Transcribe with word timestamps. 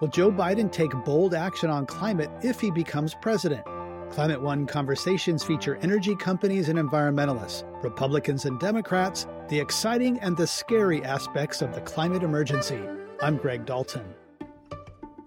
Will 0.00 0.08
Joe 0.08 0.32
Biden 0.32 0.72
take 0.72 0.90
bold 1.04 1.34
action 1.34 1.70
on 1.70 1.86
climate 1.86 2.30
if 2.42 2.60
he 2.60 2.70
becomes 2.72 3.14
president? 3.14 3.64
Climate 4.10 4.42
One 4.42 4.66
conversations 4.66 5.44
feature 5.44 5.76
energy 5.82 6.16
companies 6.16 6.68
and 6.68 6.78
environmentalists, 6.78 7.62
Republicans 7.82 8.44
and 8.44 8.58
Democrats, 8.58 9.26
the 9.48 9.60
exciting 9.60 10.18
and 10.18 10.36
the 10.36 10.48
scary 10.48 11.04
aspects 11.04 11.62
of 11.62 11.74
the 11.74 11.80
climate 11.80 12.24
emergency. 12.24 12.80
I'm 13.22 13.36
Greg 13.36 13.66
Dalton. 13.66 14.04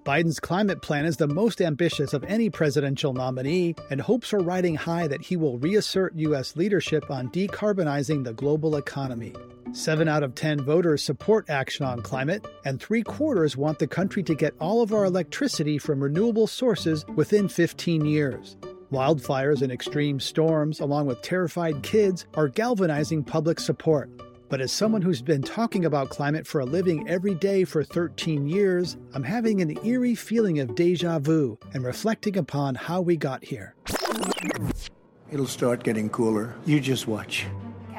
Biden's 0.04 0.40
climate 0.40 0.82
plan 0.82 1.06
is 1.06 1.18
the 1.18 1.28
most 1.28 1.62
ambitious 1.62 2.14
of 2.14 2.24
any 2.26 2.50
presidential 2.50 3.14
nominee, 3.14 3.76
and 3.90 4.02
hopes 4.02 4.34
are 4.34 4.40
riding 4.40 4.76
high 4.76 5.08
that 5.08 5.22
he 5.22 5.38
will 5.38 5.60
reassert 5.60 6.16
U.S. 6.16 6.56
leadership 6.56 7.10
on 7.10 7.30
decarbonizing 7.30 8.24
the 8.24 8.34
global 8.34 8.76
economy. 8.76 9.34
Seven 9.74 10.08
out 10.08 10.24
of 10.24 10.34
10 10.34 10.62
voters 10.62 11.04
support 11.04 11.50
action 11.50 11.86
on 11.86 12.02
climate, 12.02 12.46
and 12.66 12.80
three 12.82 13.04
quarters 13.04 13.58
want 13.58 13.80
the 13.80 13.88
country 13.88 14.24
to 14.24 14.34
get 14.34 14.56
all 14.60 14.82
of 14.82 14.94
our 14.94 15.06
electricity 15.06 15.78
from 15.78 16.02
renewable 16.02 16.48
sources 16.48 17.06
within 17.16 17.48
15 17.48 18.06
years. 18.06 18.58
Wildfires 18.92 19.62
and 19.62 19.72
extreme 19.72 20.20
storms, 20.20 20.80
along 20.80 21.06
with 21.06 21.22
terrified 21.22 21.84
kids, 21.84 22.26
are 22.36 22.48
galvanizing 22.48 23.24
public 23.24 23.60
support. 23.60 24.10
But 24.50 24.62
as 24.62 24.72
someone 24.72 25.02
who's 25.02 25.22
been 25.22 25.42
talking 25.42 25.84
about 25.84 26.10
climate 26.10 26.48
for 26.48 26.62
a 26.62 26.66
living 26.66 27.08
every 27.10 27.36
day 27.36 27.66
for 27.66 27.84
13 27.84 28.48
years, 28.48 28.96
I'm 29.14 29.24
having 29.24 29.62
an 29.62 29.78
eerie 29.86 30.16
feeling 30.16 30.60
of 30.60 30.74
deja 30.76 31.20
vu 31.20 31.60
and 31.74 31.84
reflecting 31.84 32.38
upon 32.38 32.76
how 32.76 33.02
we 33.02 33.18
got 33.18 33.44
here. 33.44 33.76
It'll 35.30 35.46
start 35.46 35.84
getting 35.84 36.10
cooler. 36.10 36.56
You 36.66 36.80
just 36.80 37.08
watch. 37.08 37.46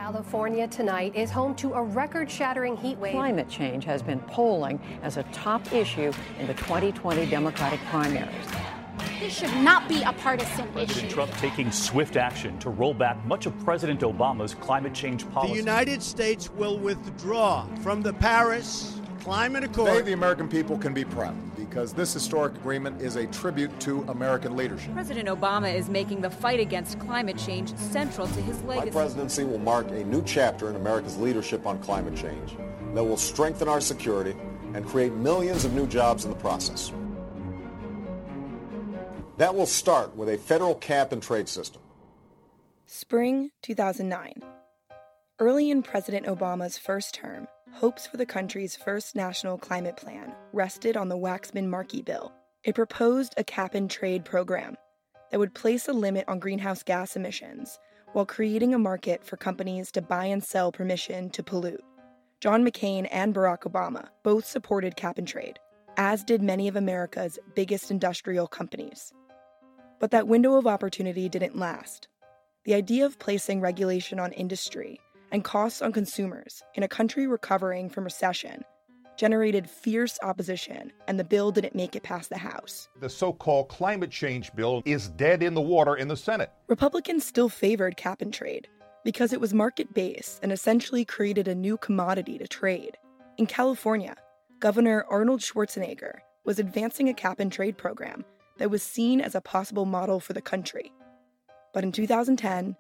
California 0.09 0.67
tonight 0.67 1.15
is 1.15 1.31
home 1.31 1.55
to 1.55 1.75
a 1.75 1.83
record 1.83 2.31
shattering 2.31 2.79
heat 2.79 2.97
wave. 2.97 3.13
Climate 3.13 3.47
change 3.47 3.85
has 3.85 4.01
been 4.01 4.19
polling 4.21 4.81
as 5.03 5.19
a 5.19 5.23
top 5.25 5.71
issue 5.71 6.11
in 6.41 6.47
the 6.47 6.55
2020 6.55 7.27
Democratic 7.27 7.79
primaries. 7.91 8.47
This 9.21 9.37
should 9.37 9.55
not 9.57 9.87
be 9.87 10.03
a 10.05 10.15
partisan 10.15 10.67
President 10.69 11.05
issue. 11.05 11.15
Trump 11.15 11.31
taking 11.33 11.71
swift 11.71 12.17
action 12.17 12.59
to 12.61 12.71
roll 12.71 12.95
back 12.95 13.23
much 13.27 13.45
of 13.45 13.53
President 13.67 14.01
Obama's 14.01 14.55
climate 14.55 14.95
change 14.95 15.31
policy. 15.31 15.53
The 15.53 15.59
United 15.59 16.03
States 16.03 16.49
will 16.53 16.79
withdraw 16.79 17.67
from 17.83 18.01
the 18.01 18.15
Paris 18.15 18.98
Climate 19.29 19.65
Accord. 19.65 19.89
Today, 19.91 20.01
the 20.01 20.13
American 20.15 20.49
people 20.49 20.79
can 20.79 20.95
be 20.95 21.05
proud 21.05 21.37
because 21.55 21.93
this 21.93 22.15
historic 22.15 22.55
agreement 22.55 23.03
is 23.03 23.17
a 23.17 23.27
tribute 23.27 23.79
to 23.81 24.01
American 24.09 24.57
leadership. 24.57 24.91
President 24.95 25.29
Obama 25.29 25.71
is 25.71 25.91
making 25.91 26.23
the 26.23 26.31
fight 26.31 26.61
against 26.61 26.99
climate 26.99 27.37
change 27.37 27.77
central 27.77 28.27
to 28.27 28.41
his 28.41 28.59
legacy. 28.63 28.87
My 28.87 28.91
presidency 28.91 29.45
will 29.45 29.59
mark 29.59 29.87
a 29.91 30.03
new 30.05 30.23
chapter 30.25 30.71
in 30.71 30.77
America's 30.77 31.19
leadership 31.19 31.67
on 31.67 31.79
climate 31.81 32.17
change 32.17 32.57
that 32.95 33.05
will 33.05 33.19
strengthen 33.19 33.69
our 33.69 33.83
security 33.83 34.35
and 34.73 34.87
create 34.87 35.13
millions 35.13 35.67
of 35.67 35.75
new 35.75 35.87
jobs 35.87 36.25
in 36.25 36.31
the 36.31 36.37
process. 36.39 36.91
That 39.37 39.55
will 39.55 39.67
start 39.67 40.17
with 40.17 40.31
a 40.31 40.39
federal 40.39 40.75
cap 40.77 41.13
and 41.13 41.23
trade 41.23 41.51
system. 41.51 41.83
Spring 42.87 43.51
2009. 43.61 44.43
Early 45.39 45.71
in 45.71 45.83
President 45.83 46.25
Obama's 46.25 46.79
first 46.79 47.15
term, 47.15 47.47
hopes 47.73 48.07
for 48.07 48.17
the 48.17 48.27
country's 48.27 48.77
first 48.77 49.15
national 49.15 49.59
climate 49.59 49.97
plan 49.97 50.35
rested 50.53 50.97
on 50.97 51.09
the 51.09 51.17
Waxman 51.17 51.67
Markey 51.67 52.03
bill. 52.03 52.33
It 52.65 52.75
proposed 52.75 53.35
a 53.37 53.45
cap 53.45 53.75
and 53.75 53.91
trade 53.91 54.25
program 54.25 54.77
that 55.31 55.39
would 55.39 55.55
place 55.55 55.89
a 55.89 55.93
limit 55.93 56.25
on 56.29 56.39
greenhouse 56.39 56.83
gas 56.83 57.17
emissions 57.17 57.79
while 58.13 58.27
creating 58.27 58.75
a 58.75 58.79
market 58.79 59.25
for 59.25 59.37
companies 59.37 59.93
to 59.93 60.03
buy 60.03 60.25
and 60.25 60.43
sell 60.43 60.73
permission 60.73 61.31
to 61.31 61.43
pollute. 61.43 61.85
John 62.41 62.65
McCain 62.65 63.09
and 63.11 63.35
Barack 63.35 63.61
Obama 63.61 64.09
both 64.23 64.45
supported 64.47 64.97
cap 64.97 65.19
and 65.19 65.29
trade, 65.29 65.59
as 65.97 66.25
did 66.25 66.43
many 66.43 66.69
of 66.69 66.77
America's 66.77 67.39
biggest 67.55 67.91
industrial 67.91 68.47
companies. 68.47 69.13
But 70.01 70.13
that 70.13 70.29
window 70.29 70.55
of 70.55 70.67
opportunity 70.67 71.29
didn't 71.29 71.57
last. 71.57 72.09
The 72.65 72.75
idea 72.75 73.07
of 73.07 73.19
placing 73.19 73.61
regulation 73.61 74.21
on 74.21 74.33
industry 74.33 75.01
and 75.33 75.45
costs 75.45 75.83
on 75.83 75.93
consumers 75.93 76.63
in 76.75 76.83
a 76.83 76.89
country 76.89 77.27
recovering 77.27 77.89
from 77.89 78.05
recession 78.05 78.65
generated 79.19 79.69
fierce 79.69 80.17
opposition, 80.23 80.93
and 81.09 81.19
the 81.19 81.25
bill 81.25 81.51
didn't 81.51 81.75
make 81.75 81.97
it 81.97 82.05
past 82.05 82.31
the 82.31 82.39
House. 82.39 82.89
The 83.01 83.11
so 83.11 83.33
called 83.33 83.69
climate 83.69 84.11
change 84.11 84.55
bill 84.55 84.81
is 84.87 85.09
dead 85.09 85.43
in 85.43 85.55
the 85.55 85.61
water 85.61 85.97
in 85.97 86.09
the 86.09 86.17
Senate. 86.17 86.53
Republicans 86.69 87.27
still 87.27 87.49
favored 87.49 87.97
cap 87.97 88.23
and 88.23 88.33
trade 88.33 88.69
because 89.05 89.33
it 89.33 89.41
was 89.41 89.53
market 89.53 89.93
based 89.93 90.39
and 90.43 90.53
essentially 90.53 91.05
created 91.05 91.49
a 91.49 91.55
new 91.55 91.77
commodity 91.77 92.39
to 92.39 92.47
trade. 92.47 92.97
In 93.37 93.47
California, 93.47 94.15
Governor 94.61 95.05
Arnold 95.11 95.41
Schwarzenegger 95.41 96.19
was 96.45 96.59
advancing 96.59 97.09
a 97.09 97.15
cap 97.15 97.41
and 97.41 97.53
trade 97.53 97.77
program 97.77 98.25
that 98.59 98.71
was 98.71 98.83
seen 98.83 99.21
as 99.21 99.35
a 99.35 99.41
possible 99.41 99.85
model 99.85 100.21
for 100.21 100.33
the 100.33 100.41
country. 100.41 100.93
But 101.75 101.85
in 101.85 101.93
2010, 101.93 102.77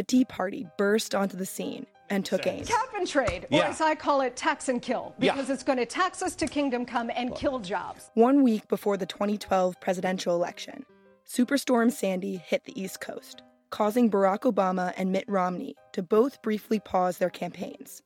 the 0.00 0.04
Tea 0.04 0.24
Party 0.24 0.66
burst 0.78 1.14
onto 1.14 1.36
the 1.36 1.44
scene 1.44 1.84
and 2.08 2.24
took 2.24 2.46
aim. 2.46 2.64
Cap 2.64 2.88
and 2.96 3.06
trade, 3.06 3.46
or 3.52 3.62
as 3.64 3.82
I 3.82 3.94
call 3.94 4.22
it, 4.22 4.34
tax 4.34 4.70
and 4.70 4.80
kill, 4.80 5.14
Yeah. 5.18 5.34
because 5.34 5.50
it's 5.50 5.62
going 5.62 5.76
to 5.76 5.84
tax 5.84 6.22
us 6.22 6.34
to 6.36 6.46
kingdom 6.46 6.86
come 6.86 7.10
and 7.14 7.34
kill 7.34 7.58
jobs. 7.58 8.10
One 8.14 8.42
week 8.42 8.66
before 8.68 8.96
the 8.96 9.04
2012 9.04 9.78
presidential 9.78 10.34
election, 10.34 10.86
Superstorm 11.28 11.92
Sandy 11.92 12.36
hit 12.38 12.64
the 12.64 12.80
East 12.80 13.02
Coast, 13.02 13.42
causing 13.68 14.10
Barack 14.10 14.50
Obama 14.50 14.94
and 14.96 15.12
Mitt 15.12 15.28
Romney 15.28 15.76
to 15.92 16.02
both 16.02 16.40
briefly 16.40 16.80
pause 16.80 17.18
their 17.18 17.28
campaigns. 17.28 18.00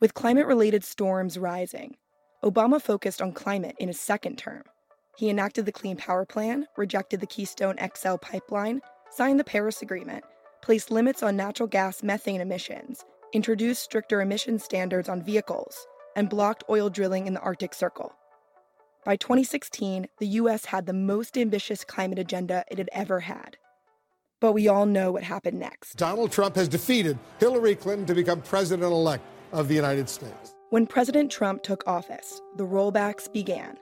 With 0.00 0.14
climate 0.14 0.46
related 0.46 0.84
storms 0.84 1.36
rising, 1.40 1.96
Obama 2.44 2.80
focused 2.80 3.20
on 3.20 3.32
climate 3.32 3.74
in 3.80 3.88
his 3.88 3.98
second 3.98 4.38
term. 4.38 4.62
He 5.18 5.28
enacted 5.28 5.66
the 5.66 5.72
Clean 5.72 5.96
Power 5.96 6.24
Plan, 6.24 6.66
rejected 6.76 7.18
the 7.18 7.26
Keystone 7.26 7.76
XL 7.96 8.16
pipeline, 8.18 8.80
signed 9.16 9.40
the 9.40 9.44
Paris 9.44 9.80
Agreement, 9.80 10.24
placed 10.62 10.90
limits 10.90 11.22
on 11.22 11.36
natural 11.36 11.66
gas 11.66 12.02
methane 12.02 12.42
emissions, 12.42 13.02
introduced 13.32 13.82
stricter 13.82 14.20
emission 14.20 14.58
standards 14.58 15.08
on 15.08 15.22
vehicles, 15.22 15.86
and 16.14 16.28
blocked 16.28 16.64
oil 16.68 16.90
drilling 16.90 17.26
in 17.26 17.32
the 17.32 17.40
Arctic 17.40 17.72
Circle. 17.72 18.12
By 19.06 19.16
2016, 19.16 20.08
the 20.18 20.26
US 20.26 20.66
had 20.66 20.84
the 20.84 20.92
most 20.92 21.38
ambitious 21.38 21.82
climate 21.82 22.18
agenda 22.18 22.64
it 22.70 22.76
had 22.76 22.90
ever 22.92 23.20
had. 23.20 23.56
But 24.40 24.52
we 24.52 24.68
all 24.68 24.84
know 24.84 25.12
what 25.12 25.22
happened 25.22 25.58
next. 25.58 25.94
Donald 25.94 26.30
Trump 26.30 26.54
has 26.56 26.68
defeated 26.68 27.18
Hillary 27.38 27.74
Clinton 27.74 28.04
to 28.06 28.14
become 28.14 28.42
president 28.42 28.92
elect 28.92 29.24
of 29.52 29.68
the 29.68 29.74
United 29.74 30.10
States. 30.10 30.54
When 30.68 30.86
President 30.86 31.30
Trump 31.30 31.62
took 31.62 31.86
office, 31.86 32.42
the 32.56 32.66
rollbacks 32.66 33.32
began. 33.32 33.78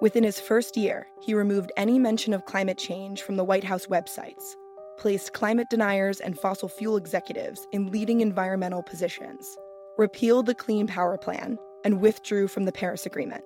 Within 0.00 0.24
his 0.24 0.40
first 0.40 0.76
year, 0.76 1.06
he 1.20 1.34
removed 1.34 1.70
any 1.76 2.00
mention 2.00 2.34
of 2.34 2.46
climate 2.46 2.78
change 2.78 3.22
from 3.22 3.36
the 3.36 3.44
White 3.44 3.62
House 3.62 3.86
websites, 3.86 4.56
placed 4.98 5.32
climate 5.32 5.68
deniers 5.70 6.20
and 6.20 6.38
fossil 6.38 6.68
fuel 6.68 6.96
executives 6.96 7.66
in 7.72 7.90
leading 7.90 8.20
environmental 8.20 8.82
positions, 8.82 9.56
repealed 9.98 10.46
the 10.46 10.54
Clean 10.54 10.86
Power 10.86 11.18
Plan, 11.18 11.58
and 11.84 12.00
withdrew 12.00 12.48
from 12.48 12.64
the 12.64 12.72
Paris 12.72 13.06
Agreement. 13.06 13.44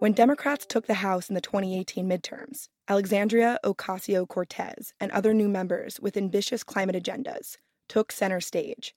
When 0.00 0.12
Democrats 0.12 0.66
took 0.66 0.86
the 0.86 0.94
House 0.94 1.28
in 1.28 1.34
the 1.34 1.40
2018 1.40 2.06
midterms, 2.06 2.68
Alexandria 2.88 3.58
Ocasio 3.64 4.28
Cortez 4.28 4.92
and 5.00 5.10
other 5.12 5.32
new 5.32 5.48
members 5.48 5.98
with 6.00 6.16
ambitious 6.16 6.62
climate 6.62 6.96
agendas 6.96 7.56
took 7.88 8.12
center 8.12 8.40
stage. 8.40 8.94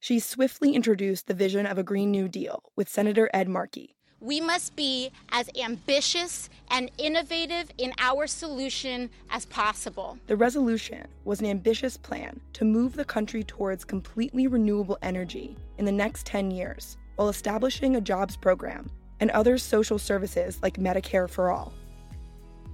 She 0.00 0.18
swiftly 0.18 0.74
introduced 0.74 1.26
the 1.26 1.34
vision 1.34 1.66
of 1.66 1.78
a 1.78 1.82
Green 1.82 2.10
New 2.10 2.28
Deal 2.28 2.62
with 2.76 2.88
Senator 2.88 3.28
Ed 3.34 3.48
Markey. 3.48 3.97
We 4.20 4.40
must 4.40 4.74
be 4.74 5.12
as 5.30 5.48
ambitious 5.56 6.50
and 6.70 6.90
innovative 6.98 7.70
in 7.78 7.92
our 7.98 8.26
solution 8.26 9.10
as 9.30 9.46
possible. 9.46 10.18
The 10.26 10.36
resolution 10.36 11.06
was 11.24 11.38
an 11.38 11.46
ambitious 11.46 11.96
plan 11.96 12.40
to 12.54 12.64
move 12.64 12.94
the 12.94 13.04
country 13.04 13.44
towards 13.44 13.84
completely 13.84 14.48
renewable 14.48 14.98
energy 15.02 15.56
in 15.78 15.84
the 15.84 15.92
next 15.92 16.26
10 16.26 16.50
years 16.50 16.96
while 17.14 17.28
establishing 17.28 17.94
a 17.94 18.00
jobs 18.00 18.36
program 18.36 18.90
and 19.20 19.30
other 19.30 19.56
social 19.56 20.00
services 20.00 20.58
like 20.62 20.78
Medicare 20.78 21.30
for 21.30 21.52
All. 21.52 21.72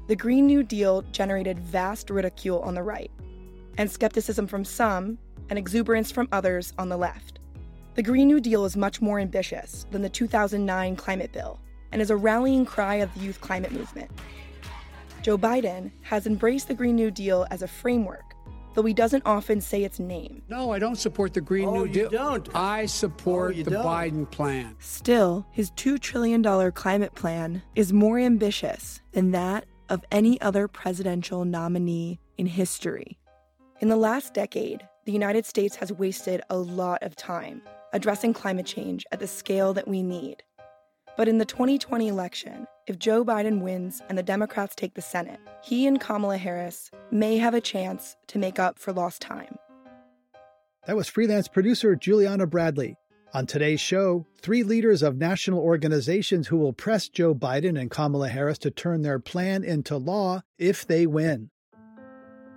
The 0.07 0.17
Green 0.17 0.47
New 0.47 0.63
Deal 0.63 1.03
generated 1.13 1.59
vast 1.59 2.09
ridicule 2.09 2.61
on 2.61 2.75
the 2.75 2.83
right 2.83 3.11
and 3.77 3.91
skepticism 3.91 4.47
from 4.47 4.65
some 4.65 5.19
and 5.51 5.59
exuberance 5.59 6.11
from 6.11 6.29
others 6.33 6.73
on 6.79 6.89
the 6.89 6.97
left. 6.97 7.39
The 7.95 8.03
Green 8.03 8.27
New 8.27 8.41
Deal 8.41 8.65
is 8.65 8.77
much 8.77 9.01
more 9.01 9.21
ambitious 9.21 9.87
than 9.93 10.03
the 10.03 10.09
2009 10.09 10.97
climate 10.97 11.31
bill 11.33 11.61
and 11.93 12.03
is 12.03 12.11
a 12.11 12.17
rallying 12.17 12.65
cry 12.65 12.97
of 12.97 13.15
the 13.15 13.21
youth 13.21 13.41
climate 13.41 13.71
movement. 13.71 14.11
Joe 15.23 15.39
Biden 15.39 15.93
has 16.03 16.27
embraced 16.27 16.67
the 16.69 16.75
Green 16.75 16.97
New 16.97 17.11
Deal 17.13 17.47
as 17.53 17.63
a 17.63 17.69
framework, 17.69 18.35
though 18.75 18.83
he 18.83 18.93
doesn't 18.93 19.23
often 19.25 19.61
say 19.61 19.85
its 19.85 20.01
name. 20.01 20.43
No, 20.49 20.73
I 20.73 20.81
don't 20.81 20.97
support 20.97 21.35
the 21.35 21.41
Green 21.41 21.69
Oh, 21.69 21.75
New 21.75 21.85
you 21.87 21.93
Deal. 21.93 22.11
don't? 22.11 22.49
I 22.55 22.87
support 22.87 23.55
Oh, 23.55 23.59
you 23.59 23.63
the 23.65 23.71
don't? 23.71 23.87
Biden 23.87 24.29
plan. 24.31 24.75
Still, 24.81 25.47
his 25.53 25.71
$2 25.73 26.01
trillion 26.01 26.43
climate 26.73 27.15
plan 27.15 27.63
is 27.77 27.93
more 27.93 28.19
ambitious 28.19 29.01
than 29.13 29.31
that 29.31 29.67
of 29.89 30.05
any 30.11 30.41
other 30.41 30.67
presidential 30.67 31.45
nominee 31.45 32.19
in 32.39 32.47
history. 32.47 33.19
In 33.81 33.89
the 33.89 33.97
last 33.97 34.35
decade, 34.35 34.87
the 35.05 35.13
United 35.13 35.47
States 35.47 35.77
has 35.77 35.93
wasted 35.93 36.41
a 36.51 36.57
lot 36.57 37.03
of 37.05 37.15
time 37.15 37.63
addressing 37.95 38.35
climate 38.35 38.67
change 38.67 39.07
at 39.13 39.21
the 39.21 39.27
scale 39.27 39.73
that 39.73 39.89
we 39.89 40.03
need. 40.03 40.43
But 41.17 41.29
in 41.29 41.39
the 41.39 41.45
2020 41.45 42.09
election, 42.09 42.67
if 42.89 42.99
Joe 42.99 43.25
Biden 43.25 43.63
wins 43.63 44.03
and 44.09 44.19
the 44.19 44.23
Democrats 44.23 44.75
take 44.75 44.95
the 44.95 45.01
Senate, 45.01 45.39
he 45.63 45.87
and 45.87 46.01
Kamala 46.01 46.37
Harris 46.37 46.91
may 47.13 47.39
have 47.39 47.55
a 47.55 47.61
chance 47.61 48.17
to 48.27 48.39
make 48.39 48.59
up 48.59 48.79
for 48.79 48.93
lost 48.93 49.23
time. 49.23 49.57
That 50.87 50.97
was 50.97 51.09
freelance 51.09 51.49
producer 51.49 51.95
Juliana 51.95 52.47
Bradley. 52.47 52.97
On 53.33 53.47
today's 53.47 53.81
show, 53.81 54.27
three 54.43 54.63
leaders 54.63 55.03
of 55.03 55.17
national 55.17 55.61
organizations 55.61 56.49
who 56.49 56.57
will 56.57 56.73
press 56.73 57.09
Joe 57.09 57.35
Biden 57.35 57.81
and 57.81 57.91
Kamala 57.91 58.29
Harris 58.29 58.59
to 58.59 58.71
turn 58.71 59.03
their 59.03 59.19
plan 59.19 59.65
into 59.65 59.97
law 59.97 60.43
if 60.59 60.87
they 60.87 61.07
win. 61.07 61.51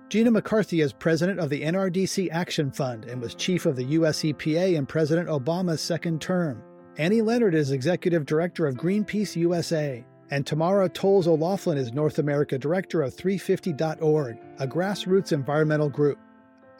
Gina 0.08 0.30
McCarthy 0.30 0.80
is 0.80 0.94
president 0.94 1.38
of 1.38 1.50
the 1.50 1.60
NRDC 1.60 2.30
Action 2.32 2.70
Fund 2.70 3.04
and 3.04 3.20
was 3.20 3.34
chief 3.34 3.66
of 3.66 3.76
the 3.76 3.84
US 3.84 4.20
EPA 4.22 4.74
in 4.74 4.86
President 4.86 5.28
Obama's 5.28 5.82
second 5.82 6.22
term. 6.22 6.62
Annie 6.96 7.20
Leonard 7.20 7.54
is 7.54 7.72
executive 7.72 8.24
director 8.24 8.66
of 8.66 8.74
Greenpeace 8.74 9.36
USA. 9.36 10.02
And 10.30 10.46
Tamara 10.46 10.88
Toles 10.88 11.28
O'Laughlin 11.28 11.76
is 11.76 11.92
North 11.92 12.18
America 12.18 12.58
director 12.58 13.02
of 13.02 13.14
350.org, 13.14 14.38
a 14.58 14.66
grassroots 14.66 15.32
environmental 15.32 15.90
group. 15.90 16.18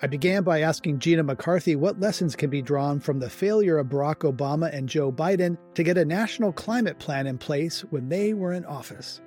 I 0.01 0.07
began 0.07 0.43
by 0.43 0.63
asking 0.63 0.99
Gina 0.99 1.23
McCarthy 1.23 1.77
what 1.77 2.01
lessons 2.01 2.35
can 2.35 2.49
be 2.49 2.63
drawn 2.63 2.99
from 2.99 3.19
the 3.19 3.29
failure 3.29 3.77
of 3.77 3.89
Barack 3.89 4.21
Obama 4.21 4.73
and 4.73 4.89
Joe 4.89 5.13
Biden 5.13 5.59
to 5.75 5.83
get 5.83 5.99
a 5.99 6.05
national 6.05 6.53
climate 6.53 6.99
plan 6.99 7.27
in 7.27 7.37
place 7.37 7.83
when 7.91 8.09
they 8.09 8.33
were 8.33 8.55
in 8.55 8.65
office. 8.65 9.21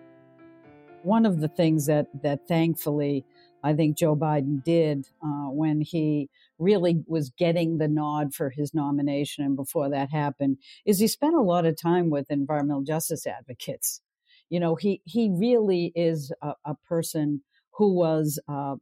One 1.04 1.26
of 1.26 1.40
the 1.40 1.48
things 1.48 1.86
that, 1.88 2.08
that 2.22 2.48
thankfully 2.48 3.26
I 3.64 3.74
think 3.74 3.98
Joe 3.98 4.16
Biden 4.16 4.64
did 4.64 5.08
uh, 5.24 5.50
when 5.50 5.82
he 5.82 6.30
really 6.60 7.04
was 7.08 7.30
getting 7.30 7.78
the 7.78 7.88
nod 7.88 8.34
for 8.34 8.50
his 8.50 8.74
nomination. 8.74 9.44
And 9.44 9.56
before 9.56 9.90
that 9.90 10.12
happened, 10.12 10.58
is 10.86 11.00
he 11.00 11.08
spent 11.08 11.36
a 11.36 11.42
lot 11.42 11.66
of 11.66 11.80
time 11.80 12.10
with 12.10 12.32
environmental 12.32 12.84
justice 12.84 13.26
advocates. 13.28 14.02
You 14.50 14.60
know, 14.60 14.76
he 14.76 15.02
he 15.06 15.30
really 15.32 15.92
is 15.96 16.32
a, 16.42 16.54
a 16.66 16.76
person 16.88 17.44
who 17.76 17.94
was 17.94 18.40
uh, 18.50 18.76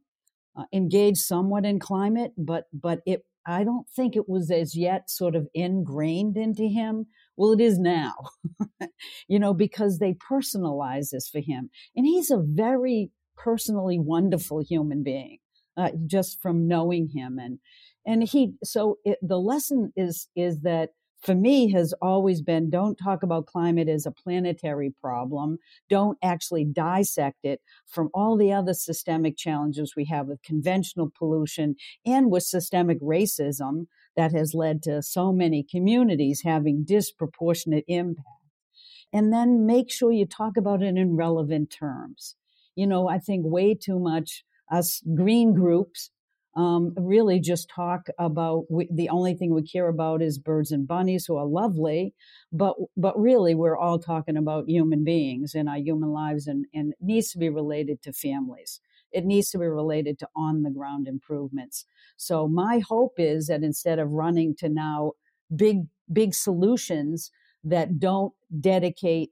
uh, 0.56 0.64
engaged 0.72 1.18
somewhat 1.18 1.64
in 1.64 1.78
climate, 1.78 2.32
but 2.36 2.64
but 2.72 3.00
it 3.06 3.24
I 3.46 3.64
don't 3.64 3.88
think 3.88 4.16
it 4.16 4.28
was 4.28 4.50
as 4.50 4.76
yet 4.76 5.10
sort 5.10 5.34
of 5.34 5.48
ingrained 5.54 6.36
into 6.36 6.64
him. 6.64 7.06
Well, 7.36 7.52
it 7.52 7.60
is 7.60 7.78
now, 7.78 8.14
you 9.28 9.38
know, 9.38 9.54
because 9.54 9.98
they 9.98 10.14
personalize 10.14 11.10
this 11.10 11.28
for 11.28 11.40
him, 11.40 11.70
and 11.96 12.04
he's 12.04 12.30
a 12.30 12.38
very 12.38 13.10
personally 13.42 13.98
wonderful 13.98 14.60
human 14.60 15.02
being 15.02 15.38
uh, 15.76 15.90
just 16.06 16.40
from 16.40 16.68
knowing 16.68 17.08
him. 17.08 17.38
And 17.38 17.58
and 18.06 18.22
he 18.24 18.54
so 18.62 18.98
it, 19.04 19.18
the 19.22 19.38
lesson 19.38 19.92
is 19.96 20.28
is 20.36 20.60
that 20.60 20.90
for 21.22 21.34
me 21.34 21.70
has 21.70 21.92
always 22.00 22.40
been 22.40 22.70
don't 22.70 22.96
talk 22.96 23.22
about 23.22 23.46
climate 23.46 23.88
as 23.88 24.06
a 24.06 24.10
planetary 24.10 24.94
problem. 25.02 25.58
Don't 25.88 26.18
actually 26.22 26.64
dissect 26.64 27.38
it 27.44 27.60
from 27.86 28.08
all 28.14 28.36
the 28.36 28.52
other 28.52 28.72
systemic 28.74 29.36
challenges 29.36 29.94
we 29.96 30.06
have 30.06 30.28
with 30.28 30.42
conventional 30.42 31.10
pollution 31.18 31.76
and 32.06 32.30
with 32.30 32.42
systemic 32.42 33.00
racism 33.00 33.86
that 34.16 34.32
has 34.32 34.54
led 34.54 34.82
to 34.84 35.02
so 35.02 35.32
many 35.32 35.62
communities 35.62 36.42
having 36.42 36.84
disproportionate 36.84 37.84
impact. 37.86 38.26
And 39.12 39.32
then 39.32 39.66
make 39.66 39.90
sure 39.90 40.12
you 40.12 40.26
talk 40.26 40.56
about 40.56 40.82
it 40.82 40.96
in 40.96 41.16
relevant 41.16 41.70
terms 41.70 42.36
you 42.76 42.86
know, 42.86 43.08
I 43.08 43.18
think 43.18 43.44
way 43.46 43.74
too 43.74 43.98
much 43.98 44.44
us 44.70 45.02
green 45.14 45.52
groups 45.54 46.10
um, 46.56 46.94
really 46.96 47.38
just 47.38 47.70
talk 47.70 48.08
about 48.18 48.64
we, 48.70 48.88
the 48.92 49.08
only 49.08 49.34
thing 49.34 49.54
we 49.54 49.62
care 49.62 49.88
about 49.88 50.20
is 50.20 50.38
birds 50.38 50.72
and 50.72 50.86
bunnies 50.86 51.24
who 51.26 51.36
are 51.36 51.46
lovely, 51.46 52.12
but 52.52 52.74
but 52.96 53.18
really 53.18 53.54
we're 53.54 53.76
all 53.76 53.98
talking 54.00 54.36
about 54.36 54.68
human 54.68 55.04
beings 55.04 55.54
and 55.54 55.68
our 55.68 55.78
human 55.78 56.10
lives, 56.10 56.48
and 56.48 56.66
and 56.74 56.92
it 56.92 56.98
needs 57.00 57.30
to 57.32 57.38
be 57.38 57.48
related 57.48 58.02
to 58.02 58.12
families. 58.12 58.80
It 59.12 59.24
needs 59.24 59.50
to 59.50 59.58
be 59.58 59.66
related 59.66 60.18
to 60.20 60.28
on 60.36 60.62
the 60.62 60.70
ground 60.70 61.06
improvements. 61.06 61.84
So 62.16 62.48
my 62.48 62.80
hope 62.80 63.14
is 63.18 63.46
that 63.46 63.62
instead 63.62 63.98
of 64.00 64.10
running 64.12 64.54
to 64.56 64.68
now 64.68 65.12
big 65.54 65.82
big 66.12 66.34
solutions 66.34 67.30
that 67.62 68.00
don't 68.00 68.32
dedicate 68.60 69.30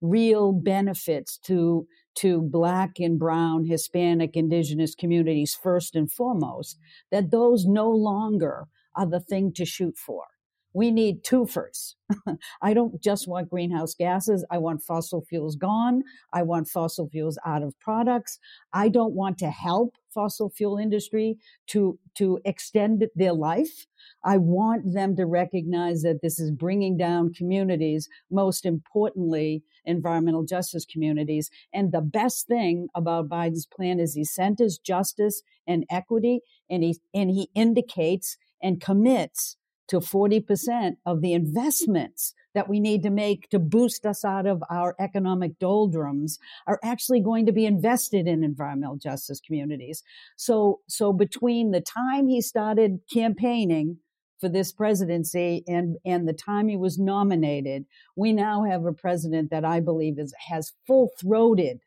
real 0.00 0.52
benefits 0.52 1.38
to 1.38 1.86
to 2.18 2.40
black 2.42 2.98
and 2.98 3.18
brown 3.18 3.64
hispanic 3.64 4.36
indigenous 4.36 4.94
communities 4.94 5.56
first 5.60 5.94
and 5.94 6.10
foremost 6.10 6.78
that 7.10 7.30
those 7.30 7.64
no 7.66 7.90
longer 7.90 8.66
are 8.96 9.06
the 9.06 9.20
thing 9.20 9.52
to 9.52 9.64
shoot 9.64 9.96
for 9.96 10.24
we 10.72 10.90
need 10.90 11.24
twofers. 11.24 11.94
I 12.62 12.74
don't 12.74 13.02
just 13.02 13.26
want 13.26 13.50
greenhouse 13.50 13.94
gases. 13.94 14.44
I 14.50 14.58
want 14.58 14.82
fossil 14.82 15.24
fuels 15.28 15.56
gone. 15.56 16.02
I 16.32 16.42
want 16.42 16.68
fossil 16.68 17.08
fuels 17.08 17.38
out 17.44 17.62
of 17.62 17.78
products. 17.80 18.38
I 18.72 18.88
don't 18.88 19.14
want 19.14 19.38
to 19.38 19.50
help 19.50 19.94
fossil 20.12 20.50
fuel 20.50 20.78
industry 20.78 21.36
to, 21.68 21.98
to 22.16 22.40
extend 22.44 23.06
their 23.14 23.32
life. 23.32 23.86
I 24.24 24.36
want 24.38 24.92
them 24.92 25.16
to 25.16 25.26
recognize 25.26 26.02
that 26.02 26.20
this 26.22 26.38
is 26.38 26.50
bringing 26.50 26.96
down 26.96 27.32
communities, 27.32 28.08
most 28.30 28.64
importantly, 28.64 29.62
environmental 29.84 30.44
justice 30.44 30.84
communities. 30.84 31.50
And 31.72 31.92
the 31.92 32.00
best 32.00 32.46
thing 32.46 32.88
about 32.94 33.28
Biden's 33.28 33.66
plan 33.66 34.00
is 34.00 34.14
he 34.14 34.24
centers 34.24 34.78
justice 34.78 35.42
and 35.66 35.84
equity, 35.90 36.40
and 36.68 36.82
he, 36.82 36.98
and 37.14 37.30
he 37.30 37.50
indicates 37.54 38.36
and 38.62 38.80
commits 38.80 39.56
to 39.88 40.00
40% 40.00 40.96
of 41.06 41.20
the 41.22 41.32
investments 41.32 42.34
that 42.54 42.68
we 42.68 42.80
need 42.80 43.02
to 43.02 43.10
make 43.10 43.48
to 43.50 43.58
boost 43.58 44.06
us 44.06 44.24
out 44.24 44.46
of 44.46 44.62
our 44.70 44.94
economic 44.98 45.58
doldrums 45.58 46.38
are 46.66 46.78
actually 46.82 47.20
going 47.20 47.46
to 47.46 47.52
be 47.52 47.66
invested 47.66 48.26
in 48.26 48.42
environmental 48.42 48.96
justice 48.96 49.40
communities. 49.40 50.02
So, 50.36 50.80
so 50.88 51.12
between 51.12 51.70
the 51.70 51.80
time 51.80 52.28
he 52.28 52.40
started 52.40 53.00
campaigning 53.12 53.98
for 54.40 54.48
this 54.48 54.72
presidency 54.72 55.64
and, 55.66 55.96
and 56.04 56.28
the 56.28 56.32
time 56.32 56.68
he 56.68 56.76
was 56.76 56.98
nominated, 56.98 57.84
we 58.16 58.32
now 58.32 58.64
have 58.64 58.84
a 58.84 58.92
president 58.92 59.50
that 59.50 59.64
I 59.64 59.80
believe 59.80 60.18
is, 60.18 60.32
has 60.48 60.72
full 60.86 61.10
throated 61.20 61.80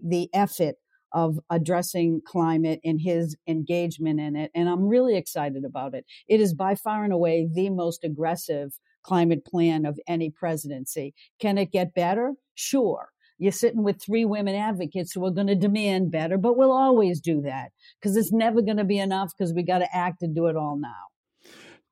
the 0.00 0.30
effort 0.32 0.76
of 1.12 1.38
addressing 1.50 2.20
climate 2.26 2.80
and 2.84 3.00
his 3.00 3.36
engagement 3.46 4.20
in 4.20 4.36
it. 4.36 4.50
And 4.54 4.68
I'm 4.68 4.86
really 4.86 5.16
excited 5.16 5.64
about 5.64 5.94
it. 5.94 6.04
It 6.28 6.40
is 6.40 6.54
by 6.54 6.74
far 6.74 7.04
and 7.04 7.12
away 7.12 7.48
the 7.52 7.70
most 7.70 8.04
aggressive 8.04 8.78
climate 9.02 9.44
plan 9.44 9.86
of 9.86 9.98
any 10.06 10.30
presidency. 10.30 11.14
Can 11.40 11.58
it 11.58 11.72
get 11.72 11.94
better? 11.94 12.34
Sure. 12.54 13.08
You're 13.38 13.52
sitting 13.52 13.84
with 13.84 14.02
three 14.02 14.24
women 14.24 14.56
advocates 14.56 15.12
who 15.12 15.24
are 15.24 15.30
going 15.30 15.46
to 15.46 15.54
demand 15.54 16.10
better, 16.10 16.36
but 16.36 16.56
we'll 16.56 16.72
always 16.72 17.20
do 17.20 17.40
that 17.42 17.70
because 18.00 18.16
it's 18.16 18.32
never 18.32 18.60
going 18.60 18.78
to 18.78 18.84
be 18.84 18.98
enough 18.98 19.32
because 19.36 19.54
we 19.54 19.62
got 19.62 19.78
to 19.78 19.96
act 19.96 20.22
and 20.22 20.34
do 20.34 20.46
it 20.46 20.56
all 20.56 20.76
now. 20.76 20.88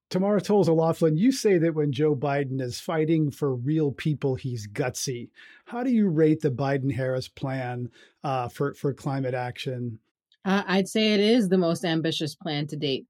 Tamara 0.08 0.40
Toles 0.40 0.68
O'Laughlin, 0.68 1.16
you 1.16 1.32
say 1.32 1.58
that 1.58 1.74
when 1.74 1.90
Joe 1.90 2.14
Biden 2.14 2.60
is 2.60 2.78
fighting 2.78 3.30
for 3.30 3.54
real 3.54 3.90
people, 3.90 4.36
he's 4.36 4.68
gutsy. 4.68 5.30
How 5.64 5.82
do 5.82 5.90
you 5.90 6.08
rate 6.08 6.40
the 6.40 6.50
Biden 6.50 6.94
Harris 6.94 7.26
plan 7.26 7.90
uh, 8.22 8.48
for, 8.48 8.74
for 8.74 8.94
climate 8.94 9.34
action? 9.34 9.98
Uh, 10.44 10.62
I'd 10.66 10.88
say 10.88 11.12
it 11.12 11.20
is 11.20 11.48
the 11.48 11.58
most 11.58 11.84
ambitious 11.84 12.36
plan 12.36 12.68
to 12.68 12.76
date. 12.76 13.06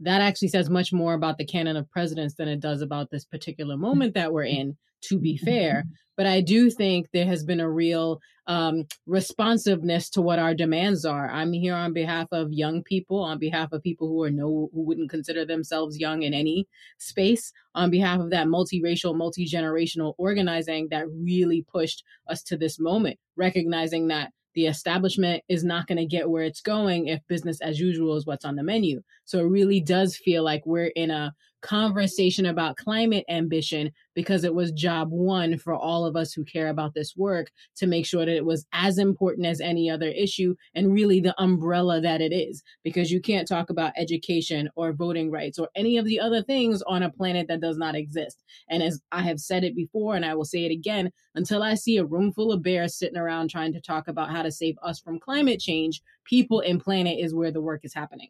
That 0.00 0.20
actually 0.22 0.48
says 0.48 0.68
much 0.68 0.92
more 0.92 1.14
about 1.14 1.38
the 1.38 1.46
canon 1.46 1.76
of 1.76 1.90
presidents 1.90 2.34
than 2.34 2.48
it 2.48 2.58
does 2.58 2.82
about 2.82 3.10
this 3.10 3.24
particular 3.24 3.76
moment 3.76 4.14
that 4.14 4.32
we're 4.32 4.44
in, 4.44 4.76
to 5.02 5.18
be 5.18 5.36
fair. 5.36 5.84
But 6.16 6.26
I 6.26 6.40
do 6.40 6.70
think 6.70 7.08
there 7.12 7.26
has 7.26 7.44
been 7.44 7.60
a 7.60 7.70
real 7.70 8.20
um, 8.46 8.84
responsiveness 9.06 10.10
to 10.10 10.20
what 10.20 10.38
our 10.38 10.54
demands 10.54 11.04
are. 11.04 11.30
I'm 11.30 11.52
here 11.52 11.74
on 11.74 11.92
behalf 11.92 12.28
of 12.32 12.52
young 12.52 12.82
people, 12.82 13.20
on 13.20 13.38
behalf 13.38 13.72
of 13.72 13.82
people 13.82 14.08
who 14.08 14.22
are 14.24 14.30
no 14.30 14.68
who 14.74 14.82
wouldn't 14.82 15.08
consider 15.08 15.44
themselves 15.44 15.98
young 15.98 16.22
in 16.22 16.34
any 16.34 16.66
space, 16.98 17.52
on 17.74 17.90
behalf 17.90 18.20
of 18.20 18.30
that 18.30 18.48
multiracial, 18.48 19.16
multi 19.16 19.46
generational 19.46 20.14
organizing 20.18 20.88
that 20.90 21.06
really 21.08 21.64
pushed 21.72 22.02
us 22.28 22.42
to 22.42 22.56
this 22.56 22.78
moment, 22.80 23.18
recognizing 23.36 24.08
that 24.08 24.32
the 24.54 24.66
establishment 24.66 25.42
is 25.48 25.62
not 25.62 25.86
going 25.86 25.98
to 25.98 26.06
get 26.06 26.28
where 26.28 26.42
it's 26.42 26.60
going 26.60 27.06
if 27.06 27.20
business 27.28 27.60
as 27.60 27.78
usual 27.78 28.16
is 28.16 28.26
what's 28.26 28.44
on 28.44 28.56
the 28.56 28.64
menu. 28.64 29.00
So 29.24 29.38
it 29.38 29.48
really 29.48 29.80
does 29.80 30.16
feel 30.16 30.42
like 30.42 30.66
we're 30.66 30.92
in 30.96 31.10
a 31.10 31.32
conversation 31.62 32.46
about 32.46 32.76
climate 32.76 33.24
ambition 33.28 33.90
because 34.14 34.44
it 34.44 34.54
was 34.54 34.72
job 34.72 35.10
one 35.10 35.58
for 35.58 35.74
all 35.74 36.04
of 36.04 36.16
us 36.16 36.32
who 36.32 36.44
care 36.44 36.68
about 36.68 36.94
this 36.94 37.16
work 37.16 37.50
to 37.76 37.86
make 37.86 38.06
sure 38.06 38.24
that 38.24 38.36
it 38.36 38.44
was 38.44 38.66
as 38.72 38.98
important 38.98 39.46
as 39.46 39.60
any 39.60 39.90
other 39.90 40.08
issue 40.08 40.54
and 40.74 40.92
really 40.92 41.20
the 41.20 41.34
umbrella 41.40 42.00
that 42.00 42.20
it 42.20 42.32
is. 42.32 42.62
Because 42.82 43.10
you 43.10 43.20
can't 43.20 43.46
talk 43.46 43.70
about 43.70 43.92
education 43.96 44.68
or 44.74 44.92
voting 44.92 45.30
rights 45.30 45.58
or 45.58 45.68
any 45.74 45.96
of 45.96 46.04
the 46.04 46.20
other 46.20 46.42
things 46.42 46.82
on 46.82 47.02
a 47.02 47.10
planet 47.10 47.46
that 47.48 47.60
does 47.60 47.76
not 47.76 47.94
exist. 47.94 48.42
And 48.68 48.82
as 48.82 49.00
I 49.12 49.22
have 49.22 49.40
said 49.40 49.64
it 49.64 49.76
before, 49.76 50.16
and 50.16 50.24
I 50.24 50.34
will 50.34 50.44
say 50.44 50.64
it 50.64 50.72
again, 50.72 51.10
until 51.34 51.62
I 51.62 51.74
see 51.74 51.98
a 51.98 52.04
room 52.04 52.32
full 52.32 52.52
of 52.52 52.62
bears 52.62 52.96
sitting 52.96 53.18
around 53.18 53.50
trying 53.50 53.72
to 53.74 53.80
talk 53.80 54.08
about 54.08 54.30
how 54.30 54.42
to 54.42 54.50
save 54.50 54.76
us 54.82 55.00
from 55.00 55.20
climate 55.20 55.60
change, 55.60 56.02
people 56.24 56.60
and 56.60 56.80
planet 56.80 57.18
is 57.18 57.34
where 57.34 57.50
the 57.52 57.60
work 57.60 57.84
is 57.84 57.94
happening. 57.94 58.28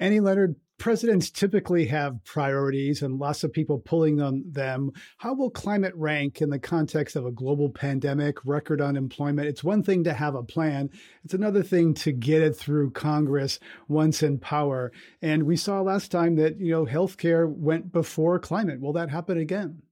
Annie 0.00 0.20
Leonard, 0.20 0.56
presidents 0.78 1.30
typically 1.30 1.86
have 1.86 2.24
priorities 2.24 3.02
and 3.02 3.18
lots 3.18 3.44
of 3.44 3.52
people 3.52 3.78
pulling 3.78 4.20
on 4.20 4.42
them. 4.46 4.90
How 5.18 5.34
will 5.34 5.50
climate 5.50 5.94
rank 5.94 6.42
in 6.42 6.50
the 6.50 6.58
context 6.58 7.16
of 7.16 7.26
a 7.26 7.32
global 7.32 7.70
pandemic, 7.70 8.44
record 8.44 8.80
unemployment? 8.80 9.48
It's 9.48 9.64
one 9.64 9.82
thing 9.82 10.04
to 10.04 10.12
have 10.12 10.34
a 10.34 10.42
plan, 10.42 10.90
it's 11.24 11.34
another 11.34 11.62
thing 11.62 11.94
to 11.94 12.12
get 12.12 12.42
it 12.42 12.56
through 12.56 12.90
Congress 12.90 13.58
once 13.88 14.22
in 14.22 14.38
power. 14.38 14.92
And 15.22 15.44
we 15.44 15.56
saw 15.56 15.80
last 15.80 16.10
time 16.10 16.36
that, 16.36 16.58
you 16.58 16.72
know, 16.72 16.86
healthcare 16.86 17.48
went 17.48 17.92
before 17.92 18.38
climate. 18.38 18.80
Will 18.80 18.92
that 18.94 19.10
happen 19.10 19.38
again? 19.38 19.82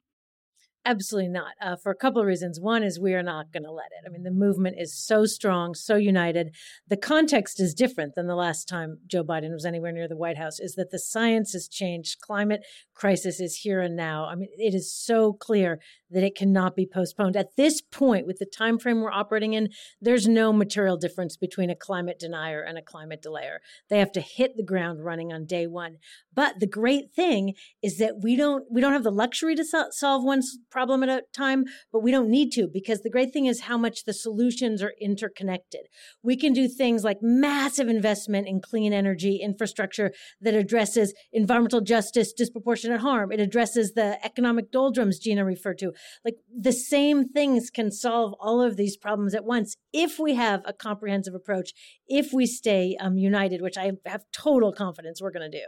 Absolutely 0.85 1.29
not. 1.29 1.53
Uh, 1.61 1.77
for 1.77 1.93
a 1.93 1.97
couple 1.97 2.21
of 2.21 2.27
reasons. 2.27 2.59
One 2.59 2.83
is 2.83 2.99
we 2.99 3.15
are 3.15 3.23
not 3.23 3.53
going 3.53 3.63
to 3.63 3.71
let 3.71 3.87
it. 3.93 4.05
I 4.05 4.11
mean, 4.11 4.25
the 4.25 4.33
movement 4.33 4.77
is 4.81 4.99
so 4.99 5.27
strong, 5.27 5.75
so 5.75 5.95
united. 5.95 6.57
The 6.89 6.97
context 6.97 7.61
is 7.61 7.73
different 7.73 8.17
than 8.17 8.27
the 8.27 8.35
last 8.35 8.69
time 8.69 8.99
Joe 9.07 9.23
Biden 9.23 9.53
was 9.53 9.65
anywhere 9.65 9.93
near 9.93 10.09
the 10.09 10.17
White 10.17 10.39
House. 10.39 10.59
Is 10.59 10.75
that 10.75 10.91
the 10.91 10.99
science 10.99 11.53
has 11.53 11.69
changed? 11.69 12.21
Climate 12.21 12.63
crisis 12.95 13.39
is 13.39 13.57
here 13.59 13.81
and 13.81 13.95
now. 13.95 14.25
I 14.25 14.35
mean, 14.35 14.49
it 14.59 14.75
is 14.75 14.93
so 14.93 15.35
clear 15.35 15.79
that 16.13 16.23
it 16.23 16.37
cannot 16.37 16.77
be 16.77 16.87
postponed. 16.87 17.37
At 17.37 17.57
this 17.57 17.81
point, 17.81 18.27
with 18.27 18.39
the 18.39 18.47
time 18.47 18.79
frame 18.79 19.01
we're 19.01 19.11
operating 19.11 19.55
in, 19.55 19.71
there's 20.01 20.29
no 20.29 20.53
material 20.53 20.97
difference 20.97 21.37
between 21.37 21.71
a 21.71 21.77
climate 21.77 22.19
denier 22.19 22.63
and 22.63 22.79
a 22.79 22.83
climate 22.83 23.23
delayer. 23.23 23.59
They 23.89 23.99
have 23.99 24.13
to 24.13 24.21
hit 24.21 24.57
the 24.57 24.63
ground 24.63 25.05
running 25.05 25.33
on 25.33 25.47
day 25.47 25.67
one. 25.67 25.99
But 26.35 26.61
the 26.61 26.67
great 26.67 27.13
thing 27.15 27.55
is 27.83 27.99
that 27.99 28.23
we 28.23 28.37
don't 28.37 28.65
we 28.71 28.81
don't 28.81 28.93
have 28.93 29.03
the 29.03 29.11
luxury 29.11 29.55
to 29.55 29.65
so- 29.65 29.91
solve 29.91 30.25
one 30.25 30.43
problem 30.71 31.03
at 31.03 31.09
a 31.09 31.23
time, 31.33 31.65
but 31.93 32.03
we 32.03 32.11
don't 32.11 32.31
need 32.31 32.53
to 32.53 32.67
because 32.67 33.01
the 33.03 33.11
great 33.11 33.33
thing 33.33 33.47
is 33.47 33.63
how 33.63 33.77
much 33.77 34.05
the 34.05 34.15
solutions 34.15 34.83
are 34.83 34.95
interconnected. 35.01 35.89
We 36.23 36.37
can 36.37 36.53
do 36.53 36.69
things 36.69 37.05
like 37.05 37.19
massive 37.21 37.89
investment 37.89 38.49
in 38.49 38.61
clean 38.61 38.93
energy 38.93 39.37
infrastructure 39.37 40.13
that 40.41 40.55
addresses 40.55 41.15
environmental 41.33 41.81
justice, 41.81 42.33
disproportionate 42.33 43.01
harm. 43.01 43.33
It 43.33 43.41
addresses 43.41 43.93
the 43.93 44.25
economic 44.25 44.71
doldrums 44.71 45.19
Gina 45.19 45.45
referred 45.45 45.79
to. 45.79 45.93
Like 46.25 46.37
the 46.55 46.73
same 46.73 47.29
things 47.29 47.71
can 47.71 47.91
solve 47.91 48.35
all 48.41 48.63
of 48.63 48.77
these 48.77 48.97
problems 48.97 49.35
at 49.35 49.45
once 49.45 49.77
if 49.93 50.19
we 50.19 50.35
have 50.35 50.63
a 50.65 50.73
comprehensive 50.73 51.35
approach, 51.35 51.73
if 52.07 52.33
we 52.33 52.47
stay 52.47 52.97
um, 53.01 53.17
united, 53.17 53.63
which 53.63 53.77
I 53.77 53.93
have 54.07 54.25
total 54.33 54.73
confidence 54.73 55.21
we're 55.21 55.31
going 55.31 55.51
to 55.51 55.59
do. 55.59 55.67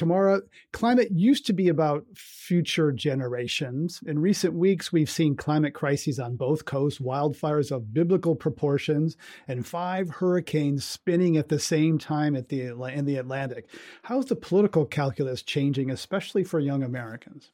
Tamara, 0.00 0.40
climate 0.72 1.08
used 1.10 1.44
to 1.44 1.52
be 1.52 1.68
about 1.68 2.06
future 2.14 2.90
generations. 2.90 4.00
In 4.06 4.18
recent 4.18 4.54
weeks, 4.54 4.90
we've 4.90 5.10
seen 5.10 5.36
climate 5.36 5.74
crises 5.74 6.18
on 6.18 6.36
both 6.36 6.64
coasts, 6.64 7.00
wildfires 7.00 7.70
of 7.70 7.92
biblical 7.92 8.34
proportions, 8.34 9.18
and 9.46 9.66
five 9.66 10.08
hurricanes 10.08 10.86
spinning 10.86 11.36
at 11.36 11.50
the 11.50 11.58
same 11.58 11.98
time 11.98 12.34
at 12.34 12.48
the, 12.48 12.68
in 12.94 13.04
the 13.04 13.16
Atlantic. 13.16 13.68
How's 14.04 14.24
the 14.24 14.36
political 14.36 14.86
calculus 14.86 15.42
changing, 15.42 15.90
especially 15.90 16.44
for 16.44 16.60
young 16.60 16.82
Americans? 16.82 17.50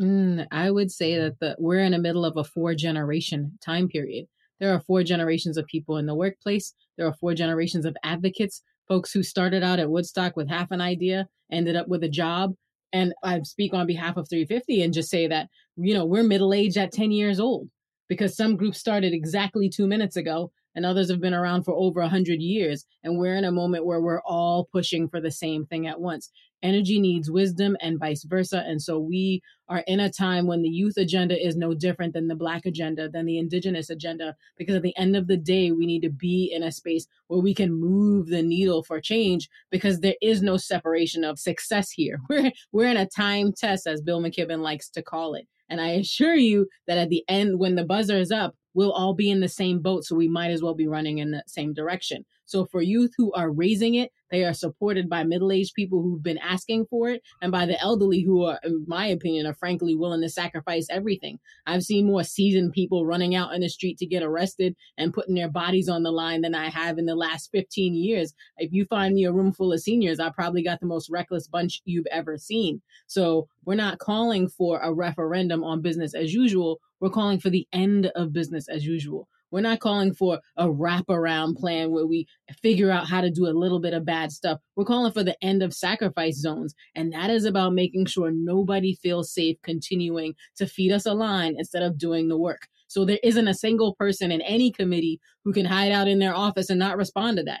Mm, 0.00 0.46
I 0.52 0.70
would 0.70 0.92
say 0.92 1.18
that 1.18 1.40
the, 1.40 1.56
we're 1.58 1.80
in 1.80 1.92
the 1.92 1.98
middle 1.98 2.24
of 2.24 2.36
a 2.36 2.44
four 2.44 2.74
generation 2.74 3.58
time 3.60 3.88
period. 3.88 4.26
There 4.60 4.72
are 4.72 4.80
four 4.80 5.02
generations 5.02 5.56
of 5.56 5.66
people 5.66 5.96
in 5.98 6.06
the 6.06 6.14
workplace. 6.14 6.74
There 6.96 7.06
are 7.06 7.14
four 7.14 7.34
generations 7.34 7.84
of 7.84 7.96
advocates, 8.02 8.62
folks 8.88 9.12
who 9.12 9.22
started 9.22 9.62
out 9.62 9.78
at 9.78 9.90
Woodstock 9.90 10.36
with 10.36 10.48
half 10.48 10.70
an 10.70 10.80
idea, 10.80 11.28
ended 11.50 11.76
up 11.76 11.88
with 11.88 12.02
a 12.04 12.08
job. 12.08 12.54
And 12.92 13.12
I 13.22 13.40
speak 13.42 13.74
on 13.74 13.86
behalf 13.86 14.16
of 14.16 14.28
350 14.28 14.82
and 14.82 14.94
just 14.94 15.10
say 15.10 15.26
that, 15.26 15.48
you 15.76 15.94
know, 15.94 16.04
we're 16.04 16.22
middle 16.22 16.54
aged 16.54 16.78
at 16.78 16.92
10 16.92 17.10
years 17.10 17.38
old 17.38 17.68
because 18.08 18.36
some 18.36 18.56
groups 18.56 18.78
started 18.78 19.12
exactly 19.12 19.68
two 19.68 19.86
minutes 19.86 20.16
ago 20.16 20.50
and 20.74 20.86
others 20.86 21.10
have 21.10 21.20
been 21.20 21.34
around 21.34 21.64
for 21.64 21.74
over 21.74 22.00
100 22.00 22.40
years. 22.40 22.86
And 23.04 23.18
we're 23.18 23.34
in 23.34 23.44
a 23.44 23.52
moment 23.52 23.84
where 23.84 24.00
we're 24.00 24.22
all 24.22 24.68
pushing 24.72 25.08
for 25.08 25.20
the 25.20 25.30
same 25.30 25.66
thing 25.66 25.86
at 25.86 26.00
once. 26.00 26.30
Energy 26.62 27.00
needs 27.00 27.30
wisdom 27.30 27.76
and 27.80 27.98
vice 27.98 28.24
versa. 28.24 28.64
And 28.66 28.80
so 28.82 28.98
we 28.98 29.42
are 29.68 29.84
in 29.86 30.00
a 30.00 30.10
time 30.10 30.46
when 30.46 30.62
the 30.62 30.68
youth 30.68 30.96
agenda 30.96 31.38
is 31.38 31.56
no 31.56 31.74
different 31.74 32.14
than 32.14 32.26
the 32.26 32.34
Black 32.34 32.66
agenda, 32.66 33.08
than 33.08 33.26
the 33.26 33.38
Indigenous 33.38 33.90
agenda, 33.90 34.34
because 34.56 34.74
at 34.74 34.82
the 34.82 34.96
end 34.96 35.16
of 35.16 35.26
the 35.26 35.36
day, 35.36 35.70
we 35.70 35.86
need 35.86 36.02
to 36.02 36.10
be 36.10 36.52
in 36.52 36.62
a 36.62 36.72
space 36.72 37.06
where 37.28 37.40
we 37.40 37.54
can 37.54 37.72
move 37.72 38.26
the 38.26 38.42
needle 38.42 38.82
for 38.82 39.00
change 39.00 39.48
because 39.70 40.00
there 40.00 40.16
is 40.20 40.42
no 40.42 40.56
separation 40.56 41.24
of 41.24 41.38
success 41.38 41.90
here. 41.90 42.18
We're, 42.28 42.52
we're 42.72 42.88
in 42.88 42.96
a 42.96 43.06
time 43.06 43.52
test, 43.52 43.86
as 43.86 44.02
Bill 44.02 44.20
McKibben 44.20 44.60
likes 44.60 44.88
to 44.90 45.02
call 45.02 45.34
it. 45.34 45.46
And 45.68 45.80
I 45.80 45.90
assure 45.90 46.34
you 46.34 46.66
that 46.86 46.98
at 46.98 47.08
the 47.08 47.24
end, 47.28 47.58
when 47.58 47.74
the 47.74 47.84
buzzer 47.84 48.16
is 48.16 48.30
up, 48.30 48.54
we'll 48.74 48.92
all 48.92 49.14
be 49.14 49.30
in 49.30 49.40
the 49.40 49.48
same 49.48 49.80
boat. 49.80 50.04
So 50.04 50.14
we 50.16 50.28
might 50.28 50.50
as 50.50 50.62
well 50.62 50.74
be 50.74 50.86
running 50.86 51.18
in 51.18 51.30
the 51.30 51.42
same 51.46 51.74
direction. 51.74 52.24
So 52.48 52.64
for 52.64 52.80
youth 52.80 53.12
who 53.18 53.30
are 53.34 53.50
raising 53.50 53.96
it, 53.96 54.10
they 54.30 54.42
are 54.44 54.54
supported 54.54 55.08
by 55.08 55.22
middle-aged 55.22 55.74
people 55.74 56.02
who've 56.02 56.22
been 56.22 56.38
asking 56.38 56.86
for 56.86 57.10
it 57.10 57.22
and 57.42 57.52
by 57.52 57.66
the 57.66 57.78
elderly 57.78 58.22
who 58.22 58.44
are, 58.44 58.58
in 58.64 58.84
my 58.86 59.06
opinion, 59.06 59.46
are 59.46 59.54
frankly 59.54 59.94
willing 59.94 60.22
to 60.22 60.30
sacrifice 60.30 60.86
everything. 60.90 61.38
I've 61.66 61.82
seen 61.82 62.06
more 62.06 62.24
seasoned 62.24 62.72
people 62.72 63.04
running 63.04 63.34
out 63.34 63.54
in 63.54 63.60
the 63.60 63.68
street 63.68 63.98
to 63.98 64.06
get 64.06 64.22
arrested 64.22 64.74
and 64.96 65.12
putting 65.12 65.34
their 65.34 65.50
bodies 65.50 65.90
on 65.90 66.02
the 66.02 66.10
line 66.10 66.40
than 66.40 66.54
I 66.54 66.70
have 66.70 66.96
in 66.96 67.04
the 67.04 67.14
last 67.14 67.50
15 67.52 67.94
years. 67.94 68.32
If 68.56 68.72
you 68.72 68.86
find 68.86 69.14
me 69.14 69.24
a 69.24 69.32
room 69.32 69.52
full 69.52 69.74
of 69.74 69.80
seniors, 69.80 70.18
I 70.18 70.30
probably 70.30 70.62
got 70.62 70.80
the 70.80 70.86
most 70.86 71.10
reckless 71.10 71.48
bunch 71.48 71.82
you've 71.84 72.06
ever 72.10 72.38
seen. 72.38 72.80
So 73.08 73.46
we're 73.66 73.74
not 73.74 73.98
calling 73.98 74.48
for 74.48 74.80
a 74.80 74.90
referendum 74.90 75.62
on 75.62 75.82
business 75.82 76.14
as 76.14 76.32
usual. 76.32 76.80
We're 77.00 77.10
calling 77.10 77.40
for 77.40 77.50
the 77.50 77.68
end 77.74 78.06
of 78.14 78.32
business 78.32 78.68
as 78.68 78.86
usual. 78.86 79.28
We're 79.50 79.60
not 79.60 79.80
calling 79.80 80.14
for 80.14 80.40
a 80.56 80.66
wraparound 80.66 81.56
plan 81.56 81.90
where 81.90 82.06
we 82.06 82.26
figure 82.62 82.90
out 82.90 83.08
how 83.08 83.20
to 83.20 83.30
do 83.30 83.46
a 83.46 83.56
little 83.58 83.80
bit 83.80 83.94
of 83.94 84.04
bad 84.04 84.32
stuff. 84.32 84.58
We're 84.76 84.84
calling 84.84 85.12
for 85.12 85.24
the 85.24 85.36
end 85.42 85.62
of 85.62 85.74
sacrifice 85.74 86.36
zones. 86.36 86.74
And 86.94 87.12
that 87.12 87.30
is 87.30 87.44
about 87.44 87.72
making 87.72 88.06
sure 88.06 88.30
nobody 88.30 88.94
feels 88.94 89.32
safe 89.32 89.56
continuing 89.62 90.34
to 90.56 90.66
feed 90.66 90.92
us 90.92 91.06
a 91.06 91.14
line 91.14 91.54
instead 91.58 91.82
of 91.82 91.98
doing 91.98 92.28
the 92.28 92.38
work. 92.38 92.68
So 92.88 93.04
there 93.04 93.18
isn't 93.22 93.48
a 93.48 93.54
single 93.54 93.94
person 93.94 94.32
in 94.32 94.40
any 94.42 94.70
committee 94.70 95.20
who 95.44 95.52
can 95.52 95.66
hide 95.66 95.92
out 95.92 96.08
in 96.08 96.18
their 96.18 96.34
office 96.34 96.70
and 96.70 96.78
not 96.78 96.96
respond 96.96 97.36
to 97.36 97.42
that. 97.44 97.60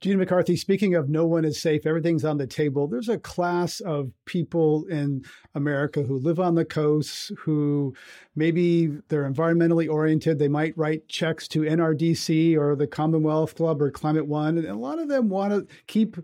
Gina 0.00 0.18
McCarthy, 0.18 0.56
speaking 0.56 0.94
of 0.94 1.08
no 1.08 1.26
one 1.26 1.44
is 1.44 1.60
safe, 1.60 1.86
everything's 1.86 2.24
on 2.24 2.36
the 2.36 2.46
table. 2.46 2.86
There's 2.86 3.08
a 3.08 3.18
class 3.18 3.80
of 3.80 4.12
people 4.26 4.84
in 4.86 5.24
America 5.54 6.02
who 6.02 6.18
live 6.18 6.38
on 6.38 6.54
the 6.54 6.64
coasts, 6.64 7.32
who 7.38 7.94
maybe 8.34 8.88
they're 9.08 9.30
environmentally 9.30 9.90
oriented. 9.90 10.38
They 10.38 10.48
might 10.48 10.76
write 10.76 11.08
checks 11.08 11.48
to 11.48 11.60
NRDC 11.60 12.56
or 12.56 12.76
the 12.76 12.86
Commonwealth 12.86 13.54
Club 13.54 13.80
or 13.80 13.90
Climate 13.90 14.26
One. 14.26 14.58
And 14.58 14.66
a 14.66 14.74
lot 14.74 14.98
of 14.98 15.08
them 15.08 15.28
want 15.28 15.52
to 15.52 15.74
keep 15.86 16.16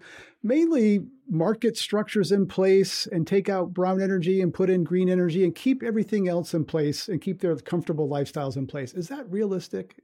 mainly 0.43 1.01
market 1.29 1.77
structures 1.79 2.31
in 2.31 2.47
place 2.47 3.07
and 3.07 3.27
take 3.27 3.49
out 3.49 3.73
brown 3.73 4.03
energy 4.03 4.43
and 4.43 4.53
put 4.53 4.69
in 4.69 4.85
green 4.85 5.09
energy 5.09 5.45
and 5.45 5.55
keep 5.55 5.83
everything 5.83 6.29
else 6.29 6.53
in 6.53 6.65
place 6.65 7.09
and 7.09 7.23
keep 7.23 7.41
their 7.41 7.57
comfortable 7.57 8.09
lifestyles 8.09 8.57
in 8.57 8.67
place. 8.67 8.93
Is 8.93 9.09
that 9.09 9.31
realistic? 9.31 9.97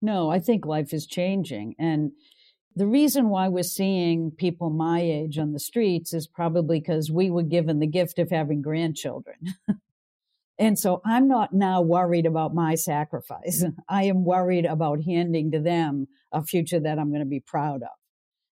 No, 0.00 0.30
I 0.30 0.38
think 0.38 0.64
life 0.64 0.92
is 0.92 1.06
changing. 1.06 1.74
And 1.78 2.12
the 2.76 2.86
reason 2.86 3.30
why 3.30 3.48
we're 3.48 3.62
seeing 3.62 4.30
people 4.30 4.68
my 4.68 5.00
age 5.00 5.38
on 5.38 5.54
the 5.54 5.58
streets 5.58 6.12
is 6.12 6.26
probably 6.26 6.78
because 6.78 7.10
we 7.10 7.30
were 7.30 7.42
given 7.42 7.80
the 7.80 7.86
gift 7.86 8.18
of 8.18 8.30
having 8.30 8.60
grandchildren. 8.60 9.36
and 10.58 10.78
so 10.78 11.00
I'm 11.02 11.26
not 11.26 11.54
now 11.54 11.80
worried 11.80 12.26
about 12.26 12.54
my 12.54 12.74
sacrifice. 12.74 13.64
I 13.88 14.04
am 14.04 14.26
worried 14.26 14.66
about 14.66 15.02
handing 15.04 15.50
to 15.52 15.58
them 15.58 16.06
a 16.32 16.44
future 16.44 16.78
that 16.78 16.98
I'm 16.98 17.08
going 17.08 17.20
to 17.20 17.26
be 17.26 17.40
proud 17.40 17.82
of. 17.82 17.96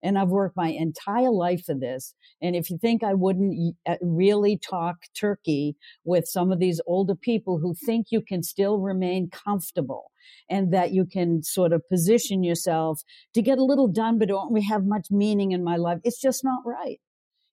And 0.02 0.18
I've 0.18 0.28
worked 0.28 0.56
my 0.56 0.68
entire 0.68 1.30
life 1.30 1.64
for 1.64 1.74
this. 1.74 2.14
And 2.40 2.56
if 2.56 2.70
you 2.70 2.78
think 2.78 3.02
I 3.02 3.14
wouldn't 3.14 3.76
uh, 3.86 3.96
really 4.00 4.56
talk 4.56 4.96
turkey 5.14 5.76
with 6.04 6.26
some 6.26 6.52
of 6.52 6.58
these 6.58 6.80
older 6.86 7.14
people 7.14 7.58
who 7.58 7.74
think 7.74 8.06
you 8.10 8.20
can 8.20 8.42
still 8.42 8.78
remain 8.78 9.28
comfortable 9.30 10.10
and 10.48 10.72
that 10.72 10.92
you 10.92 11.04
can 11.04 11.42
sort 11.42 11.72
of 11.72 11.88
position 11.88 12.42
yourself 12.42 13.02
to 13.34 13.42
get 13.42 13.58
a 13.58 13.64
little 13.64 13.88
done, 13.88 14.18
but 14.18 14.28
don't 14.28 14.52
we 14.52 14.62
have 14.64 14.84
much 14.84 15.08
meaning 15.10 15.52
in 15.52 15.64
my 15.64 15.76
life? 15.76 15.98
It's 16.04 16.20
just 16.20 16.44
not 16.44 16.62
right. 16.64 17.00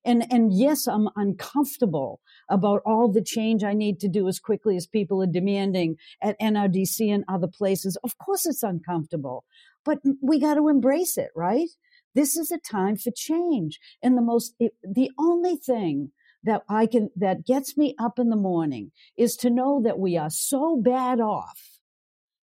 And, 0.04 0.24
and 0.32 0.52
yes, 0.52 0.86
I'm 0.86 1.08
uncomfortable 1.16 2.20
about 2.48 2.82
all 2.86 3.12
the 3.12 3.22
change 3.22 3.62
I 3.62 3.74
need 3.74 4.00
to 4.00 4.08
do 4.08 4.26
as 4.28 4.38
quickly 4.38 4.76
as 4.76 4.86
people 4.86 5.22
are 5.22 5.26
demanding 5.26 5.96
at 6.22 6.40
NRDC 6.40 7.12
and 7.12 7.24
other 7.28 7.48
places. 7.48 7.98
Of 8.02 8.16
course 8.18 8.46
it's 8.46 8.62
uncomfortable, 8.62 9.44
but 9.84 9.98
we 10.22 10.40
got 10.40 10.54
to 10.54 10.68
embrace 10.68 11.18
it, 11.18 11.28
right? 11.36 11.68
This 12.18 12.36
is 12.36 12.50
a 12.50 12.58
time 12.58 12.96
for 12.96 13.12
change. 13.14 13.78
And 14.02 14.18
the 14.18 14.22
most, 14.22 14.56
the 14.58 15.10
only 15.20 15.54
thing 15.54 16.10
that 16.42 16.62
I 16.68 16.86
can, 16.86 17.10
that 17.14 17.46
gets 17.46 17.76
me 17.76 17.94
up 17.96 18.18
in 18.18 18.28
the 18.28 18.34
morning 18.34 18.90
is 19.16 19.36
to 19.36 19.50
know 19.50 19.80
that 19.84 20.00
we 20.00 20.16
are 20.16 20.28
so 20.28 20.82
bad 20.84 21.20
off 21.20 21.78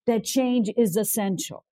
that 0.07 0.23
change 0.23 0.69
is 0.77 0.95
essential. 0.95 1.65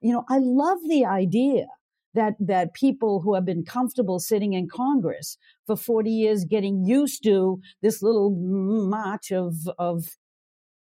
You 0.00 0.14
know, 0.14 0.24
I 0.30 0.38
love 0.38 0.78
the 0.88 1.04
idea 1.04 1.66
that, 2.14 2.36
that 2.40 2.72
people 2.72 3.20
who 3.20 3.34
have 3.34 3.44
been 3.44 3.66
comfortable 3.66 4.18
sitting 4.18 4.54
in 4.54 4.66
Congress 4.66 5.36
for 5.66 5.76
40 5.76 6.10
years 6.10 6.46
getting 6.46 6.86
used 6.86 7.22
to 7.24 7.60
this 7.82 8.00
little 8.00 8.30
march 8.34 9.30
of, 9.30 9.56
of 9.78 10.06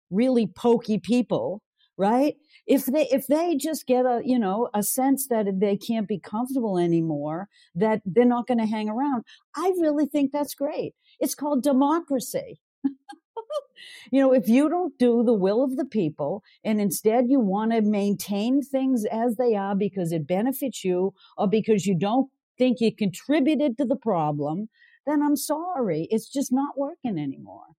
really 0.10 0.48
pokey 0.48 0.98
people 0.98 1.62
right? 1.98 2.36
If 2.68 2.86
they 2.86 3.08
if 3.10 3.28
they 3.28 3.56
just 3.56 3.88
get 3.88 4.06
a 4.06 4.22
you 4.24 4.40
know 4.40 4.70
a 4.74 4.84
sense 4.84 5.28
that 5.28 5.60
they 5.60 5.78
can't 5.78 6.08
be 6.08 6.20
comfortable 6.20 6.78
anymore, 6.78 7.48
that 7.76 8.02
they're 8.06 8.26
not 8.26 8.48
going 8.48 8.60
to 8.60 8.66
hang 8.66 8.90
around, 8.90 9.24
I 9.56 9.74
really 9.80 10.06
think 10.06 10.32
that's 10.32 10.56
great. 10.56 10.96
It's 11.20 11.36
called 11.36 11.64
democracy. 11.64 12.60
you 14.12 14.22
know, 14.22 14.34
if 14.34 14.48
you 14.48 14.70
don't 14.70 14.98
do 14.98 15.24
the 15.24 15.34
will 15.34 15.64
of 15.64 15.78
the 15.78 15.86
people 15.86 16.44
and 16.64 16.82
instead 16.82 17.30
you 17.30 17.40
want 17.40 17.72
to 17.72 17.82
maintain 17.82 18.62
things 18.62 19.06
as 19.06 19.36
they 19.36 19.56
are 19.56 19.76
because 19.76 20.12
it 20.12 20.28
benefits 20.28 20.84
you 20.84 21.14
or 21.38 21.48
because 21.48 21.86
you 21.86 21.98
don't 21.98 22.30
think 22.58 22.80
you 22.80 22.94
contributed 22.94 23.78
to 23.78 23.86
the 23.86 23.96
problem, 23.96 24.70
then 25.06 25.22
I'm 25.22 25.36
sorry. 25.36 26.08
It's 26.10 26.30
just 26.30 26.52
not 26.52 26.78
working 26.78 27.18
anymore. 27.18 27.76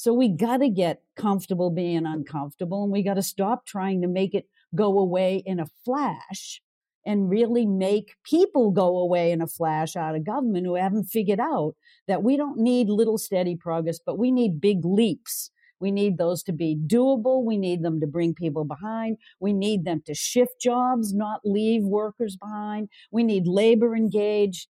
So 0.00 0.14
we 0.14 0.30
got 0.30 0.62
to 0.62 0.70
get 0.70 1.02
comfortable 1.14 1.68
being 1.68 2.06
uncomfortable 2.06 2.84
and 2.84 2.90
we 2.90 3.02
got 3.02 3.14
to 3.14 3.22
stop 3.22 3.66
trying 3.66 4.00
to 4.00 4.08
make 4.08 4.34
it 4.34 4.46
go 4.74 4.98
away 4.98 5.42
in 5.44 5.60
a 5.60 5.66
flash 5.84 6.62
and 7.04 7.28
really 7.28 7.66
make 7.66 8.14
people 8.24 8.70
go 8.70 8.96
away 8.96 9.30
in 9.30 9.42
a 9.42 9.46
flash 9.46 9.96
out 9.96 10.14
of 10.14 10.24
government 10.24 10.64
who 10.64 10.76
haven't 10.76 11.04
figured 11.04 11.38
out 11.38 11.74
that 12.08 12.22
we 12.22 12.38
don't 12.38 12.58
need 12.58 12.88
little 12.88 13.18
steady 13.18 13.56
progress, 13.56 13.98
but 13.98 14.18
we 14.18 14.30
need 14.30 14.58
big 14.58 14.86
leaps. 14.86 15.50
We 15.80 15.90
need 15.90 16.16
those 16.16 16.42
to 16.44 16.52
be 16.54 16.78
doable. 16.86 17.44
We 17.44 17.58
need 17.58 17.82
them 17.82 18.00
to 18.00 18.06
bring 18.06 18.32
people 18.32 18.64
behind. 18.64 19.18
We 19.38 19.52
need 19.52 19.84
them 19.84 20.00
to 20.06 20.14
shift 20.14 20.62
jobs, 20.62 21.12
not 21.12 21.42
leave 21.44 21.82
workers 21.82 22.38
behind. 22.38 22.88
We 23.10 23.22
need 23.22 23.46
labor 23.46 23.94
engaged. 23.94 24.66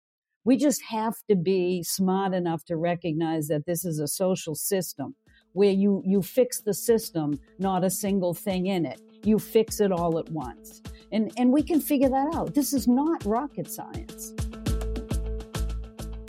We 0.45 0.57
just 0.57 0.83
have 0.83 1.15
to 1.27 1.35
be 1.35 1.81
smart 1.81 2.35
enough 2.35 2.63
to 2.65 2.77
recognize 2.77 3.47
that 3.47 3.65
this 3.65 3.83
is 3.83 3.99
a 3.99 4.07
social 4.07 4.53
system 4.53 5.15
where 5.53 5.71
you, 5.71 6.03
you 6.05 6.21
fix 6.21 6.61
the 6.61 6.73
system, 6.73 7.39
not 7.57 7.83
a 7.83 7.89
single 7.89 8.35
thing 8.35 8.67
in 8.67 8.85
it. 8.85 9.01
You 9.23 9.39
fix 9.39 9.79
it 9.79 9.91
all 9.91 10.19
at 10.19 10.29
once. 10.29 10.83
And, 11.11 11.31
and 11.35 11.51
we 11.51 11.63
can 11.63 11.81
figure 11.81 12.09
that 12.09 12.35
out. 12.35 12.53
This 12.53 12.73
is 12.73 12.87
not 12.87 13.25
rocket 13.25 13.71
science. 13.71 14.33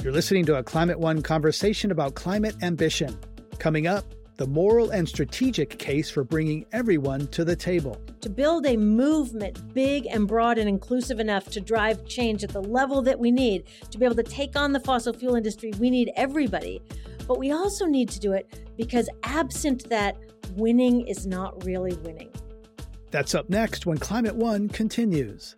You're 0.02 0.14
listening 0.14 0.46
to 0.46 0.56
a 0.56 0.62
Climate 0.62 0.98
One 0.98 1.20
conversation 1.20 1.90
about 1.90 2.14
climate 2.14 2.56
ambition. 2.62 3.18
Coming 3.58 3.86
up, 3.86 4.06
the 4.36 4.46
moral 4.46 4.90
and 4.90 5.08
strategic 5.08 5.78
case 5.78 6.10
for 6.10 6.24
bringing 6.24 6.66
everyone 6.72 7.26
to 7.28 7.44
the 7.44 7.56
table. 7.56 8.00
To 8.20 8.30
build 8.30 8.66
a 8.66 8.76
movement 8.76 9.72
big 9.72 10.06
and 10.06 10.28
broad 10.28 10.58
and 10.58 10.68
inclusive 10.68 11.20
enough 11.20 11.48
to 11.50 11.60
drive 11.60 12.06
change 12.06 12.44
at 12.44 12.50
the 12.50 12.62
level 12.62 13.02
that 13.02 13.18
we 13.18 13.30
need, 13.30 13.64
to 13.90 13.98
be 13.98 14.04
able 14.04 14.16
to 14.16 14.22
take 14.22 14.56
on 14.56 14.72
the 14.72 14.80
fossil 14.80 15.12
fuel 15.12 15.36
industry, 15.36 15.72
we 15.78 15.90
need 15.90 16.10
everybody. 16.16 16.82
But 17.26 17.38
we 17.38 17.50
also 17.50 17.86
need 17.86 18.08
to 18.10 18.20
do 18.20 18.32
it 18.32 18.74
because 18.76 19.08
absent 19.22 19.88
that, 19.88 20.16
winning 20.54 21.06
is 21.06 21.26
not 21.26 21.64
really 21.64 21.94
winning. 21.96 22.30
That's 23.10 23.34
up 23.34 23.48
next 23.50 23.86
when 23.86 23.98
Climate 23.98 24.34
One 24.34 24.68
continues. 24.68 25.56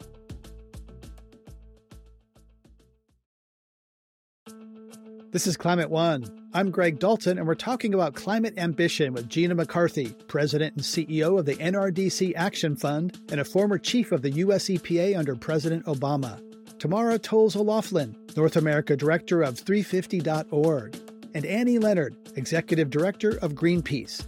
This 5.30 5.46
is 5.46 5.58
Climate 5.58 5.90
One. 5.90 6.24
I'm 6.54 6.70
Greg 6.70 6.98
Dalton, 6.98 7.36
and 7.36 7.46
we're 7.46 7.54
talking 7.54 7.92
about 7.92 8.14
climate 8.14 8.56
ambition 8.56 9.12
with 9.12 9.28
Gina 9.28 9.54
McCarthy, 9.54 10.14
President 10.26 10.74
and 10.74 10.82
CEO 10.82 11.38
of 11.38 11.44
the 11.44 11.56
NRDC 11.56 12.32
Action 12.34 12.74
Fund 12.74 13.20
and 13.30 13.38
a 13.38 13.44
former 13.44 13.76
chief 13.76 14.10
of 14.10 14.22
the 14.22 14.30
US 14.30 14.70
EPA 14.70 15.18
under 15.18 15.36
President 15.36 15.84
Obama. 15.84 16.40
Tamara 16.78 17.18
Toles 17.18 17.56
O'Laughlin, 17.56 18.16
North 18.38 18.56
America 18.56 18.96
Director 18.96 19.42
of 19.42 19.56
350.org, 19.56 20.96
and 21.34 21.44
Annie 21.44 21.78
Leonard, 21.78 22.16
Executive 22.36 22.88
Director 22.88 23.36
of 23.42 23.52
Greenpeace. 23.52 24.26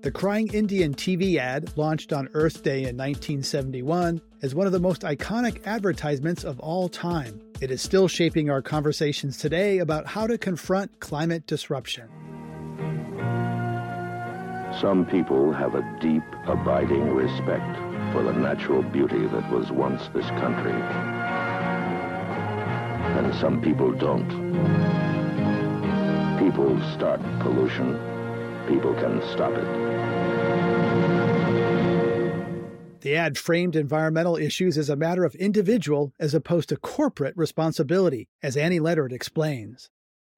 The 0.00 0.10
Crying 0.10 0.48
Indian 0.54 0.94
TV 0.94 1.36
ad, 1.36 1.76
launched 1.76 2.14
on 2.14 2.30
Earth 2.32 2.62
Day 2.62 2.78
in 2.78 2.96
1971, 2.96 4.22
is 4.40 4.54
one 4.54 4.66
of 4.66 4.72
the 4.72 4.80
most 4.80 5.02
iconic 5.02 5.66
advertisements 5.66 6.44
of 6.44 6.58
all 6.60 6.88
time. 6.88 7.40
It 7.60 7.70
is 7.70 7.82
still 7.82 8.08
shaping 8.08 8.48
our 8.48 8.62
conversations 8.62 9.36
today 9.36 9.78
about 9.78 10.06
how 10.06 10.26
to 10.26 10.38
confront 10.38 10.98
climate 11.00 11.46
disruption. 11.46 12.08
Some 14.80 15.04
people 15.10 15.52
have 15.52 15.74
a 15.74 15.98
deep, 16.00 16.22
abiding 16.46 17.14
respect 17.14 17.76
for 18.12 18.22
the 18.22 18.32
natural 18.32 18.82
beauty 18.82 19.26
that 19.26 19.50
was 19.52 19.70
once 19.70 20.08
this 20.14 20.26
country. 20.40 20.72
And 23.12 23.34
some 23.34 23.60
people 23.60 23.92
don't. 23.92 24.28
People 26.38 26.80
start 26.94 27.20
pollution. 27.40 27.98
People 28.68 28.94
can 28.94 29.20
stop 29.32 29.52
it. 29.52 29.89
The 33.00 33.16
ad 33.16 33.38
framed 33.38 33.76
environmental 33.76 34.36
issues 34.36 34.76
as 34.76 34.90
a 34.90 34.96
matter 34.96 35.24
of 35.24 35.34
individual 35.36 36.12
as 36.18 36.34
opposed 36.34 36.68
to 36.68 36.76
corporate 36.76 37.36
responsibility, 37.36 38.28
as 38.42 38.56
Annie 38.56 38.80
Leonard 38.80 39.12
explains. 39.12 39.88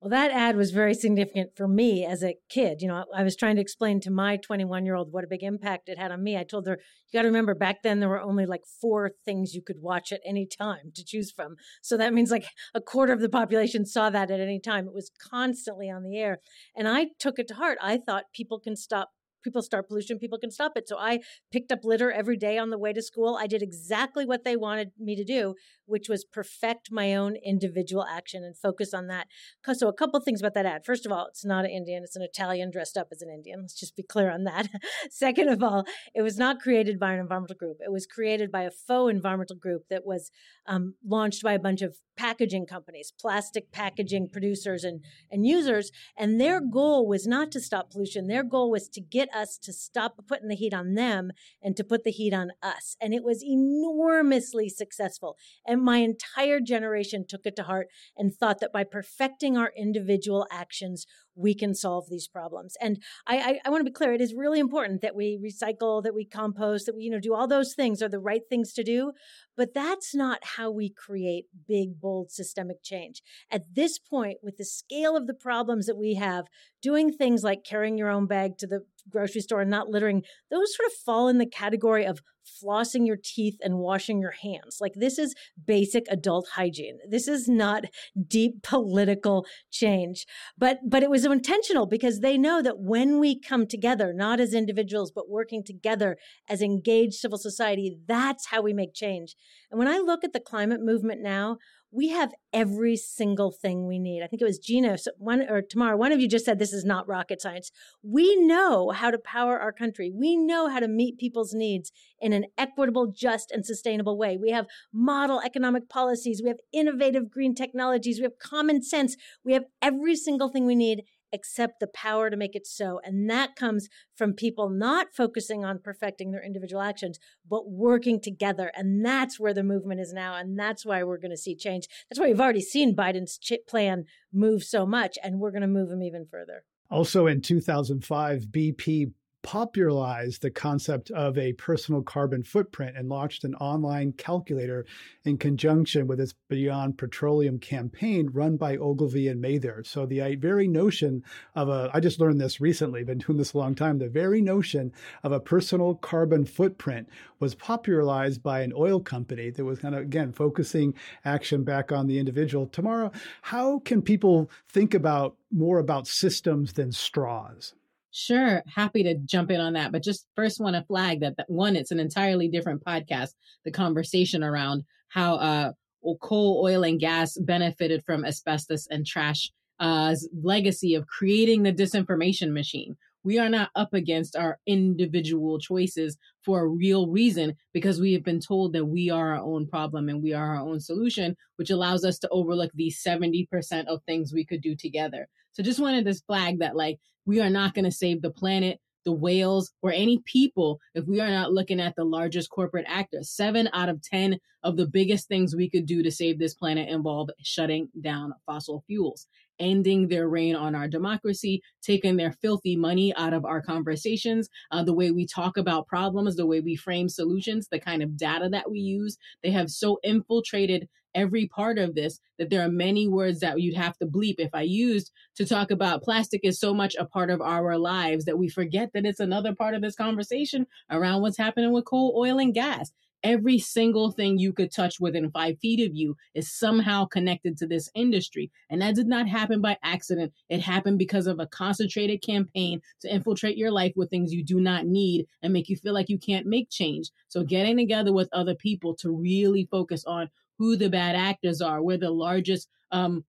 Well, 0.03 0.11
that 0.11 0.33
ad 0.33 0.57
was 0.57 0.73
very 0.73 0.95
significant 0.95 1.51
for 1.57 1.69
me 1.69 2.05
as 2.05 2.25
a 2.25 2.35
kid. 2.49 2.83
You 2.83 2.89
know, 2.89 3.05
I 3.15 3.23
was 3.23 3.37
trying 3.37 3.55
to 3.55 3.63
explain 3.63 4.01
to 4.01 4.11
my 4.11 4.37
21 4.37 4.85
year 4.85 4.97
old 4.97 5.13
what 5.13 5.23
a 5.23 5.29
big 5.29 5.45
impact 5.45 5.89
it 5.89 5.97
had 5.97 6.11
on 6.11 6.25
me. 6.25 6.37
I 6.37 6.43
told 6.43 6.67
her, 6.67 6.81
you 7.13 7.17
got 7.17 7.23
to 7.23 7.29
remember 7.29 7.55
back 7.55 7.85
then 7.85 8.01
there 8.01 8.09
were 8.09 8.21
only 8.21 8.45
like 8.45 8.63
four 8.81 9.13
things 9.25 9.55
you 9.55 9.63
could 9.63 9.81
watch 9.81 10.11
at 10.11 10.21
any 10.27 10.45
time 10.45 10.91
to 10.97 11.05
choose 11.05 11.31
from. 11.31 11.55
So 11.83 11.97
that 11.97 12.13
means 12.13 12.33
like 12.33 12.47
a 12.75 12.81
quarter 12.81 13.13
of 13.13 13.21
the 13.21 13.29
population 13.29 13.87
saw 13.87 14.11
that 14.11 14.29
at 14.29 14.41
any 14.41 14.59
time. 14.59 14.89
It 14.89 14.95
was 14.95 15.13
constantly 15.31 15.89
on 15.89 16.03
the 16.03 16.19
air. 16.19 16.39
And 16.77 16.89
I 16.89 17.11
took 17.21 17.39
it 17.39 17.47
to 17.49 17.55
heart. 17.55 17.79
I 17.81 17.97
thought 17.97 18.25
people 18.35 18.59
can 18.59 18.75
stop 18.75 19.11
people 19.43 19.63
start 19.63 19.89
pollution, 19.89 20.19
people 20.19 20.39
can 20.39 20.51
stop 20.51 20.73
it. 20.77 20.89
So 20.89 20.99
I 20.99 21.21
picked 21.51 21.73
up 21.73 21.81
litter 21.85 22.11
every 22.11 22.37
day 22.37 22.59
on 22.59 22.71
the 22.71 22.79
way 22.79 22.93
to 22.93 23.03
school. 23.03 23.39
I 23.41 23.47
did 23.47 23.63
exactly 23.63 24.25
what 24.25 24.45
they 24.45 24.57
wanted 24.57 24.93
me 24.99 25.17
to 25.17 25.25
do, 25.25 25.55
which 25.87 26.09
was 26.09 26.25
perfect 26.25 26.91
my 26.91 27.15
own 27.15 27.37
individual 27.45 28.05
action 28.05 28.45
and 28.45 28.57
focus 28.57 28.95
on 28.95 29.07
that. 29.09 29.27
So 29.75 29.89
a 29.89 29.93
couple 29.93 30.21
things 30.21 30.41
about 30.41 30.55
that 30.55 30.67
ad. 30.67 30.85
First 30.85 31.07
of 31.07 31.13
all, 31.13 31.27
it's 31.27 31.45
not 31.45 31.65
an 31.65 31.71
Indian, 31.71 32.03
it's 32.03 32.17
an 32.17 32.23
Italian 32.23 32.71
dressed 32.71 32.97
up 32.97 33.09
as 33.13 33.23
an 33.23 33.31
Indian. 33.31 33.61
Let's 33.61 33.79
just 33.79 33.97
be 33.97 34.03
clear 34.03 34.31
on 34.31 34.45
that. 34.45 34.69
Second 35.11 35.49
of 35.49 35.63
all, 35.63 35.85
it 36.15 36.23
was 36.23 36.39
not 36.39 36.61
created 36.61 36.99
by 36.99 37.13
an 37.13 37.21
environmental 37.21 37.57
group. 37.57 37.79
It 37.85 37.93
was 37.93 38.07
created 38.07 38.51
by 38.51 38.63
a 38.63 38.71
faux 38.71 39.11
environmental 39.11 39.57
group 39.57 39.89
that 39.91 40.05
was 40.05 40.31
um, 40.67 40.95
launched 41.05 41.43
by 41.43 41.53
a 41.53 41.59
bunch 41.59 41.83
of 41.83 41.97
packaging 42.17 42.67
companies, 42.67 43.13
plastic 43.19 43.73
packaging 43.73 44.29
producers 44.33 44.85
and, 44.85 45.01
and 45.31 45.47
users. 45.47 45.91
And 46.17 46.41
their 46.41 46.61
goal 46.61 47.07
was 47.07 47.27
not 47.27 47.51
to 47.53 47.61
stop 47.61 47.91
pollution. 47.91 48.27
Their 48.27 48.45
goal 48.45 48.71
was 48.71 48.89
to 48.91 49.01
get 49.01 49.29
us 49.35 49.59
to 49.63 49.73
stop 49.73 50.15
putting 50.27 50.49
the 50.49 50.55
heat 50.55 50.75
on 50.75 50.95
them 50.95 51.33
and 51.63 51.77
to 51.77 51.85
put 51.85 52.05
the 52.05 52.11
heat 52.11 52.33
on 52.33 52.53
us. 52.63 52.97
And 53.01 53.15
it 53.15 53.25
was 53.25 53.43
enormously 53.45 54.69
successful. 54.69 55.37
And 55.67 55.83
my 55.83 55.99
entire 55.99 56.61
generation 56.61 57.25
took 57.29 57.47
it 57.47 57.57
to 57.57 57.65
heart 57.65 57.89
and 58.17 58.35
thought 58.35 58.61
that 58.61 58.73
by 58.73 58.85
perfecting 58.85 59.57
our 59.57 59.73
individual 59.77 60.47
actions, 60.51 61.07
we 61.35 61.55
can 61.55 61.75
solve 61.75 62.09
these 62.09 62.29
problems. 62.29 62.77
And 62.81 63.03
I, 63.27 63.37
I, 63.39 63.61
I 63.65 63.71
want 63.71 63.81
to 63.81 63.91
be 63.91 63.95
clear, 63.95 64.13
it 64.13 64.21
is 64.21 64.35
really 64.35 64.61
important 64.61 65.01
that 65.03 65.17
we 65.17 65.39
recycle, 65.43 66.03
that 66.03 66.15
we 66.15 66.25
compost, 66.25 66.87
that 66.87 66.95
we, 66.95 67.05
you 67.05 67.11
know, 67.11 67.21
do 67.21 67.35
all 67.35 67.47
those 67.47 67.75
things 67.75 68.03
are 68.03 68.09
the 68.09 68.19
right 68.19 68.43
things 68.49 68.73
to 68.75 68.85
do. 68.85 69.13
But 69.57 69.75
that's 69.75 70.15
not 70.15 70.39
how 70.57 70.71
we 70.71 70.91
create 70.91 71.47
big, 71.69 72.01
bold 72.01 72.31
systemic 72.31 72.83
change. 72.83 73.23
At 73.51 73.75
this 73.75 73.99
point, 73.99 74.39
with 74.43 74.57
the 74.57 74.65
scale 74.65 75.17
of 75.17 75.27
the 75.27 75.35
problems 75.35 75.87
that 75.87 75.97
we 75.97 76.15
have, 76.15 76.47
doing 76.81 77.13
things 77.13 77.43
like 77.43 77.65
carrying 77.65 77.99
your 77.99 78.09
own 78.09 78.27
bag 78.27 78.59
to 78.59 78.67
the 78.67 78.85
grocery 79.09 79.41
store 79.41 79.61
and 79.61 79.71
not 79.71 79.89
littering, 79.89 80.23
those 80.51 80.75
sort 80.75 80.87
of 80.87 80.93
fall 81.05 81.29
in 81.29 81.39
the 81.39 81.47
category 81.47 82.05
of 82.05 82.23
flossing 82.47 83.07
your 83.07 83.19
teeth 83.23 83.59
and 83.63 83.79
washing 83.79 84.21
your 84.21 84.33
hands. 84.33 84.79
Like 84.81 84.95
this 84.95 85.19
is 85.19 85.35
basic 85.67 86.05
adult 86.11 86.49
hygiene. 86.55 86.99
This 87.09 87.29
is 87.29 87.49
not 87.49 87.85
deep 88.27 88.63
political 88.63 89.47
change. 89.71 90.27
But 90.57 90.79
but 90.87 91.03
it 91.03 91.11
was 91.11 91.25
intentional 91.25 91.87
because 91.87 92.21
they 92.21 92.39
know 92.39 92.63
that 92.63 92.79
when 92.79 93.19
we 93.19 93.39
come 93.39 93.67
together, 93.67 94.13
not 94.13 94.41
as 94.41 94.55
individuals, 94.55 95.11
but 95.11 95.31
working 95.31 95.63
together 95.65 96.17
as 96.49 96.63
engaged 96.63 97.15
civil 97.15 97.39
society, 97.39 97.97
that's 98.07 98.47
how 98.47 98.63
we 98.63 98.73
make 98.73 98.95
change. 98.95 99.35
And 99.71 99.79
when 99.79 99.89
I 99.89 99.99
look 99.99 100.25
at 100.25 100.33
the 100.33 100.41
climate 100.41 100.81
movement 100.83 101.23
now, 101.23 101.59
we 101.93 102.09
have 102.09 102.33
every 102.55 102.97
single 102.97 103.53
thing 103.53 103.87
we 103.87 103.99
need. 103.99 104.23
I 104.23 104.27
think 104.27 104.41
it 104.41 104.47
was 104.47 104.59
Gina 104.59 104.97
one 105.19 105.43
or 105.43 105.61
Tamara. 105.61 105.97
One 105.97 106.11
of 106.11 106.21
you 106.21 106.27
just 106.27 106.47
said 106.47 106.59
this 106.59 106.73
is 106.73 106.87
not 106.87 107.07
rocket 107.07 107.43
science. 107.43 107.71
We 108.03 108.35
know 108.37 108.91
how 108.91 109.11
to 109.11 109.19
power 109.19 109.61
our 109.61 109.73
country. 109.73 110.11
We 110.11 110.35
know 110.37 110.71
how 110.71 110.81
to 110.81 110.89
meet 110.89 111.19
people's 111.19 111.53
needs 111.53 111.93
in 112.19 112.33
an 112.33 112.47
equitable, 112.57 113.13
just, 113.15 113.51
and 113.51 113.65
sustainable 113.67 114.17
way. 114.17 114.39
We 114.39 114.51
have 114.51 114.67
model 114.93 115.43
economic 115.45 115.91
policies. 115.91 116.41
We 116.43 116.49
have 116.49 116.61
innovative 116.73 117.31
green 117.31 117.55
technologies. 117.55 118.19
We 118.19 118.25
have 118.25 118.39
common 118.39 118.83
sense. 118.83 119.15
We 119.45 119.53
have 119.53 119.65
every 119.83 120.17
single 120.17 120.49
thing 120.49 120.65
we 120.65 120.75
need 120.75 121.03
accept 121.33 121.81
the 121.81 121.87
power 121.87 122.31
to 122.31 122.37
make 122.37 122.55
it 122.55 122.67
so. 122.67 123.01
And 123.05 123.29
that 123.31 123.57
comes 123.57 123.89
from 124.17 124.35
people 124.35 124.69
not 124.69 125.09
focusing 125.15 125.65
on 125.65 125.79
perfecting 125.79 126.31
their 126.31 126.45
individual 126.45 126.83
actions, 126.83 127.19
but 127.49 127.69
working 127.69 128.21
together. 128.21 128.71
And 128.75 129.05
that's 129.05 129.41
where 129.41 129.55
the 129.55 129.63
movement 129.63 130.01
is 130.01 130.13
now. 130.13 130.35
And 130.37 130.59
that's 130.59 130.85
why 130.85 131.03
we're 131.03 131.19
going 131.19 131.31
to 131.31 131.37
see 131.37 131.57
change. 131.57 131.87
That's 132.09 132.21
why 132.21 132.27
we've 132.27 132.41
already 132.41 132.61
seen 132.61 132.95
Biden's 132.95 133.39
plan 133.69 134.05
move 134.33 134.63
so 134.65 134.87
much, 134.87 135.19
and 135.23 135.39
we're 135.39 135.51
going 135.51 135.63
to 135.63 135.69
move 135.69 135.91
him 135.91 136.03
even 136.03 136.27
further. 136.27 136.65
Also 136.91 137.27
in 137.27 137.41
2005, 137.41 138.47
BP 138.51 139.13
popularized 139.43 140.43
the 140.43 140.51
concept 140.51 141.11
of 141.11 141.37
a 141.37 141.53
personal 141.55 142.03
carbon 142.03 142.43
footprint 142.43 142.97
and 142.97 143.09
launched 143.09 143.45
an 143.45 143.55
online 143.57 144.13
calculator 144.13 144.87
in 145.25 145.37
conjunction 145.37 146.07
with 146.07 146.21
its 146.21 146.35
Beyond 146.49 146.99
Petroleum 146.99 147.59
campaign 147.59 148.31
run 148.33 148.57
by 148.57 148.77
Ogilvy 148.77 149.29
and 149.29 149.41
Mather. 149.41 149.83
So 149.85 150.07
the 150.07 150.21
uh, 150.21 150.35
very 150.39 150.69
notion 150.69 151.25
of 151.55 151.69
a, 151.69 151.91
I 151.93 152.01
just 152.01 152.21
learned 152.21 152.41
this 152.41 152.61
recently, 152.61 153.05
been 153.05 153.19
doing 153.19 153.39
this 153.39 153.53
a 153.53 153.59
long 153.59 153.75
time, 153.75 153.99
the 153.99 154.09
very 154.09 154.41
notion 154.41 154.93
of 155.23 155.33
a 155.33 155.41
personal 155.41 155.95
carbon 155.97 156.45
footprint 156.45 157.09
was 157.41 157.55
popularized 157.55 158.43
by 158.43 158.63
an 158.63 158.73
oil 158.77 159.01
company 159.01 159.51
that 159.51 159.65
was 159.65 159.79
kind 159.79 159.95
of, 159.95 160.03
again, 160.03 160.33
focusing 160.33 160.95
action 161.25 161.65
back 161.65 161.91
on 161.91 162.07
the 162.07 162.19
individual. 162.19 162.67
Tamara, 162.67 163.11
how 163.43 163.81
can 163.81 164.03
people 164.03 164.51
think 164.69 164.95
about 164.95 165.37
more 165.51 165.79
about 165.79 166.07
systems 166.07 166.75
than 166.75 166.93
straws? 166.93 167.75
Sure, 168.13 168.63
happy 168.67 169.03
to 169.03 169.15
jump 169.15 169.51
in 169.51 169.61
on 169.61 169.73
that. 169.73 169.91
But 169.91 170.03
just 170.03 170.27
first 170.37 170.61
want 170.61 170.77
to 170.77 170.85
flag 170.85 171.21
that, 171.21 171.37
that 171.39 171.49
one, 171.49 171.77
it's 171.77 171.91
an 171.91 171.99
entirely 171.99 172.47
different 172.47 172.85
podcast. 172.85 173.31
The 173.65 173.71
conversation 173.71 174.45
around 174.45 174.85
how 175.09 175.37
uh, 175.37 175.73
coal, 176.21 176.63
oil, 176.63 176.85
and 176.85 177.01
gas 177.01 177.39
benefited 177.39 178.05
from 178.05 178.25
asbestos 178.25 178.87
and 178.91 179.07
trash 179.07 179.51
uh, 179.81 180.15
legacy 180.43 180.95
of 180.95 181.07
creating 181.07 181.63
the 181.63 181.73
disinformation 181.73 182.53
machine. 182.53 182.97
We 183.25 183.39
are 183.39 183.49
not 183.49 183.71
up 183.75 183.95
against 183.95 184.37
our 184.37 184.59
individual 184.67 185.59
choices 185.59 186.17
for 186.45 186.61
a 186.61 186.67
real 186.67 187.09
reason 187.09 187.55
because 187.73 188.01
we 188.01 188.13
have 188.15 188.25
been 188.25 188.41
told 188.41 188.73
that 188.73 188.87
we 188.87 189.11
are 189.11 189.35
our 189.35 189.43
own 189.43 189.67
problem 189.67 190.09
and 190.09 190.23
we 190.23 190.33
are 190.33 190.57
our 190.57 190.61
own 190.61 190.81
solution, 190.81 191.37
which 191.57 191.71
allows 191.71 192.05
us 192.05 192.19
to 192.21 192.29
overlook 192.31 192.73
the 192.75 192.91
70% 192.91 193.87
of 193.87 194.03
things 194.05 194.33
we 194.33 194.45
could 194.45 194.61
do 194.61 194.75
together. 194.75 195.29
So 195.53 195.63
just 195.63 195.81
wanted 195.81 196.05
to 196.07 196.15
flag 196.27 196.59
that, 196.61 196.77
like, 196.77 196.99
we 197.25 197.41
are 197.41 197.51
not 197.51 197.75
going 197.75 197.85
to 197.85 197.93
save 197.93 198.23
the 198.23 198.31
planet, 198.31 198.81
the 199.05 199.13
whales, 199.13 199.71
or 199.83 199.93
any 199.93 200.19
people 200.25 200.81
if 200.95 201.07
we 201.07 201.21
are 201.21 201.31
not 201.31 201.53
looking 201.53 201.81
at 201.81 201.95
the 201.95 202.05
largest 202.05 202.51
corporate 202.51 202.87
actors. 202.89 203.31
Seven 203.31 203.69
out 203.73 203.89
of 203.89 204.03
10 204.03 204.39
of 204.65 204.77
the 204.77 204.87
biggest 204.87 205.29
things 205.29 205.55
we 205.55 205.69
could 205.69 205.87
do 205.87 206.03
to 206.03 206.11
save 206.11 206.39
this 206.39 206.55
planet 206.55 206.89
involve 206.89 207.31
shutting 207.43 207.89
down 208.01 208.33
fossil 208.47 208.83
fuels 208.87 209.27
ending 209.59 210.09
their 210.09 210.29
reign 210.29 210.57
on 210.57 210.75
our 210.75 210.89
democracy, 210.89 211.63
taking 211.83 212.17
their 212.17 212.33
filthy 212.33 212.77
money 212.77 213.15
out 213.17 213.33
of 213.33 213.45
our 213.45 213.63
conversations, 213.63 214.49
uh, 214.71 214.83
the 214.83 214.95
way 214.95 215.11
we 215.11 215.27
talk 215.27 215.57
about 215.57 215.87
problems, 215.87 216.37
the 216.37 216.47
way 216.47 216.61
we 216.61 216.77
frame 216.77 217.09
solutions, 217.09 217.69
the 217.71 217.81
kind 217.81 218.03
of 218.03 218.17
data 218.17 218.49
that 218.51 218.71
we 218.71 218.79
use. 218.79 219.17
They 219.43 219.51
have 219.51 219.71
so 219.71 219.99
infiltrated 220.03 220.89
every 221.15 221.47
part 221.47 221.79
of 221.79 221.95
this 221.95 222.19
that 222.39 222.51
there 222.51 222.63
are 222.63 222.71
many 222.71 223.09
words 223.09 223.41
that 223.41 223.61
you'd 223.61 223.77
have 223.77 223.97
to 223.99 224.07
bleep 224.07 224.37
if 224.39 224.51
I 224.55 224.63
used 224.63 225.13
to 225.37 225.45
talk 225.45 225.71
about 225.71 226.03
plastic 226.03 226.41
is 226.45 226.59
so 226.59 226.73
much 226.75 226.95
a 226.99 227.05
part 227.05 227.31
of 227.31 227.41
our 227.41 227.77
lives 227.79 228.25
that 228.25 228.39
we 228.39 228.49
forget 228.49 228.91
that 228.95 229.05
it's 229.05 229.21
another 229.21 229.55
part 229.55 229.75
of 229.75 229.83
this 229.83 229.95
conversation 229.95 230.67
around 230.91 231.23
what's 231.23 231.39
happening 231.39 231.73
with 231.73 231.85
coal, 231.85 232.15
oil, 232.17 232.39
and 232.39 232.55
gas. 232.55 232.93
Every 233.23 233.59
single 233.59 234.11
thing 234.11 234.39
you 234.39 234.53
could 234.53 234.73
touch 234.73 234.99
within 234.99 235.31
five 235.31 235.59
feet 235.61 235.87
of 235.87 235.95
you 235.95 236.17
is 236.35 236.53
somehow 236.53 237.05
connected 237.05 237.57
to 237.59 237.67
this 237.67 237.91
industry. 237.95 238.51
And 238.71 238.83
that 238.83 238.95
did 238.95 239.07
not 239.07 239.29
happen 239.29 239.61
by 239.61 239.79
accident. 239.83 240.33
It 240.49 240.61
happened 240.61 240.99
because 240.99 241.27
of 241.27 241.39
a 241.39 241.47
concentrated 241.47 242.23
campaign 242.23 242.81
to 243.01 243.15
infiltrate 243.15 243.57
your 243.57 243.71
life 243.71 243.93
with 243.97 244.11
things 244.11 244.33
you 244.33 244.45
do 244.45 244.61
not 244.61 244.87
need 244.87 245.27
and 245.43 245.53
make 245.53 245.69
you 245.69 245.77
feel 245.77 245.95
like 245.95 246.09
you 246.09 246.19
can't 246.19 246.47
make 246.47 246.71
change. 246.71 247.11
So, 247.29 247.45
getting 247.45 247.77
together 247.77 248.13
with 248.13 248.29
other 248.33 248.55
people 248.55 248.95
to 248.97 249.11
really 249.11 249.69
focus 249.71 250.05
on 250.05 250.29
who 250.59 250.77
the 250.77 250.91
bad 250.91 251.17
actors 251.17 251.61
are, 251.61 251.83
where 251.83 251.99
the 251.99 252.11
largest 252.11 252.69
um, 252.91 253.25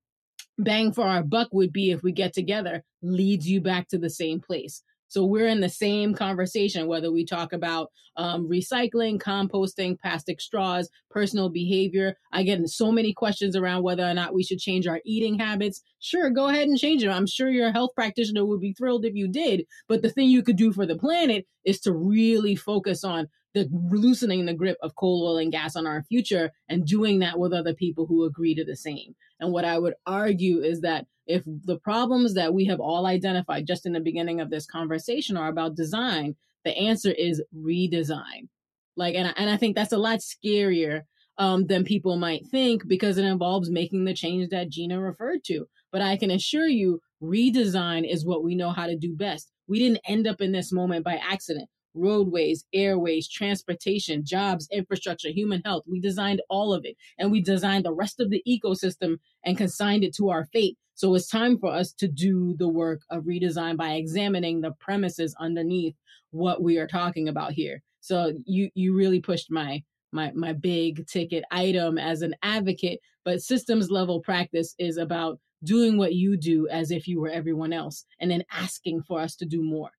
bang 0.58 0.92
for 0.92 1.04
our 1.04 1.24
buck 1.24 1.50
would 1.52 1.74
be 1.74 1.92
if 1.92 2.04
we 2.04 2.12
get 2.12 2.34
together, 2.34 2.84
leads 3.02 3.50
you 3.50 3.62
back 3.62 3.88
to 3.90 3.98
the 3.98 4.10
same 4.10 4.40
place. 4.40 4.84
So 5.14 5.24
we're 5.24 5.46
in 5.46 5.62
the 5.62 5.70
same 5.70 6.16
conversation, 6.16 6.88
whether 6.88 7.12
we 7.12 7.24
talk 7.24 7.54
about 7.54 7.92
um, 8.18 8.50
recycling, 8.50 9.20
composting, 9.22 10.00
plastic 10.00 10.42
straws, 10.42 10.90
personal 11.12 11.50
behavior. 11.50 12.18
I 12.32 12.42
get 12.42 12.68
so 12.68 12.92
many 12.92 13.14
questions 13.14 13.56
around 13.56 13.84
whether 13.84 14.04
or 14.04 14.16
not 14.16 14.34
we 14.34 14.42
should 14.42 14.58
change 14.58 14.88
our 14.88 15.02
eating 15.06 15.38
habits. 15.38 15.84
Sure, 16.00 16.32
go 16.32 16.48
ahead 16.48 16.68
and 16.68 16.80
change 16.80 17.04
them. 17.04 17.12
I'm 17.12 17.28
sure 17.28 17.52
your 17.52 17.72
health 17.72 17.92
practitioner 17.94 18.44
would 18.44 18.60
be 18.60 18.74
thrilled 18.74 19.06
if 19.06 19.14
you 19.14 19.28
did. 19.28 19.68
But 19.88 20.02
the 20.02 20.10
thing 20.10 20.30
you 20.30 20.42
could 20.42 20.58
do 20.58 20.74
for 20.74 20.88
the 20.88 20.98
planet 20.98 21.46
is 21.64 21.80
to 21.82 21.94
really 21.94 22.56
focus 22.56 23.04
on 23.04 23.28
the 23.54 23.70
loosening 23.72 24.48
the 24.48 24.54
grip 24.56 24.78
of 24.82 24.96
coal, 24.96 25.28
oil, 25.28 25.38
and 25.38 25.52
gas 25.52 25.76
on 25.76 25.86
our 25.86 26.02
future 26.10 26.50
and 26.70 26.88
doing 26.88 27.20
that 27.20 27.38
with 27.38 27.54
other 27.54 27.76
people 27.76 28.08
who 28.08 28.26
agree 28.26 28.56
to 28.56 28.66
the 28.66 28.76
same. 28.76 29.14
And 29.44 29.52
what 29.52 29.66
I 29.66 29.78
would 29.78 29.96
argue 30.06 30.62
is 30.62 30.82
that 30.82 31.06
if 31.28 31.44
the 31.46 31.78
problems 31.78 32.34
that 32.36 32.54
we 32.54 32.64
have 32.66 32.80
all 32.80 33.06
identified 33.06 33.68
just 33.68 33.86
in 33.86 33.92
the 33.92 34.00
beginning 34.00 34.40
of 34.40 34.50
this 34.50 34.66
conversation 34.66 35.36
are 35.36 35.50
about 35.50 35.76
design, 35.76 36.36
the 36.64 36.72
answer 36.78 37.12
is 37.12 37.44
redesign. 37.54 38.48
Like, 38.96 39.16
and 39.16 39.28
I, 39.28 39.34
and 39.36 39.50
I 39.50 39.58
think 39.58 39.76
that's 39.76 39.92
a 39.92 39.98
lot 39.98 40.20
scarier 40.20 41.02
um, 41.38 41.68
than 41.68 41.84
people 41.84 42.16
might 42.16 42.48
think 42.48 42.88
because 42.88 43.18
it 43.18 43.26
involves 43.26 43.70
making 43.70 44.06
the 44.06 44.14
change 44.14 44.48
that 44.50 44.70
Gina 44.70 45.02
referred 45.02 45.44
to. 45.48 45.66
But 45.92 46.02
I 46.02 46.16
can 46.16 46.32
assure 46.32 46.68
you, 46.68 47.02
redesign 47.22 48.10
is 48.10 48.26
what 48.26 48.46
we 48.46 48.56
know 48.56 48.72
how 48.72 48.88
to 48.88 48.96
do 48.96 49.14
best. 49.14 49.52
We 49.68 49.80
didn't 49.80 50.02
end 50.08 50.26
up 50.26 50.40
in 50.40 50.54
this 50.54 50.72
moment 50.72 51.04
by 51.04 51.16
accident 51.16 51.68
roadways, 51.94 52.66
airways, 52.74 53.28
transportation, 53.28 54.26
jobs, 54.26 54.68
infrastructure, 54.72 55.30
human 55.30 55.62
health. 55.64 55.84
We 55.88 56.00
designed 56.00 56.42
all 56.50 56.74
of 56.74 56.86
it 56.86 56.96
and 57.18 57.32
we 57.32 57.42
designed 57.42 57.86
the 57.86 57.94
rest 57.94 58.20
of 58.20 58.30
the 58.30 58.44
ecosystem 58.48 59.18
and 59.46 59.58
consigned 59.58 60.04
it 60.04 60.16
to 60.16 60.30
our 60.30 60.46
fate. 60.46 60.78
So 60.96 61.14
it's 61.16 61.28
time 61.28 61.58
for 61.58 61.72
us 61.72 61.92
to 61.94 62.08
do 62.08 62.56
the 62.58 62.68
work 62.68 63.02
of 63.10 63.24
redesign 63.24 63.78
by 63.78 63.94
examining 63.94 64.62
the 64.62 64.72
premises 64.80 65.36
underneath 65.40 65.96
what 66.32 66.62
we 66.62 66.78
are 66.78 66.88
talking 66.88 67.28
about 67.28 67.54
here. 67.54 67.82
So 68.00 68.34
you 68.46 68.70
you 68.76 68.96
really 68.96 69.20
pushed 69.20 69.50
my 69.50 69.84
my 70.12 70.32
my 70.34 70.54
big 70.54 71.08
ticket 71.08 71.44
item 71.52 71.98
as 71.98 72.22
an 72.22 72.36
advocate, 72.44 73.00
but 73.26 73.42
systems 73.42 73.90
level 73.90 74.22
practice 74.22 74.76
is 74.78 74.98
about 74.98 75.40
doing 75.64 75.98
what 75.98 76.14
you 76.14 76.38
do 76.38 76.68
as 76.70 76.92
if 76.92 77.08
you 77.08 77.22
were 77.22 77.30
everyone 77.30 77.74
else 77.74 78.06
and 78.20 78.30
then 78.30 78.44
asking 78.52 79.02
for 79.02 79.20
us 79.20 79.36
to 79.38 79.46
do 79.46 79.64
more. 79.64 79.92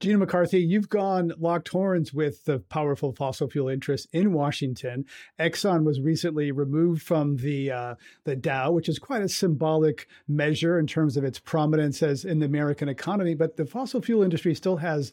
Gina 0.00 0.18
McCarthy, 0.18 0.60
you've 0.60 0.88
gone 0.88 1.32
locked 1.38 1.68
horns 1.68 2.14
with 2.14 2.44
the 2.44 2.60
powerful 2.60 3.12
fossil 3.12 3.50
fuel 3.50 3.68
interests 3.68 4.06
in 4.12 4.32
Washington. 4.32 5.04
Exxon 5.40 5.82
was 5.84 6.00
recently 6.00 6.52
removed 6.52 7.02
from 7.02 7.36
the 7.36 7.72
uh, 7.72 7.94
the 8.22 8.36
Dow, 8.36 8.70
which 8.70 8.88
is 8.88 9.00
quite 9.00 9.22
a 9.22 9.28
symbolic 9.28 10.06
measure 10.28 10.78
in 10.78 10.86
terms 10.86 11.16
of 11.16 11.24
its 11.24 11.40
prominence 11.40 12.00
as 12.00 12.24
in 12.24 12.38
the 12.38 12.46
American 12.46 12.88
economy. 12.88 13.34
But 13.34 13.56
the 13.56 13.66
fossil 13.66 14.00
fuel 14.00 14.22
industry 14.22 14.54
still 14.54 14.76
has 14.76 15.10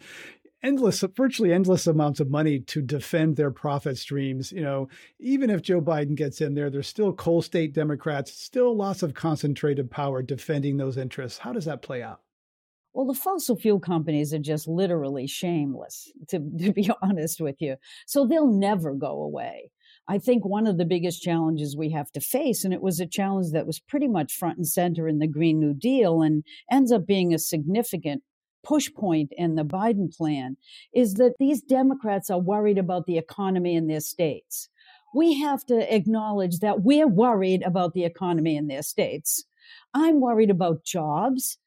endless, 0.61 1.03
virtually 1.15 1.51
endless 1.51 1.87
amounts 1.87 2.19
of 2.19 2.29
money 2.29 2.59
to 2.59 2.81
defend 2.83 3.37
their 3.37 3.51
profit 3.51 3.97
streams. 3.97 4.51
You 4.51 4.61
know, 4.61 4.87
even 5.19 5.49
if 5.49 5.63
Joe 5.63 5.81
Biden 5.81 6.13
gets 6.13 6.41
in 6.41 6.53
there, 6.53 6.69
there's 6.69 6.87
still 6.87 7.11
coal 7.11 7.41
state 7.41 7.73
Democrats, 7.73 8.31
still 8.31 8.75
lots 8.75 9.01
of 9.01 9.15
concentrated 9.15 9.89
power 9.89 10.21
defending 10.21 10.77
those 10.77 10.95
interests. 10.95 11.39
How 11.39 11.53
does 11.53 11.65
that 11.65 11.81
play 11.81 12.03
out? 12.03 12.21
Well, 12.95 13.05
the 13.05 13.13
fossil 13.13 13.57
fuel 13.57 13.81
companies 13.81 14.33
are 14.33 14.39
just 14.39 14.69
literally 14.69 15.27
shameless, 15.27 16.13
to, 16.29 16.39
to 16.59 16.71
be 16.71 16.89
honest 17.01 17.41
with 17.41 17.57
you. 17.59 17.75
So 18.07 18.25
they'll 18.25 18.47
never 18.47 18.93
go 18.93 19.21
away. 19.21 19.69
I 20.07 20.17
think 20.17 20.45
one 20.45 20.65
of 20.65 20.77
the 20.77 20.85
biggest 20.85 21.21
challenges 21.21 21.75
we 21.75 21.89
have 21.89 22.09
to 22.13 22.21
face, 22.21 22.63
and 22.63 22.73
it 22.73 22.81
was 22.81 23.01
a 23.01 23.05
challenge 23.05 23.51
that 23.51 23.67
was 23.67 23.81
pretty 23.81 24.07
much 24.07 24.33
front 24.33 24.57
and 24.57 24.67
center 24.67 25.09
in 25.09 25.19
the 25.19 25.27
Green 25.27 25.59
New 25.59 25.73
Deal 25.73 26.21
and 26.21 26.45
ends 26.71 26.89
up 26.89 27.05
being 27.05 27.33
a 27.33 27.39
significant 27.39 28.23
push 28.63 28.89
point 28.93 29.31
in 29.35 29.55
the 29.55 29.65
Biden 29.65 30.15
plan, 30.15 30.55
is 30.93 31.15
that 31.15 31.33
these 31.37 31.61
Democrats 31.61 32.29
are 32.29 32.39
worried 32.39 32.77
about 32.77 33.07
the 33.07 33.17
economy 33.17 33.75
in 33.75 33.87
their 33.87 33.99
states. 33.99 34.69
We 35.13 35.37
have 35.41 35.65
to 35.65 35.93
acknowledge 35.93 36.59
that 36.59 36.81
we're 36.83 37.09
worried 37.09 37.63
about 37.63 37.93
the 37.93 38.05
economy 38.05 38.55
in 38.55 38.67
their 38.67 38.83
states. 38.83 39.43
I'm 39.93 40.21
worried 40.21 40.49
about 40.49 40.85
jobs 40.85 41.57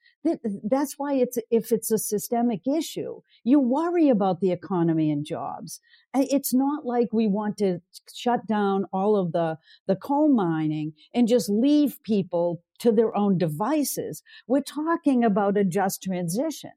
that's 0.64 0.94
why 0.98 1.14
it's 1.14 1.38
if 1.50 1.72
it's 1.72 1.90
a 1.90 1.98
systemic 1.98 2.66
issue 2.66 3.20
you 3.44 3.60
worry 3.60 4.08
about 4.08 4.40
the 4.40 4.52
economy 4.52 5.10
and 5.10 5.24
jobs. 5.24 5.80
It's 6.14 6.52
not 6.52 6.84
like 6.84 7.08
we 7.12 7.26
want 7.26 7.56
to 7.58 7.80
shut 8.14 8.46
down 8.46 8.84
all 8.92 9.16
of 9.16 9.32
the 9.32 9.58
the 9.86 9.96
coal 9.96 10.28
mining 10.34 10.92
and 11.14 11.28
just 11.28 11.48
leave 11.48 12.02
people 12.02 12.62
to 12.80 12.92
their 12.92 13.16
own 13.16 13.38
devices. 13.38 14.22
We're 14.46 14.60
talking 14.60 15.24
about 15.24 15.56
a 15.56 15.64
just 15.64 16.02
transition. 16.02 16.72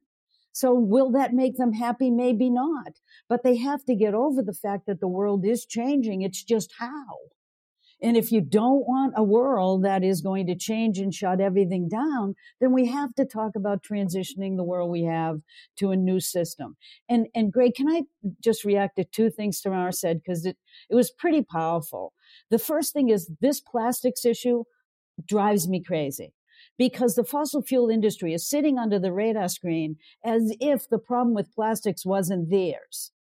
So 0.52 0.74
will 0.74 1.10
that 1.12 1.32
make 1.32 1.56
them 1.56 1.72
happy? 1.72 2.10
Maybe 2.10 2.50
not. 2.50 3.00
But 3.28 3.42
they 3.42 3.56
have 3.56 3.84
to 3.86 3.94
get 3.94 4.14
over 4.14 4.42
the 4.42 4.52
fact 4.52 4.86
that 4.86 5.00
the 5.00 5.08
world 5.08 5.44
is 5.46 5.64
changing. 5.64 6.22
It's 6.22 6.42
just 6.42 6.74
how 6.78 7.18
and 8.02 8.16
if 8.16 8.32
you 8.32 8.40
don't 8.40 8.86
want 8.86 9.14
a 9.16 9.22
world 9.22 9.84
that 9.84 10.02
is 10.02 10.20
going 10.20 10.46
to 10.48 10.56
change 10.56 10.98
and 10.98 11.14
shut 11.14 11.40
everything 11.40 11.88
down, 11.88 12.34
then 12.60 12.72
we 12.72 12.86
have 12.86 13.14
to 13.14 13.24
talk 13.24 13.54
about 13.54 13.84
transitioning 13.84 14.56
the 14.56 14.64
world 14.64 14.90
we 14.90 15.04
have 15.04 15.40
to 15.76 15.92
a 15.92 15.96
new 15.96 16.18
system. 16.18 16.76
And 17.08 17.28
and 17.34 17.52
Greg, 17.52 17.74
can 17.76 17.88
I 17.88 18.02
just 18.42 18.64
react 18.64 18.96
to 18.96 19.04
two 19.04 19.30
things 19.30 19.60
Tamara 19.60 19.92
said 19.92 20.20
because 20.22 20.44
it 20.44 20.56
it 20.90 20.96
was 20.96 21.10
pretty 21.12 21.42
powerful. 21.42 22.12
The 22.50 22.58
first 22.58 22.92
thing 22.92 23.08
is 23.08 23.30
this 23.40 23.60
plastics 23.60 24.24
issue 24.24 24.64
drives 25.24 25.68
me 25.68 25.80
crazy 25.80 26.32
because 26.78 27.14
the 27.14 27.24
fossil 27.24 27.62
fuel 27.62 27.88
industry 27.88 28.34
is 28.34 28.48
sitting 28.48 28.78
under 28.78 28.98
the 28.98 29.12
radar 29.12 29.48
screen 29.48 29.96
as 30.24 30.52
if 30.60 30.88
the 30.88 30.98
problem 30.98 31.34
with 31.34 31.54
plastics 31.54 32.04
wasn't 32.04 32.50
theirs. 32.50 33.12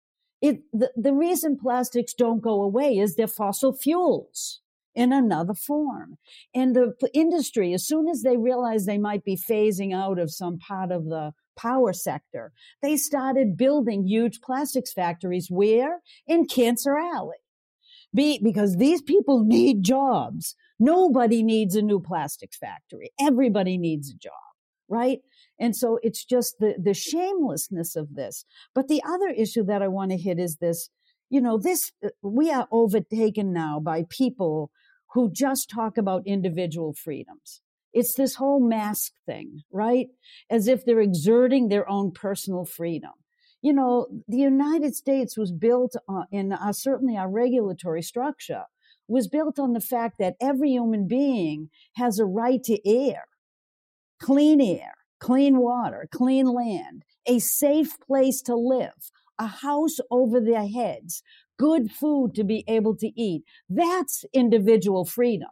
It, 0.41 0.63
the, 0.73 0.91
the 0.97 1.13
reason 1.13 1.59
plastics 1.59 2.15
don't 2.15 2.41
go 2.41 2.63
away 2.63 2.97
is 2.97 3.17
they're 3.17 3.27
fossil 3.27 3.75
fuels 3.75 4.61
in 4.95 5.13
another 5.13 5.55
form. 5.55 6.19
And 6.55 6.75
the 6.75 6.95
industry, 7.15 7.73
as 7.73 7.87
soon 7.87 8.09
as 8.09 8.23
they 8.23 8.37
realized 8.37 8.87
they 8.87 8.99
might 8.99 9.25
be 9.25 9.37
phasing 9.37 9.95
out 9.95 10.19
of 10.19 10.33
some 10.33 10.59
part 10.59 10.91
of 10.91 11.05
the 11.07 11.33
power 11.57 11.93
sector, 11.93 12.53
they 12.83 12.97
started 12.97 13.57
building 13.57 14.07
huge 14.07 14.41
plastics 14.41 14.93
factories 14.93 15.49
where? 15.51 16.01
In 16.27 16.47
Cancer 16.47 16.97
Alley. 16.97 17.37
Be, 18.13 18.41
because 18.43 18.77
these 18.77 19.03
people 19.03 19.45
need 19.45 19.85
jobs. 19.85 20.57
Nobody 20.81 21.43
needs 21.43 21.77
a 21.77 21.83
new 21.83 22.01
plastics 22.01 22.57
factory. 22.57 23.13
Everybody 23.21 23.79
needs 23.79 24.11
a 24.11 24.17
job, 24.17 24.33
right? 24.89 25.21
And 25.61 25.77
so 25.77 26.01
it's 26.03 26.25
just 26.25 26.59
the, 26.59 26.75
the 26.83 26.95
shamelessness 26.95 27.95
of 27.95 28.15
this. 28.15 28.45
But 28.75 28.89
the 28.89 29.03
other 29.07 29.29
issue 29.29 29.63
that 29.65 29.83
I 29.83 29.89
want 29.89 30.11
to 30.11 30.17
hit 30.17 30.41
is 30.41 30.57
this, 30.57 30.89
you 31.29 31.41
know, 31.41 31.59
this, 31.59 31.93
uh, 32.05 32.09
we 32.23 32.51
are 32.51 32.67
overtaken 32.73 33.53
now 33.53 33.79
by 33.79 34.07
people 34.09 34.73
who 35.13 35.31
just 35.33 35.71
talk 35.71 35.97
about 35.97 36.27
individual 36.27 36.95
freedoms. 36.95 37.61
It's 37.93 38.15
this 38.15 38.37
whole 38.37 38.61
mask 38.61 39.13
thing, 39.27 39.63
right? 39.73 40.07
As 40.49 40.69
if 40.69 40.85
they're 40.85 41.01
exerting 41.01 41.69
their 41.69 41.89
own 41.89 42.13
personal 42.13 42.65
freedom. 42.65 43.11
You 43.63 43.73
know, 43.73 44.07
the 44.29 44.39
United 44.39 44.95
States 44.95 45.37
was 45.37 45.53
built 45.53 45.95
on, 46.09 46.27
in 46.31 46.53
uh, 46.53 46.73
certainly 46.73 47.17
our 47.17 47.29
regulatory 47.29 48.03
structure 48.03 48.65
was 49.09 49.29
built 49.29 49.59
on 49.59 49.73
the 49.73 49.81
fact 49.81 50.17
that 50.19 50.37
every 50.41 50.71
human 50.71 51.09
being 51.09 51.69
has 51.97 52.19
a 52.19 52.25
right 52.25 52.63
to 52.63 52.79
air, 52.89 53.25
clean 54.21 54.61
air, 54.61 54.93
clean 55.19 55.59
water, 55.59 56.09
clean 56.13 56.47
land, 56.47 57.03
a 57.27 57.41
safe 57.41 57.99
place 58.01 58.41
to 58.43 58.55
live, 58.55 59.11
a 59.39 59.47
house 59.47 59.97
over 60.11 60.41
their 60.41 60.67
heads, 60.67 61.23
good 61.61 61.93
food 61.93 62.35
to 62.35 62.43
be 62.43 62.65
able 62.69 62.97
to 62.97 63.09
eat. 63.21 63.45
That's 63.69 64.25
individual 64.33 65.05
freedom. 65.05 65.51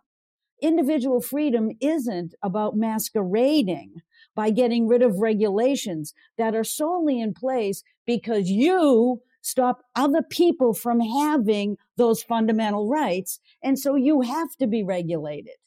Individual 0.63 1.21
freedom 1.21 1.71
isn't 1.83 2.35
about 2.43 2.79
masquerading 2.79 4.01
by 4.35 4.49
getting 4.49 4.89
rid 4.89 5.03
of 5.03 5.19
regulations 5.19 6.15
that 6.39 6.55
are 6.55 6.65
solely 6.65 7.21
in 7.21 7.35
place 7.35 7.83
because 8.07 8.49
you 8.49 9.21
stop 9.43 9.83
other 9.95 10.23
people 10.23 10.73
from 10.73 10.99
having 10.99 11.77
those 11.99 12.23
fundamental 12.23 12.89
rights. 12.89 13.39
And 13.63 13.79
so 13.79 13.95
you 13.95 14.23
have 14.23 14.57
to 14.61 14.67
be 14.67 14.83
regulated. 14.83 15.59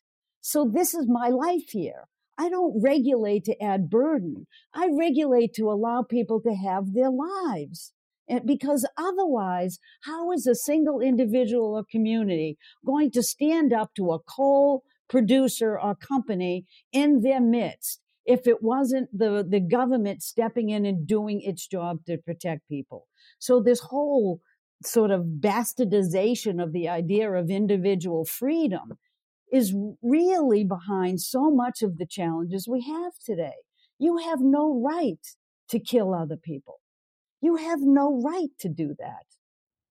So 0.41 0.67
this 0.67 0.95
is 0.95 1.07
my 1.07 1.29
life 1.29 1.69
here. 1.69 2.07
I 2.39 2.49
don't 2.49 2.81
regulate 2.81 3.43
to 3.45 3.63
add 3.63 3.91
burden. 3.91 4.47
I 4.73 4.89
regulate 4.91 5.53
to 5.53 5.69
allow 5.69 6.01
people 6.01 6.41
to 6.41 6.55
have 6.55 6.93
their 6.93 7.11
lives. 7.11 7.93
And 8.31 8.47
because 8.47 8.87
otherwise, 8.97 9.77
how 10.03 10.31
is 10.31 10.47
a 10.47 10.55
single 10.55 11.01
individual 11.01 11.75
or 11.75 11.83
community 11.83 12.57
going 12.85 13.11
to 13.11 13.21
stand 13.21 13.73
up 13.73 13.93
to 13.95 14.11
a 14.11 14.19
coal 14.19 14.83
producer 15.09 15.77
or 15.77 15.95
company 15.95 16.65
in 16.93 17.23
their 17.23 17.41
midst 17.41 17.99
if 18.25 18.47
it 18.47 18.63
wasn't 18.63 19.09
the, 19.11 19.45
the 19.45 19.59
government 19.59 20.23
stepping 20.23 20.69
in 20.69 20.85
and 20.85 21.05
doing 21.05 21.41
its 21.41 21.67
job 21.67 22.05
to 22.05 22.17
protect 22.17 22.69
people? 22.69 23.07
So 23.37 23.61
this 23.61 23.81
whole 23.81 24.39
sort 24.81 25.11
of 25.11 25.25
bastardization 25.41 26.63
of 26.63 26.71
the 26.71 26.87
idea 26.87 27.29
of 27.33 27.49
individual 27.49 28.23
freedom 28.23 28.97
is 29.51 29.75
really 30.01 30.63
behind 30.63 31.19
so 31.19 31.51
much 31.51 31.81
of 31.81 31.97
the 31.97 32.05
challenges 32.05 32.65
we 32.65 32.81
have 32.81 33.11
today. 33.25 33.59
You 33.99 34.19
have 34.19 34.39
no 34.39 34.81
right 34.81 35.19
to 35.67 35.79
kill 35.79 36.13
other 36.13 36.37
people. 36.37 36.80
You 37.41 37.55
have 37.55 37.81
no 37.81 38.21
right 38.21 38.51
to 38.59 38.69
do 38.69 38.95
that. 38.99 39.25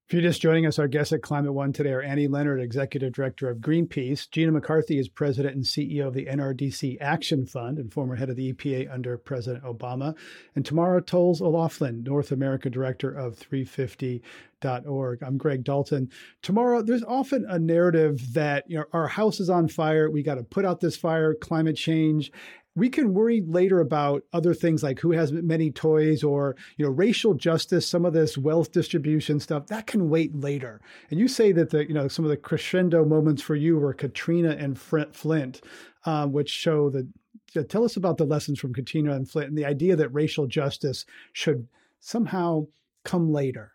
If 0.07 0.15
you're 0.15 0.23
just 0.23 0.43
joining 0.43 0.67
us, 0.67 0.79
our 0.79 0.89
guests 0.89 1.13
at 1.13 1.23
Climate 1.23 1.53
One 1.53 1.73
today 1.73 1.93
are 1.93 2.03
Annie 2.03 2.27
Leonard, 2.27 2.61
Executive 2.61 3.13
Director 3.13 3.49
of 3.49 3.59
Greenpeace. 3.59 4.29
Gina 4.29 4.51
McCarthy 4.51 4.99
is 4.99 5.09
President 5.09 5.55
and 5.55 5.65
CEO 5.65 6.09
of 6.09 6.15
the 6.15 6.27
NRDC 6.27 6.97
Action 7.01 7.47
Fund 7.47 7.79
and 7.79 7.93
former 7.93 8.17
head 8.17 8.29
of 8.29 8.35
the 8.35 8.53
EPA 8.53 8.93
under 8.93 9.17
President 9.17 9.63
Obama. 9.63 10.17
And 10.57 10.67
Tamara 10.67 11.01
Toles 11.01 11.41
O'Laughlin, 11.41 12.03
North 12.03 12.33
America 12.33 12.69
Director 12.69 13.13
of 13.13 13.39
350.org. 13.39 15.23
I'm 15.23 15.39
Greg 15.39 15.63
Dalton. 15.63 16.11
Tamara, 16.43 16.83
there's 16.83 17.05
often 17.05 17.47
a 17.49 17.61
narrative 17.61 18.33
that 18.35 18.69
you 18.69 18.79
know 18.79 18.87
our 18.93 19.07
house 19.07 19.39
is 19.39 19.51
on 19.51 19.69
fire. 19.69 20.11
We 20.11 20.25
got 20.25 20.37
to 20.37 20.43
put 20.43 20.65
out 20.65 20.81
this 20.81 20.97
fire, 20.97 21.35
climate 21.35 21.77
change 21.77 22.33
we 22.81 22.89
can 22.89 23.13
worry 23.13 23.43
later 23.47 23.79
about 23.81 24.25
other 24.33 24.55
things 24.55 24.83
like 24.83 24.99
who 25.01 25.13
has 25.13 25.33
many 25.33 25.71
toys 25.71 26.25
or 26.25 26.57
you 26.79 26.85
know 26.87 26.91
racial 26.91 27.35
justice 27.35 27.87
some 27.87 28.07
of 28.07 28.15
this 28.15 28.39
wealth 28.39 28.73
distribution 28.73 29.39
stuff 29.39 29.67
that 29.67 29.87
can 29.87 30.09
wait 30.09 30.35
later. 30.35 30.81
And 31.11 31.21
you 31.21 31.29
say 31.29 31.53
that 31.53 31.69
the 31.69 31.87
you 31.87 31.93
know 31.93 32.09
some 32.09 32.25
of 32.25 32.31
the 32.31 32.39
crescendo 32.39 33.05
moments 33.05 33.43
for 33.43 33.55
you 33.55 33.79
were 33.79 33.93
katrina 33.93 34.57
and 34.59 34.81
flint 34.81 35.61
um, 36.07 36.33
which 36.33 36.49
show 36.49 36.89
that 36.89 37.07
tell 37.69 37.85
us 37.85 37.97
about 37.97 38.17
the 38.17 38.25
lessons 38.25 38.59
from 38.59 38.73
katrina 38.73 39.13
and 39.13 39.29
flint 39.29 39.51
and 39.51 39.59
the 39.59 39.67
idea 39.67 39.95
that 39.95 40.09
racial 40.09 40.47
justice 40.47 41.05
should 41.35 41.69
somehow 42.01 42.67
come 43.05 43.31
later. 43.31 43.73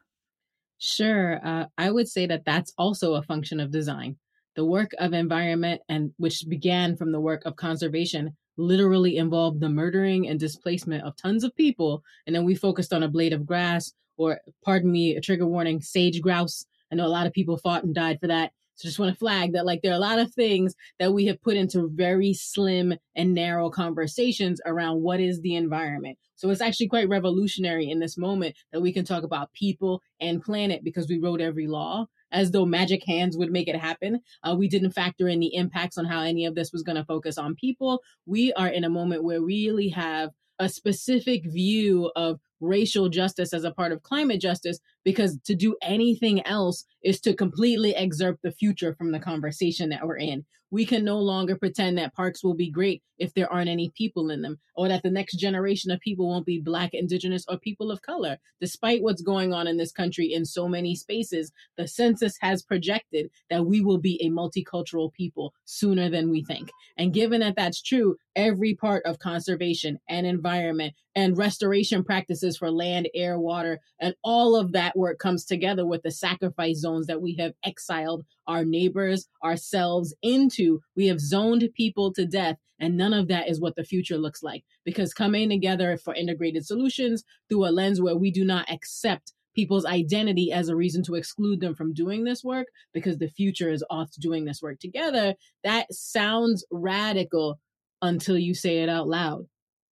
Sure. 0.79 1.39
Uh, 1.45 1.65
i 1.77 1.91
would 1.91 2.07
say 2.07 2.25
that 2.25 2.43
that's 2.43 2.73
also 2.75 3.13
a 3.13 3.21
function 3.21 3.59
of 3.59 3.69
design. 3.69 4.17
The 4.55 4.65
work 4.65 4.93
of 4.97 5.13
environment 5.13 5.81
and 5.87 6.11
which 6.17 6.43
began 6.49 6.97
from 6.97 7.11
the 7.11 7.21
work 7.21 7.45
of 7.45 7.55
conservation 7.55 8.35
literally 8.57 9.17
involved 9.17 9.59
the 9.59 9.69
murdering 9.69 10.27
and 10.27 10.39
displacement 10.39 11.03
of 11.03 11.15
tons 11.15 11.43
of 11.43 11.55
people. 11.55 12.03
And 12.25 12.35
then 12.35 12.45
we 12.45 12.55
focused 12.55 12.93
on 12.93 13.03
a 13.03 13.07
blade 13.07 13.33
of 13.33 13.45
grass, 13.45 13.93
or 14.17 14.39
pardon 14.63 14.91
me, 14.91 15.15
a 15.15 15.21
trigger 15.21 15.45
warning, 15.45 15.81
sage 15.81 16.21
grouse. 16.21 16.65
I 16.91 16.95
know 16.95 17.05
a 17.05 17.07
lot 17.07 17.27
of 17.27 17.33
people 17.33 17.57
fought 17.57 17.83
and 17.83 17.93
died 17.93 18.19
for 18.19 18.27
that. 18.27 18.51
So 18.75 18.87
just 18.87 18.99
want 18.99 19.13
to 19.13 19.17
flag 19.17 19.53
that 19.53 19.65
like 19.65 19.81
there 19.81 19.93
are 19.93 19.95
a 19.95 19.99
lot 19.99 20.19
of 20.19 20.33
things 20.33 20.75
that 20.99 21.13
we 21.13 21.25
have 21.27 21.41
put 21.41 21.55
into 21.55 21.89
very 21.93 22.33
slim 22.33 22.93
and 23.15 23.33
narrow 23.33 23.69
conversations 23.69 24.59
around 24.65 25.01
what 25.01 25.21
is 25.21 25.39
the 25.41 25.55
environment. 25.55 26.17
So 26.35 26.49
it's 26.49 26.61
actually 26.61 26.89
quite 26.89 27.07
revolutionary 27.07 27.89
in 27.89 27.99
this 27.99 28.17
moment 28.17 28.55
that 28.73 28.81
we 28.81 28.91
can 28.91 29.05
talk 29.05 29.23
about 29.23 29.53
people 29.53 30.01
and 30.19 30.43
planet 30.43 30.83
because 30.83 31.07
we 31.07 31.19
wrote 31.19 31.39
every 31.39 31.67
law 31.67 32.07
as 32.35 32.51
though 32.51 32.65
magic 32.65 33.03
hands 33.05 33.37
would 33.37 33.51
make 33.51 33.67
it 33.67 33.77
happen. 33.77 34.19
Uh, 34.43 34.55
we 34.57 34.67
didn't 34.67 34.91
factor 34.91 35.27
in 35.29 35.39
the 35.39 35.55
impacts 35.55 35.97
on 35.97 36.05
how 36.05 36.21
any 36.21 36.45
of 36.45 36.53
this 36.53 36.71
was 36.73 36.83
going 36.83 36.97
to 36.97 37.05
focus 37.05 37.37
on 37.37 37.55
people. 37.55 38.01
We 38.25 38.51
are 38.53 38.67
in 38.67 38.83
a 38.83 38.89
moment 38.89 39.23
where 39.23 39.41
we 39.41 39.69
really 39.69 39.89
have 39.89 40.31
a 40.59 40.69
specific 40.69 41.45
view 41.45 42.11
of 42.15 42.39
racial 42.59 43.09
justice 43.09 43.53
as 43.53 43.63
a 43.63 43.71
part 43.71 43.91
of 43.91 44.03
climate 44.03 44.41
justice 44.41 44.79
because 45.05 45.39
to 45.45 45.55
do 45.55 45.77
anything 45.81 46.45
else 46.45 46.83
is 47.01 47.21
to 47.21 47.33
completely 47.33 47.95
excerpt 47.95 48.41
the 48.41 48.51
future 48.51 48.93
from 48.95 49.13
the 49.13 49.19
conversation 49.19 49.89
that 49.89 50.05
we're 50.05 50.17
in. 50.17 50.43
We 50.71 50.85
can 50.85 51.05
no 51.05 51.19
longer 51.19 51.55
pretend 51.55 51.97
that 51.97 52.15
parks 52.15 52.43
will 52.43 52.55
be 52.55 52.69
great 52.69 53.01
if 53.17 53.33
there 53.33 53.51
aren't 53.51 53.69
any 53.69 53.91
people 53.95 54.29
in 54.29 54.41
them, 54.41 54.59
or 54.75 54.87
that 54.89 55.03
the 55.03 55.09
next 55.09 55.35
generation 55.35 55.91
of 55.91 55.99
people 56.01 56.27
won't 56.27 56.45
be 56.45 56.59
Black, 56.59 56.93
Indigenous, 56.93 57.45
or 57.47 57.57
people 57.57 57.91
of 57.91 58.01
color. 58.01 58.37
Despite 58.59 59.01
what's 59.01 59.21
going 59.21 59.53
on 59.53 59.67
in 59.67 59.77
this 59.77 59.91
country 59.91 60.33
in 60.33 60.43
so 60.43 60.67
many 60.67 60.95
spaces, 60.95 61.51
the 61.77 61.87
census 61.87 62.35
has 62.41 62.63
projected 62.63 63.29
that 63.49 63.65
we 63.65 63.81
will 63.81 63.99
be 63.99 64.19
a 64.21 64.29
multicultural 64.29 65.13
people 65.13 65.53
sooner 65.65 66.09
than 66.09 66.29
we 66.29 66.43
think. 66.43 66.71
And 66.97 67.13
given 67.13 67.41
that 67.41 67.55
that's 67.55 67.81
true, 67.81 68.17
every 68.35 68.73
part 68.73 69.05
of 69.05 69.19
conservation 69.19 69.99
and 70.09 70.25
environment 70.25 70.93
and 71.15 71.37
restoration 71.37 72.03
practices 72.03 72.57
for 72.57 72.69
land, 72.69 73.07
air, 73.15 73.39
water, 73.39 73.79
and 74.01 74.13
all 74.23 74.57
of 74.57 74.73
that 74.73 74.94
work 74.95 75.19
comes 75.19 75.45
together 75.45 75.85
with 75.85 76.03
the 76.03 76.11
sacrifice 76.11 76.79
zones 76.79 77.07
that 77.07 77.21
we 77.21 77.35
have 77.35 77.53
exiled 77.63 78.25
our 78.47 78.65
neighbors, 78.65 79.27
ourselves 79.43 80.13
into. 80.21 80.81
We 80.95 81.07
have 81.07 81.19
zoned 81.19 81.67
people 81.75 82.13
to 82.13 82.25
death, 82.25 82.57
and 82.79 82.97
none 82.97 83.13
of 83.13 83.27
that 83.27 83.49
is 83.49 83.59
what 83.59 83.75
the 83.75 83.83
future 83.83 84.17
looks 84.17 84.43
like. 84.43 84.63
Because 84.83 85.13
coming 85.13 85.49
together 85.49 85.97
for 85.97 86.13
integrated 86.13 86.65
solutions 86.65 87.23
through 87.49 87.67
a 87.67 87.69
lens 87.69 88.01
where 88.01 88.15
we 88.15 88.31
do 88.31 88.45
not 88.45 88.69
accept 88.71 89.33
people's 89.55 89.85
identity 89.85 90.51
as 90.51 90.67
a 90.69 90.75
reason 90.75 91.01
to 91.03 91.15
exclude 91.15 91.61
them 91.61 91.73
from 91.73 91.93
doing 91.93 92.25
this 92.25 92.43
work 92.43 92.67
because 92.93 93.17
the 93.17 93.29
future 93.29 93.71
is 93.71 93.83
off 93.89 94.11
doing 94.19 94.45
this 94.45 94.61
work 94.61 94.79
together, 94.79 95.33
that 95.63 95.91
sounds 95.93 96.65
radical 96.69 97.59
until 98.01 98.37
you 98.37 98.53
say 98.53 98.79
it 98.79 98.89
out 98.89 99.07
loud. 99.07 99.47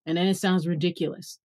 And 0.04 0.18
then 0.18 0.26
it 0.26 0.36
sounds 0.36 0.66
ridiculous. 0.66 1.38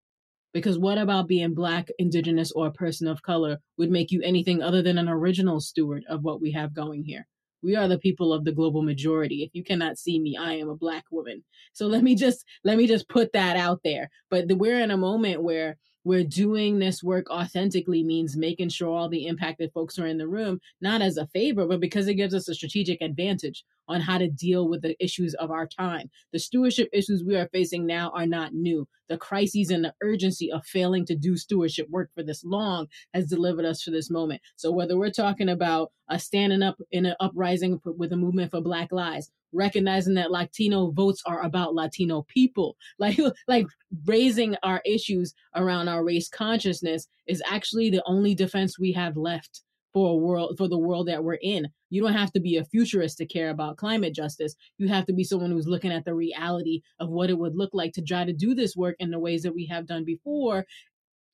Because 0.54 0.80
what 0.80 0.98
about 0.98 1.28
being 1.28 1.54
Black, 1.54 1.90
Indigenous, 2.00 2.52
or 2.52 2.68
a 2.68 2.72
person 2.72 3.08
of 3.08 3.22
color 3.22 3.60
would 3.78 3.92
make 3.92 4.12
you 4.12 4.22
anything 4.22 4.62
other 4.62 4.82
than 4.82 4.98
an 4.98 5.10
original 5.10 5.60
steward 5.60 6.04
of 6.10 6.24
what 6.24 6.42
we 6.42 6.52
have 6.52 6.74
going 6.74 7.04
here? 7.04 7.28
We 7.64 7.76
are 7.76 7.88
the 7.88 7.98
people 7.98 8.34
of 8.34 8.46
the 8.46 8.52
global 8.52 8.82
majority. 8.82 9.44
If 9.44 9.52
you 9.54 9.64
cannot 9.64 9.98
see 9.98 10.20
me, 10.20 10.38
I 10.38 10.54
am 10.54 10.70
a 10.70 10.76
Black 10.76 11.04
woman. 11.12 11.44
So 11.74 11.88
let 11.88 12.04
me 12.04 12.16
just 12.16 12.46
let 12.64 12.78
me 12.78 12.88
just 12.88 13.10
put 13.10 13.34
that 13.34 13.58
out 13.58 13.82
there. 13.84 14.10
But 14.30 14.48
the, 14.48 14.56
we're 14.56 14.80
in 14.80 14.92
a 14.92 14.98
moment 14.98 15.44
where 15.44 15.78
where 16.08 16.24
doing 16.24 16.80
this 16.80 17.04
work 17.04 17.30
authentically 17.30 18.02
means 18.02 18.38
making 18.38 18.70
sure 18.70 18.88
all 18.88 19.10
the 19.10 19.28
impacted 19.28 19.70
folks 19.74 20.00
are 20.00 20.08
in 20.08 20.18
the 20.18 20.26
room, 20.26 20.58
not 20.80 21.02
as 21.02 21.18
a 21.18 21.28
favor, 21.28 21.66
but 21.68 21.82
because 21.82 22.08
it 22.08 22.14
gives 22.14 22.34
us 22.34 22.48
a 22.48 22.56
strategic 22.56 23.02
advantage 23.02 23.66
on 23.90 24.00
how 24.00 24.18
to 24.18 24.30
deal 24.30 24.70
with 24.70 24.82
the 24.82 24.96
issues 25.04 25.34
of 25.34 25.52
our 25.52 25.68
time. 25.68 26.10
The 26.32 26.40
stewardship 26.40 26.88
issues 26.94 27.26
we 27.26 27.36
are 27.36 27.50
facing 27.52 27.86
now 27.86 28.12
are 28.16 28.26
not 28.26 28.54
new. 28.54 28.88
The 29.10 29.18
crises 29.18 29.70
and 29.70 29.84
the 29.84 29.94
urgency 30.02 30.50
of 30.50 30.66
failing 30.66 31.06
to 31.08 31.16
do 31.16 31.36
stewardship 31.36 31.90
work 31.90 32.10
for 32.16 32.24
this 32.24 32.46
long 32.46 32.88
has 33.14 33.28
delivered 33.28 33.66
us 33.66 33.84
to 33.84 33.92
this 33.92 34.10
moment. 34.10 34.42
So 34.56 34.72
whether 34.72 34.98
we're 34.98 35.12
talking 35.12 35.50
about 35.50 35.92
a 36.10 36.18
standing 36.18 36.64
up 36.64 36.80
in 36.92 37.06
an 37.06 37.16
uprising 37.20 37.82
with 37.84 38.14
a 38.14 38.18
movement 38.18 38.52
for 38.52 38.62
Black 38.62 38.94
Lives, 38.94 39.30
recognizing 39.54 40.16
that 40.16 40.32
Latino 40.32 40.92
votes 40.92 41.22
are 41.26 41.44
about 41.44 41.76
Latino 41.76 42.26
people, 42.28 42.76
like 43.00 43.20
like 43.48 43.68
raising 44.06 44.56
our 44.64 44.82
issues 44.86 45.34
around 45.56 45.88
our 45.88 46.04
race 46.04 46.30
consciousness 46.30 47.08
is 47.28 47.42
actually 47.46 47.90
the 47.90 48.04
only 48.06 48.36
defense 48.36 48.80
we 48.80 48.92
have 48.92 49.18
left 49.18 49.62
for 49.94 50.12
a 50.12 50.16
world 50.16 50.56
for 50.58 50.68
the 50.68 50.78
world 50.78 51.08
that 51.08 51.24
we're 51.24 51.40
in. 51.42 51.68
You 51.90 52.02
don't 52.02 52.14
have 52.14 52.32
to 52.34 52.40
be 52.40 52.58
a 52.58 52.66
futurist 52.66 53.18
to 53.18 53.26
care 53.26 53.50
about 53.50 53.78
climate 53.78 54.14
justice. 54.14 54.56
You 54.78 54.90
have 54.90 55.06
to 55.08 55.14
be 55.14 55.24
someone 55.24 55.52
who's 55.52 55.68
looking 55.68 55.92
at 55.92 56.06
the 56.06 56.14
reality 56.14 56.82
of 57.00 57.10
what 57.10 57.30
it 57.30 57.38
would 57.38 57.56
look 57.56 57.72
like 57.74 57.94
to 57.94 58.02
try 58.02 58.26
to 58.26 58.34
do 58.34 58.54
this 58.54 58.76
work 58.76 58.96
in 59.00 59.10
the 59.10 59.20
ways 59.20 59.44
that 59.44 59.56
we 59.56 59.66
have 59.68 59.88
done 59.88 60.04
before. 60.04 60.66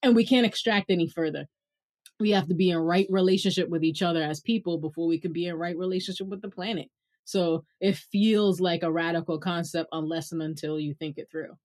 And 0.02 0.16
we 0.16 0.26
can't 0.26 0.46
extract 0.46 0.90
any 0.90 1.10
further. 1.10 1.46
We 2.20 2.32
have 2.32 2.48
to 2.48 2.54
be 2.54 2.70
in 2.70 2.78
right 2.78 3.08
relationship 3.10 3.70
with 3.70 3.84
each 3.84 4.02
other 4.02 4.22
as 4.22 4.40
people 4.40 4.78
before 4.78 5.08
we 5.08 5.20
can 5.20 5.34
be 5.34 5.48
in 5.48 5.56
right 5.56 5.78
relationship 5.78 6.28
with 6.28 6.42
the 6.42 6.50
planet. 6.50 6.90
So 7.26 7.66
it 7.80 7.98
feels 7.98 8.60
like 8.60 8.84
a 8.84 8.92
radical 8.92 9.40
concept 9.40 9.90
unless 9.92 10.32
and 10.32 10.42
until 10.42 10.80
you 10.80 10.94
think 10.94 11.18
it 11.18 11.30
through. 11.32 11.58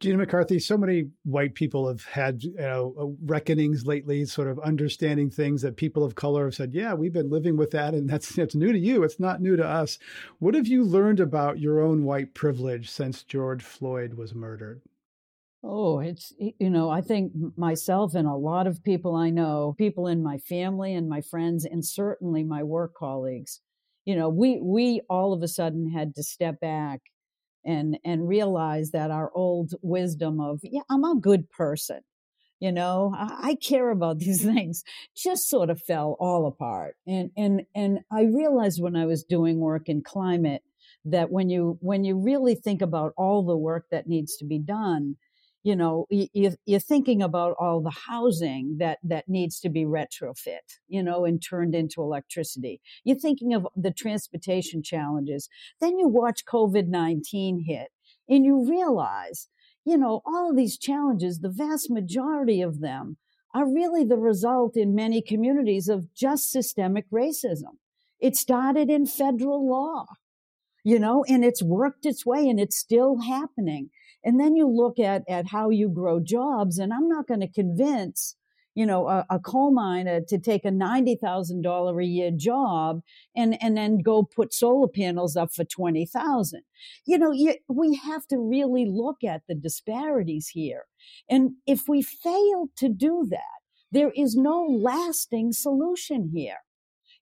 Gina 0.00 0.18
McCarthy, 0.18 0.58
so 0.58 0.76
many 0.76 1.10
white 1.24 1.54
people 1.54 1.88
have 1.88 2.04
had 2.04 2.42
you 2.42 2.52
know 2.54 2.94
uh, 2.98 3.06
reckonings 3.24 3.86
lately, 3.86 4.24
sort 4.24 4.48
of 4.48 4.58
understanding 4.60 5.30
things 5.30 5.62
that 5.62 5.76
people 5.76 6.04
of 6.04 6.14
color 6.14 6.44
have 6.44 6.54
said, 6.54 6.74
"Yeah, 6.74 6.94
we've 6.94 7.12
been 7.12 7.30
living 7.30 7.56
with 7.56 7.70
that, 7.70 7.94
and 7.94 8.08
that's 8.10 8.36
it's 8.38 8.54
new 8.54 8.72
to 8.72 8.78
you. 8.78 9.02
It's 9.02 9.20
not 9.20 9.40
new 9.40 9.56
to 9.56 9.64
us." 9.66 9.98
What 10.40 10.54
have 10.54 10.66
you 10.66 10.84
learned 10.84 11.20
about 11.20 11.58
your 11.58 11.80
own 11.80 12.04
white 12.04 12.34
privilege 12.34 12.90
since 12.90 13.22
George 13.22 13.62
Floyd 13.62 14.14
was 14.14 14.34
murdered? 14.34 14.82
Oh, 15.62 15.98
it's, 15.98 16.32
you 16.38 16.68
know, 16.68 16.90
I 16.90 17.00
think 17.00 17.32
myself 17.56 18.14
and 18.14 18.28
a 18.28 18.34
lot 18.34 18.66
of 18.66 18.82
people 18.84 19.14
I 19.16 19.30
know, 19.30 19.74
people 19.78 20.06
in 20.06 20.22
my 20.22 20.36
family 20.38 20.94
and 20.94 21.08
my 21.08 21.22
friends, 21.22 21.64
and 21.64 21.84
certainly 21.84 22.44
my 22.44 22.62
work 22.62 22.94
colleagues, 22.94 23.60
you 24.04 24.16
know, 24.16 24.28
we, 24.28 24.60
we 24.62 25.00
all 25.08 25.32
of 25.32 25.42
a 25.42 25.48
sudden 25.48 25.90
had 25.90 26.14
to 26.14 26.22
step 26.22 26.60
back 26.60 27.00
and 27.64 27.98
and 28.04 28.28
realize 28.28 28.90
that 28.90 29.10
our 29.10 29.30
old 29.34 29.72
wisdom 29.80 30.38
of 30.38 30.60
yeah 30.62 30.82
i'm 30.90 31.02
a 31.02 31.16
good 31.16 31.50
person 31.50 32.00
you 32.60 32.72
know? 32.72 33.12
I, 33.14 33.50
I, 33.50 33.54
care 33.56 33.90
about 33.90 34.18
these 34.20 34.42
things 34.42 34.84
just 35.14 35.50
sort 35.50 35.70
of 35.70 35.82
fell 35.82 36.16
all 36.18 36.46
apart. 36.46 36.96
And 37.06 37.30
and 37.36 37.62
and 37.74 38.00
i 38.10 38.22
realized 38.22 38.82
when 38.82 38.96
i 38.96 39.04
was 39.06 39.24
doing 39.24 39.58
work 39.58 39.88
in 39.88 40.02
climate 40.02 40.62
that 41.04 41.30
when 41.30 41.50
you 41.50 41.76
when 41.80 42.04
you 42.04 42.16
really 42.16 42.54
think 42.54 42.80
about 42.80 43.12
all 43.16 43.44
the 43.44 43.56
work 43.56 43.86
that 43.90 44.06
needs 44.06 44.36
to 44.36 44.44
be 44.44 44.58
done 44.58 45.16
you 45.64 45.74
know 45.74 46.06
you're 46.10 46.78
thinking 46.78 47.22
about 47.22 47.56
all 47.58 47.80
the 47.80 47.96
housing 48.08 48.76
that 48.78 48.98
that 49.02 49.28
needs 49.28 49.58
to 49.58 49.68
be 49.68 49.84
retrofit 49.84 50.78
you 50.86 51.02
know 51.02 51.24
and 51.24 51.42
turned 51.42 51.74
into 51.74 52.02
electricity. 52.02 52.80
You're 53.02 53.18
thinking 53.18 53.52
of 53.54 53.66
the 53.74 53.90
transportation 53.90 54.82
challenges. 54.82 55.48
Then 55.80 55.98
you 55.98 56.06
watch 56.06 56.44
covid-19 56.44 57.64
hit 57.66 57.88
and 58.28 58.44
you 58.44 58.68
realize 58.68 59.48
you 59.84 59.96
know 59.96 60.20
all 60.24 60.50
of 60.50 60.56
these 60.56 60.78
challenges 60.78 61.40
the 61.40 61.48
vast 61.48 61.90
majority 61.90 62.60
of 62.60 62.80
them 62.80 63.16
are 63.54 63.66
really 63.72 64.04
the 64.04 64.18
result 64.18 64.76
in 64.76 64.94
many 64.94 65.22
communities 65.22 65.88
of 65.88 66.12
just 66.12 66.50
systemic 66.50 67.08
racism. 67.10 67.78
It 68.20 68.36
started 68.36 68.90
in 68.90 69.06
federal 69.06 69.68
law 69.68 70.06
you 70.84 70.98
know 70.98 71.24
and 71.26 71.44
it's 71.44 71.62
worked 71.62 72.04
its 72.04 72.26
way 72.26 72.46
and 72.48 72.60
it's 72.60 72.76
still 72.76 73.22
happening 73.22 73.88
and 74.24 74.40
then 74.40 74.56
you 74.56 74.66
look 74.68 74.98
at, 74.98 75.22
at 75.28 75.48
how 75.48 75.70
you 75.70 75.88
grow 75.88 76.18
jobs. 76.18 76.78
And 76.78 76.92
I'm 76.92 77.08
not 77.08 77.28
going 77.28 77.40
to 77.40 77.48
convince, 77.48 78.36
you 78.74 78.86
know, 78.86 79.06
a, 79.08 79.26
a 79.28 79.38
coal 79.38 79.72
miner 79.72 80.20
to 80.28 80.38
take 80.38 80.64
a 80.64 80.70
$90,000 80.70 82.02
a 82.02 82.06
year 82.06 82.30
job 82.34 83.00
and, 83.36 83.56
and 83.62 83.76
then 83.76 83.98
go 83.98 84.22
put 84.22 84.54
solar 84.54 84.88
panels 84.88 85.36
up 85.36 85.54
for 85.54 85.64
20,000. 85.64 86.62
You 87.06 87.18
know, 87.18 87.32
you, 87.32 87.56
we 87.68 87.96
have 87.96 88.26
to 88.28 88.38
really 88.38 88.86
look 88.86 89.22
at 89.22 89.42
the 89.46 89.54
disparities 89.54 90.48
here. 90.48 90.84
And 91.28 91.52
if 91.66 91.82
we 91.86 92.00
fail 92.00 92.68
to 92.78 92.88
do 92.88 93.26
that, 93.30 93.40
there 93.92 94.12
is 94.16 94.34
no 94.34 94.66
lasting 94.66 95.52
solution 95.52 96.30
here 96.34 96.58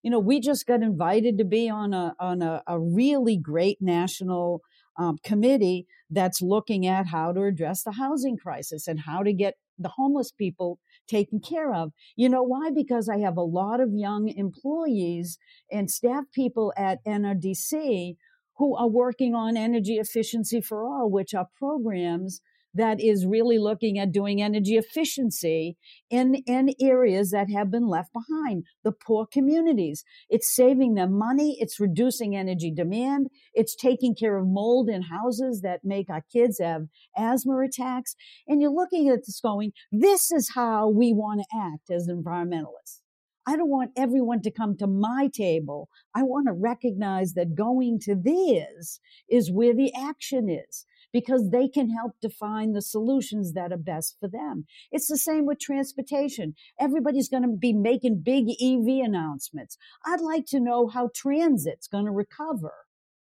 you 0.03 0.11
know, 0.11 0.19
we 0.19 0.41
just 0.41 0.67
got 0.67 0.83
invited 0.83 1.39
to 1.39 1.45
be 1.45 1.71
on 1.71 1.95
a 1.95 2.15
on 2.19 2.43
a, 2.43 2.63
a 2.67 2.79
really 2.79 3.37
great 3.37 3.79
national 3.81 4.63
um, 4.99 5.19
committee 5.25 5.87
that's 6.11 6.43
looking 6.43 6.87
at 6.87 7.07
how 7.07 7.33
to 7.33 7.43
address 7.43 7.83
the 7.83 7.93
housing 7.93 8.37
crisis 8.37 8.87
and 8.87 9.01
how 9.01 9.23
to 9.23 9.33
get 9.33 9.55
the 9.79 9.89
homeless 9.89 10.31
people 10.31 10.79
taken 11.09 11.41
care 11.41 11.75
of. 11.75 11.93
You 12.17 12.29
know 12.29 12.43
why? 12.43 12.71
Because 12.75 13.09
I 13.09 13.19
have 13.19 13.37
a 13.37 13.43
lot 13.43 13.81
of 13.81 13.93
young 13.93 14.29
employees 14.29 15.39
and 15.71 15.91
staff 15.91 16.25
people 16.35 16.73
at 16.77 17.05
NRDC 17.07 18.17
who 18.59 18.77
are 18.77 18.89
working 18.89 19.35
on 19.35 19.57
energy 19.57 19.95
efficiency 19.95 20.61
for 20.61 20.85
all, 20.85 21.11
which 21.11 21.35
are 21.35 21.49
programs 21.59 22.41
that 22.75 23.01
is 23.01 23.27
really 23.27 23.59
looking 23.59 23.99
at 23.99 24.13
doing 24.13 24.43
energy 24.43 24.77
efficiency 24.77 25.77
in, 26.11 26.37
in 26.47 26.71
areas 26.81 27.31
that 27.31 27.51
have 27.51 27.71
been 27.71 27.87
left 27.87 28.11
behind, 28.13 28.65
the 28.85 28.93
poor 28.93 29.27
communities. 29.27 30.05
It's 30.29 30.55
saving 30.55 30.95
them 30.95 31.19
money. 31.19 31.57
It's 31.61 31.81
reducing 31.81 32.37
energy 32.37 32.73
demand. 32.75 33.29
It's 33.55 33.77
taking 33.77 34.15
care 34.15 34.39
of 34.39 34.47
mold 34.47 34.89
in 34.89 35.03
houses 35.03 35.61
that 35.63 35.81
make 35.85 36.09
our 36.09 36.25
kids 36.33 36.59
have 36.61 36.87
asthma 37.17 37.61
attacks. 37.61 38.15
And 38.47 38.61
you're 38.63 38.73
looking 38.73 39.09
at 39.09 39.21
this 39.27 39.41
going, 39.41 39.73
this 39.91 40.31
is 40.31 40.53
how 40.55 40.89
we 40.89 41.13
want 41.13 41.41
to 41.41 41.59
act 41.59 41.91
as 41.91 42.09
environmentalists. 42.09 43.01
I 43.47 43.57
don't 43.57 43.71
want 43.71 43.91
everyone 43.97 44.41
to 44.43 44.53
come 44.53 44.77
to 44.77 44.87
my 44.87 45.29
table. 45.33 45.89
I 46.15 46.23
want 46.23 46.47
to 46.47 46.53
recognize 46.53 47.33
that 47.35 47.57
going 47.57 47.99
to 48.03 48.15
theirs 48.15 49.01
is 49.29 49.51
where 49.51 49.75
the 49.75 49.93
action 49.95 50.49
is 50.49 50.87
because 51.13 51.51
they 51.51 51.69
can 51.69 51.91
help 51.91 52.13
define 52.21 52.73
the 52.73 52.83
solutions 52.83 53.53
that 53.53 53.73
are 53.73 53.77
best 53.77 54.17
for 54.19 54.29
them. 54.29 54.65
It's 54.91 55.09
the 55.09 55.19
same 55.19 55.47
with 55.47 55.61
transportation. 55.61 56.55
Everybody's 56.81 57.29
going 57.29 57.43
to 57.43 57.57
be 57.57 57.73
making 57.73 58.23
big 58.23 58.49
EV 58.51 59.05
announcements. 59.05 59.77
I'd 60.07 60.21
like 60.21 60.47
to 60.47 60.61
know 60.61 60.89
how 60.89 61.11
transit's 61.15 61.87
going 61.87 62.07
to 62.07 62.13
recover 62.13 62.73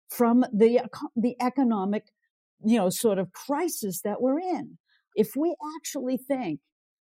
from 0.09 0.45
the, 0.53 0.89
the 1.17 1.37
economic, 1.41 2.05
you 2.65 2.77
know, 2.77 2.91
sort 2.91 3.19
of 3.19 3.33
crisis 3.33 4.03
that 4.03 4.21
we're 4.21 4.41
in. 4.41 4.79
If 5.15 5.35
we 5.37 5.55
actually 5.77 6.17
think 6.17 6.61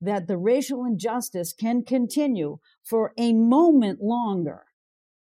that 0.01 0.27
the 0.27 0.39
racial 0.39 0.85
injustice 0.85 1.53
can 1.53 1.83
continue 1.85 2.59
for 2.83 3.13
a 3.19 3.33
moment 3.33 4.01
longer, 4.01 4.65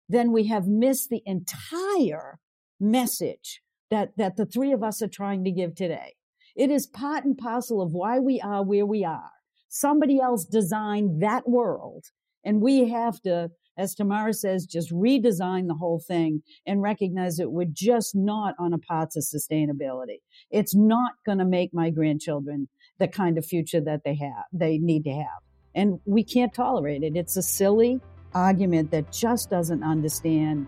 then 0.09 0.31
we 0.31 0.47
have 0.47 0.67
missed 0.67 1.09
the 1.09 1.21
entire 1.25 2.39
message 2.79 3.61
that, 3.89 4.11
that 4.17 4.35
the 4.35 4.45
three 4.45 4.71
of 4.71 4.83
us 4.83 5.01
are 5.01 5.07
trying 5.07 5.43
to 5.43 5.51
give 5.51 5.75
today. 5.75 6.15
It 6.55 6.71
is 6.71 6.87
part 6.87 7.23
and 7.23 7.37
parcel 7.37 7.81
of 7.81 7.93
why 7.93 8.19
we 8.19 8.41
are 8.41 8.63
where 8.63 8.85
we 8.85 9.05
are. 9.05 9.31
Somebody 9.69 10.19
else 10.19 10.45
designed 10.45 11.21
that 11.21 11.47
world 11.47 12.05
and 12.43 12.61
we 12.61 12.87
have 12.89 13.21
to, 13.23 13.51
as 13.77 13.93
Tamara 13.93 14.33
says, 14.33 14.65
just 14.65 14.91
redesign 14.91 15.67
the 15.67 15.75
whole 15.75 15.99
thing 15.99 16.41
and 16.65 16.81
recognize 16.81 17.35
that 17.37 17.49
we're 17.49 17.67
just 17.71 18.15
not 18.15 18.55
on 18.57 18.73
a 18.73 18.77
path 18.77 19.09
to 19.11 19.19
sustainability. 19.19 20.21
It's 20.49 20.73
not 20.73 21.11
going 21.25 21.39
to 21.39 21.45
make 21.45 21.73
my 21.73 21.89
grandchildren 21.89 22.69
the 22.99 23.07
kind 23.07 23.37
of 23.37 23.45
future 23.45 23.81
that 23.81 24.01
they 24.05 24.15
have, 24.15 24.45
they 24.53 24.77
need 24.77 25.03
to 25.03 25.11
have. 25.11 25.41
And 25.75 25.99
we 26.05 26.23
can't 26.23 26.53
tolerate 26.53 27.03
it. 27.03 27.15
It's 27.15 27.37
a 27.37 27.43
silly 27.43 27.99
argument 28.33 28.91
that 28.91 29.11
just 29.11 29.49
doesn't 29.49 29.83
understand 29.83 30.67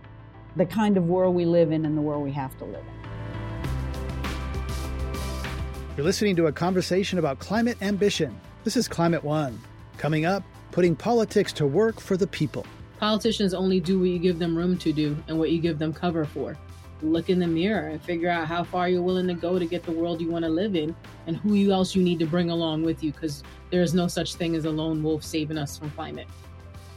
the 0.55 0.65
kind 0.65 0.97
of 0.97 1.05
world 1.05 1.34
we 1.34 1.45
live 1.45 1.71
in 1.71 1.86
and 1.86 1.97
the 1.97 2.01
world 2.01 2.23
we 2.23 2.34
have 2.34 2.58
to 2.58 2.65
live 2.65 2.84
in. 2.86 2.98
You're 5.99 6.05
listening 6.05 6.38
to 6.38 6.47
a 6.47 6.51
conversation 6.53 7.19
about 7.19 7.39
climate 7.39 7.75
ambition. 7.81 8.39
This 8.63 8.77
is 8.77 8.88
Climate 8.88 9.21
One. 9.21 9.59
Coming 9.97 10.25
up, 10.25 10.43
putting 10.71 10.95
politics 10.95 11.51
to 11.51 11.67
work 11.67 11.99
for 11.99 12.15
the 12.15 12.25
people. 12.25 12.65
Politicians 13.01 13.53
only 13.53 13.81
do 13.81 13.99
what 13.99 14.07
you 14.07 14.17
give 14.17 14.39
them 14.39 14.55
room 14.57 14.77
to 14.77 14.93
do 14.93 15.21
and 15.27 15.38
what 15.38 15.51
you 15.51 15.59
give 15.59 15.77
them 15.77 15.91
cover 15.91 16.24
for. 16.24 16.57
Look 17.01 17.30
in 17.30 17.38
the 17.38 17.47
mirror 17.47 17.89
and 17.89 18.01
figure 18.01 18.30
out 18.30 18.47
how 18.47 18.63
far 18.63 18.88
you're 18.88 19.01
willing 19.01 19.28
to 19.28 19.34
go 19.34 19.59
to 19.59 19.65
get 19.65 19.84
the 19.84 19.91
world 19.91 20.21
you 20.21 20.32
want 20.32 20.45
to 20.45 20.49
live 20.49 20.74
in 20.74 20.95
and 21.28 21.36
who 21.36 21.69
else 21.69 21.93
you 21.93 22.01
need 22.01 22.19
to 22.19 22.26
bring 22.26 22.49
along 22.49 22.84
with 22.84 23.03
you 23.03 23.11
because 23.11 23.43
there 23.69 23.82
is 23.82 23.93
no 23.93 24.07
such 24.07 24.36
thing 24.36 24.55
as 24.55 24.63
a 24.63 24.71
lone 24.71 25.03
wolf 25.03 25.21
saving 25.21 25.57
us 25.57 25.78
from 25.78 25.91
climate. 25.91 26.30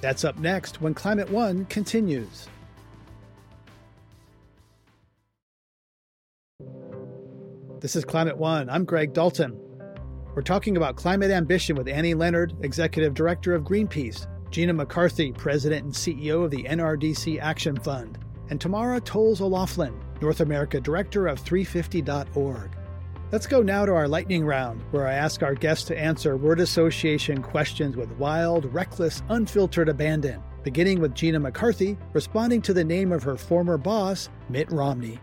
That's 0.01 0.22
up 0.22 0.39
next 0.39 0.81
when 0.81 0.95
Climate 0.95 1.29
One 1.29 1.64
continues. 1.64 2.47
This 7.83 7.97
is 7.97 8.05
Climate 8.05 8.39
One. 8.39 8.70
I'm 8.70 8.85
Greg 8.85 9.12
Dalton. 9.12 9.61
We're 10.37 10.43
talking 10.43 10.76
about 10.76 10.95
climate 10.95 11.33
ambition 11.33 11.74
with 11.74 11.89
Annie 11.89 12.14
Leonard, 12.14 12.55
Executive 12.62 13.12
Director 13.12 13.57
of 13.57 13.64
Greenpeace, 13.64 14.28
Gina 14.53 14.72
McCarthy, 14.72 15.33
President 15.33 15.87
and 15.87 15.93
CEO 15.93 16.45
of 16.45 16.53
the 16.53 16.62
NRDC 16.62 17.41
Action 17.41 17.76
Fund, 17.76 18.20
and 18.51 18.61
Tamara 18.61 19.01
Toles 19.01 19.41
O'Laughlin, 19.41 20.01
North 20.20 20.39
America 20.39 20.80
Director 20.80 21.26
of 21.26 21.43
350.org. 21.43 22.70
Let's 23.33 23.49
go 23.49 23.62
now 23.64 23.85
to 23.85 23.95
our 23.95 24.07
lightning 24.07 24.47
round, 24.47 24.80
where 24.93 25.09
I 25.09 25.14
ask 25.14 25.43
our 25.43 25.57
guests 25.57 25.87
to 25.87 25.99
answer 25.99 26.37
word 26.37 26.61
association 26.61 27.43
questions 27.43 27.97
with 27.97 28.12
wild, 28.12 28.72
reckless, 28.72 29.24
unfiltered 29.28 29.89
abandon, 29.89 30.41
beginning 30.62 31.01
with 31.01 31.16
Gina 31.16 31.41
McCarthy 31.41 31.99
responding 32.12 32.62
to 32.62 32.74
the 32.74 32.85
name 32.85 33.11
of 33.11 33.24
her 33.24 33.37
former 33.37 33.76
boss, 33.76 34.28
Mitt 34.49 34.70
Romney. 34.70 35.18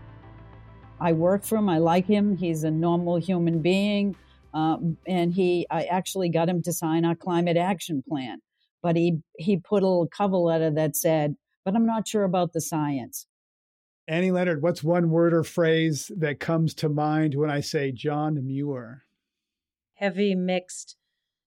I 1.02 1.14
work 1.14 1.44
for 1.44 1.58
him. 1.58 1.70
I 1.70 1.78
like 1.78 2.06
him. 2.06 2.38
He's 2.38 2.64
a 2.64 2.72
normal 2.72 3.18
human 3.18 3.62
being. 3.62 4.16
Um, 4.54 4.98
and 5.08 5.34
he, 5.34 5.68
I 5.70 5.84
actually 5.84 6.30
got 6.30 6.50
him 6.50 6.62
to 6.64 6.74
sign 6.74 7.06
our 7.06 7.16
climate 7.16 7.58
action 7.58 8.04
plan. 8.08 8.40
But 8.82 8.96
he, 8.96 9.20
he 9.38 9.58
put 9.58 9.84
a 9.84 9.88
little 9.88 10.08
cover 10.08 10.38
letter 10.38 10.72
that 10.72 10.96
said, 10.96 11.36
but 11.66 11.76
I'm 11.76 11.86
not 11.86 12.08
sure 12.08 12.24
about 12.24 12.54
the 12.54 12.62
science. 12.62 13.28
Annie 14.08 14.32
Leonard, 14.32 14.64
what's 14.64 14.84
one 14.84 15.12
word 15.12 15.34
or 15.34 15.44
phrase 15.44 16.12
that 16.18 16.40
comes 16.40 16.74
to 16.76 16.90
mind 16.90 17.36
when 17.36 17.52
I 17.52 17.60
say 17.60 17.92
John 17.92 18.44
Muir? 18.46 19.04
Heavy, 19.94 20.34
mixed, 20.34 20.96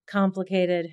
complicated. 0.06 0.90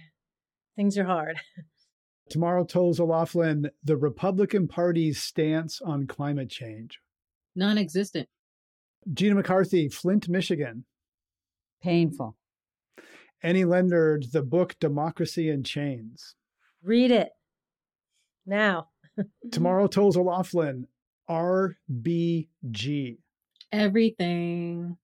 Things 0.76 0.98
are 0.98 1.06
hard. 1.06 1.38
Tamara 2.30 2.66
Toles 2.66 3.00
O'Laughlin, 3.00 3.70
the 3.84 3.98
Republican 3.98 4.68
Party's 4.68 5.22
stance 5.22 5.82
on 5.82 6.08
climate 6.08 6.50
change. 6.50 7.00
Non 7.56 7.78
existent. 7.78 8.30
Gina 9.14 9.36
McCarthy, 9.36 9.90
Flint, 9.90 10.30
Michigan. 10.30 10.86
Painful. 11.82 12.36
Annie 13.42 13.66
Leonard, 13.66 14.26
the 14.34 14.42
book 14.42 14.76
Democracy 14.80 15.50
in 15.50 15.64
Chains. 15.64 16.36
Read 16.84 17.12
it 17.12 17.30
now. 18.46 18.90
Tamara 19.52 19.88
Toles 19.88 20.18
O'Laughlin, 20.18 20.88
RBG. 21.30 23.18
Everything. 23.72 24.98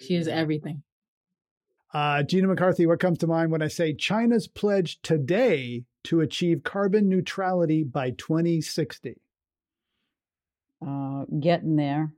She 0.00 0.14
is 0.14 0.28
everything. 0.28 0.82
Uh, 1.92 2.22
Gina 2.22 2.48
McCarthy, 2.48 2.86
what 2.86 3.00
comes 3.00 3.18
to 3.18 3.26
mind 3.26 3.50
when 3.50 3.62
I 3.62 3.68
say 3.68 3.94
China's 3.94 4.46
pledge 4.46 5.00
today 5.00 5.84
to 6.04 6.20
achieve 6.20 6.62
carbon 6.62 7.08
neutrality 7.08 7.82
by 7.82 8.10
2060? 8.10 9.16
Uh, 10.86 11.24
getting 11.40 11.76
there. 11.76 12.12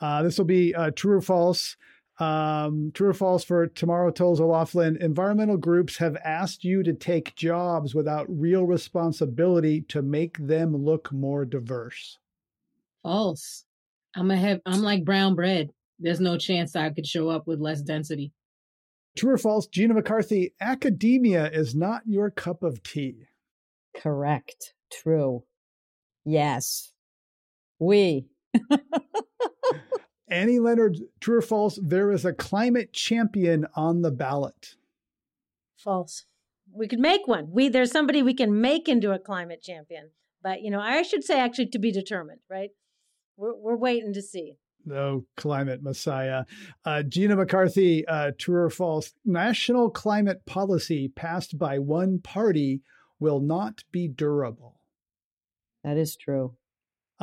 Uh, 0.00 0.22
this 0.22 0.38
will 0.38 0.44
be 0.44 0.74
uh, 0.74 0.90
true 0.90 1.16
or 1.16 1.20
false. 1.20 1.76
Um, 2.18 2.92
true 2.94 3.08
or 3.08 3.14
false 3.14 3.42
for 3.42 3.66
Tamara 3.66 4.12
Toles 4.12 4.40
O'Laughlin. 4.40 4.96
Environmental 4.98 5.56
groups 5.56 5.96
have 5.96 6.16
asked 6.24 6.62
you 6.62 6.82
to 6.84 6.92
take 6.92 7.34
jobs 7.34 7.94
without 7.94 8.26
real 8.28 8.64
responsibility 8.64 9.82
to 9.88 10.00
make 10.00 10.38
them 10.38 10.76
look 10.76 11.12
more 11.12 11.44
diverse. 11.44 12.18
False. 13.02 13.64
I'm 14.14 14.30
a 14.30 14.36
have, 14.36 14.60
I'm 14.64 14.82
like 14.82 15.04
brown 15.04 15.34
bread. 15.34 15.70
There's 15.98 16.20
no 16.20 16.38
chance 16.38 16.76
I 16.76 16.90
could 16.90 17.06
show 17.06 17.28
up 17.28 17.46
with 17.46 17.60
less 17.60 17.82
density. 17.82 18.32
True 19.16 19.34
or 19.34 19.38
false, 19.38 19.66
Gina 19.66 19.94
McCarthy, 19.94 20.54
academia 20.60 21.50
is 21.50 21.74
not 21.74 22.02
your 22.06 22.30
cup 22.30 22.62
of 22.62 22.82
tea. 22.82 23.26
Correct. 23.96 24.74
True. 24.92 25.44
Yes. 26.24 26.92
We. 27.78 28.26
Annie 30.28 30.58
Leonard, 30.58 30.98
true 31.20 31.38
or 31.38 31.42
false, 31.42 31.78
there 31.82 32.10
is 32.10 32.24
a 32.24 32.32
climate 32.32 32.92
champion 32.92 33.66
on 33.76 34.02
the 34.02 34.10
ballot. 34.10 34.76
False. 35.76 36.24
We 36.72 36.88
could 36.88 36.98
make 36.98 37.28
one. 37.28 37.48
We 37.50 37.68
there's 37.68 37.92
somebody 37.92 38.22
we 38.22 38.34
can 38.34 38.60
make 38.60 38.88
into 38.88 39.12
a 39.12 39.18
climate 39.18 39.62
champion. 39.62 40.10
But 40.42 40.62
you 40.62 40.70
know, 40.70 40.80
I 40.80 41.02
should 41.02 41.24
say 41.24 41.38
actually 41.38 41.66
to 41.68 41.78
be 41.78 41.92
determined, 41.92 42.40
right? 42.50 42.70
We're 43.36 43.54
we're 43.54 43.76
waiting 43.76 44.12
to 44.14 44.22
see. 44.22 44.56
No 44.86 45.24
climate 45.36 45.82
messiah. 45.82 46.44
Uh, 46.84 47.02
Gina 47.02 47.36
McCarthy, 47.36 48.06
uh, 48.06 48.32
true 48.38 48.64
or 48.64 48.70
false? 48.70 49.14
National 49.24 49.88
climate 49.90 50.44
policy 50.44 51.08
passed 51.08 51.58
by 51.58 51.78
one 51.78 52.18
party 52.18 52.82
will 53.18 53.40
not 53.40 53.84
be 53.90 54.08
durable. 54.08 54.80
That 55.82 55.96
is 55.96 56.16
true. 56.16 56.56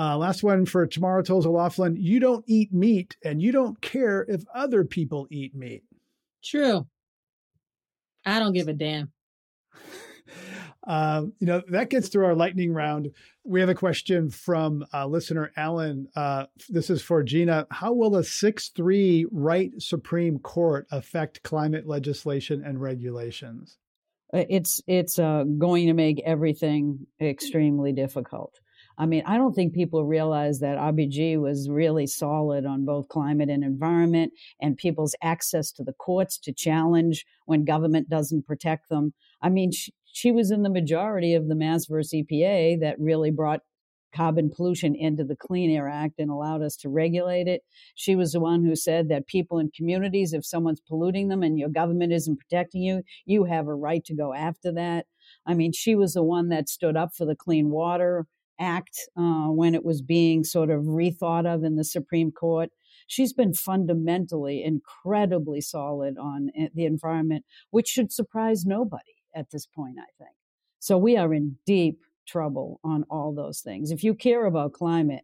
Uh, 0.01 0.17
last 0.17 0.41
one 0.41 0.65
for 0.65 0.87
Tamara, 0.87 1.23
Toles 1.23 1.45
O'Laughlin. 1.45 1.95
You 1.95 2.19
don't 2.19 2.43
eat 2.47 2.73
meat 2.73 3.17
and 3.23 3.39
you 3.39 3.51
don't 3.51 3.79
care 3.81 4.25
if 4.27 4.43
other 4.51 4.83
people 4.83 5.27
eat 5.29 5.53
meat. 5.53 5.83
True. 6.43 6.87
I 8.25 8.39
don't 8.39 8.53
give 8.53 8.67
a 8.67 8.73
damn. 8.73 9.11
Uh, 10.87 11.25
you 11.39 11.45
know, 11.45 11.61
that 11.69 11.91
gets 11.91 12.09
through 12.09 12.25
our 12.25 12.33
lightning 12.33 12.73
round. 12.73 13.11
We 13.43 13.59
have 13.59 13.69
a 13.69 13.75
question 13.75 14.31
from 14.31 14.83
uh, 14.91 15.05
listener 15.05 15.51
Alan. 15.55 16.07
Uh, 16.15 16.47
this 16.67 16.89
is 16.89 17.03
for 17.03 17.21
Gina. 17.21 17.67
How 17.69 17.93
will 17.93 18.15
a 18.15 18.23
6 18.23 18.69
3 18.69 19.27
right 19.31 19.71
Supreme 19.77 20.39
Court 20.39 20.87
affect 20.89 21.43
climate 21.43 21.85
legislation 21.85 22.63
and 22.65 22.81
regulations? 22.81 23.77
Uh, 24.33 24.45
it's 24.49 24.81
it's 24.87 25.19
uh, 25.19 25.43
going 25.43 25.85
to 25.85 25.93
make 25.93 26.23
everything 26.25 27.05
extremely 27.21 27.91
difficult. 27.91 28.59
I 28.97 29.05
mean, 29.05 29.23
I 29.25 29.37
don't 29.37 29.53
think 29.53 29.73
people 29.73 30.05
realize 30.05 30.59
that 30.59 30.77
RBG 30.77 31.39
was 31.39 31.69
really 31.69 32.07
solid 32.07 32.65
on 32.65 32.85
both 32.85 33.07
climate 33.07 33.49
and 33.49 33.63
environment 33.63 34.33
and 34.61 34.77
people's 34.77 35.15
access 35.21 35.71
to 35.73 35.83
the 35.83 35.93
courts 35.93 36.37
to 36.39 36.53
challenge 36.53 37.25
when 37.45 37.65
government 37.65 38.09
doesn't 38.09 38.45
protect 38.45 38.89
them. 38.89 39.13
I 39.41 39.49
mean, 39.49 39.71
she, 39.71 39.93
she 40.05 40.31
was 40.31 40.51
in 40.51 40.63
the 40.63 40.69
majority 40.69 41.33
of 41.33 41.47
the 41.47 41.55
Mass 41.55 41.85
versus 41.85 42.13
EPA 42.13 42.79
that 42.81 42.99
really 42.99 43.31
brought 43.31 43.61
carbon 44.13 44.49
pollution 44.53 44.95
into 44.95 45.23
the 45.23 45.35
Clean 45.35 45.71
Air 45.71 45.87
Act 45.87 46.19
and 46.19 46.29
allowed 46.29 46.61
us 46.61 46.75
to 46.77 46.89
regulate 46.89 47.47
it. 47.47 47.61
She 47.95 48.15
was 48.15 48.33
the 48.33 48.39
one 48.39 48.63
who 48.65 48.75
said 48.75 49.09
that 49.09 49.27
people 49.27 49.57
in 49.57 49.71
communities, 49.75 50.33
if 50.33 50.45
someone's 50.45 50.81
polluting 50.81 51.29
them 51.29 51.43
and 51.43 51.57
your 51.57 51.69
government 51.69 52.11
isn't 52.13 52.39
protecting 52.39 52.81
you, 52.81 53.03
you 53.25 53.45
have 53.45 53.67
a 53.67 53.75
right 53.75 54.03
to 54.05 54.15
go 54.15 54.33
after 54.33 54.71
that. 54.73 55.05
I 55.45 55.53
mean, 55.53 55.71
she 55.71 55.95
was 55.95 56.13
the 56.13 56.23
one 56.23 56.49
that 56.49 56.69
stood 56.69 56.97
up 56.97 57.11
for 57.15 57.25
the 57.25 57.35
Clean 57.35 57.69
Water 57.69 58.27
Act 58.61 58.97
uh, 59.17 59.47
when 59.47 59.75
it 59.75 59.83
was 59.83 60.01
being 60.01 60.43
sort 60.43 60.69
of 60.69 60.83
rethought 60.83 61.45
of 61.45 61.63
in 61.63 61.75
the 61.75 61.83
Supreme 61.83 62.31
Court. 62.31 62.69
She's 63.07 63.33
been 63.33 63.53
fundamentally 63.53 64.63
incredibly 64.63 65.59
solid 65.59 66.17
on 66.17 66.51
eh, 66.55 66.67
the 66.73 66.85
environment, 66.85 67.43
which 67.71 67.87
should 67.89 68.11
surprise 68.11 68.65
nobody 68.65 69.15
at 69.35 69.49
this 69.51 69.65
point, 69.65 69.97
I 69.99 70.11
think. 70.17 70.35
So 70.79 70.97
we 70.97 71.17
are 71.17 71.33
in 71.33 71.57
deep 71.65 71.99
trouble 72.27 72.79
on 72.83 73.03
all 73.09 73.33
those 73.33 73.61
things. 73.61 73.91
If 73.91 74.03
you 74.03 74.13
care 74.13 74.45
about 74.45 74.73
climate, 74.73 75.23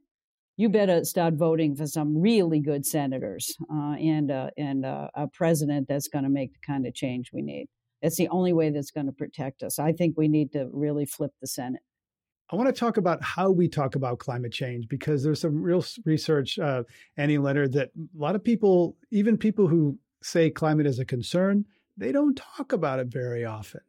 you 0.58 0.70
better 0.70 1.06
start 1.06 1.36
voting 1.36 1.76
for 1.76 1.86
some 1.86 2.20
really 2.20 2.60
good 2.60 2.86
senators 2.86 3.56
uh, 3.72 3.94
and 3.94 4.32
uh, 4.32 4.50
and 4.58 4.86
uh, 4.86 5.08
a 5.14 5.28
president 5.28 5.88
that's 5.88 6.08
going 6.08 6.24
to 6.24 6.30
make 6.30 6.54
the 6.54 6.60
kind 6.66 6.88
of 6.88 6.96
change 6.96 7.32
we 7.32 7.44
need. 7.44 7.68
It's 8.02 8.18
the 8.18 8.28
only 8.30 8.54
way 8.54 8.72
that's 8.72 8.92
going 8.92 9.06
to 9.06 9.12
protect 9.12 9.64
us. 9.64 9.80
I 9.80 9.92
think 9.92 10.18
we 10.18 10.28
need 10.28 10.52
to 10.54 10.70
really 10.74 11.06
flip 11.06 11.32
the 11.42 11.48
Senate. 11.48 11.82
I 12.50 12.56
want 12.56 12.68
to 12.68 12.80
talk 12.80 12.98
about 12.98 13.22
how 13.22 13.52
we 13.52 13.68
talk 13.68 13.96
about 13.96 14.20
climate 14.20 14.54
change 14.54 14.88
because 14.88 15.22
there's 15.22 15.42
some 15.42 15.62
real 15.62 15.84
research, 16.06 16.58
uh, 16.58 16.84
Annie 17.18 17.38
Leonard, 17.38 17.74
that 17.74 17.90
a 17.98 18.20
lot 18.20 18.36
of 18.36 18.44
people, 18.44 18.96
even 19.12 19.38
people 19.38 19.68
who 19.68 19.98
say 20.22 20.50
climate 20.50 20.88
is 20.88 21.00
a 21.00 21.06
concern, 21.06 21.66
they 21.98 22.12
don't 22.12 22.38
talk 22.38 22.72
about 22.72 23.00
it 23.00 23.08
very 23.08 23.44
often. 23.44 23.82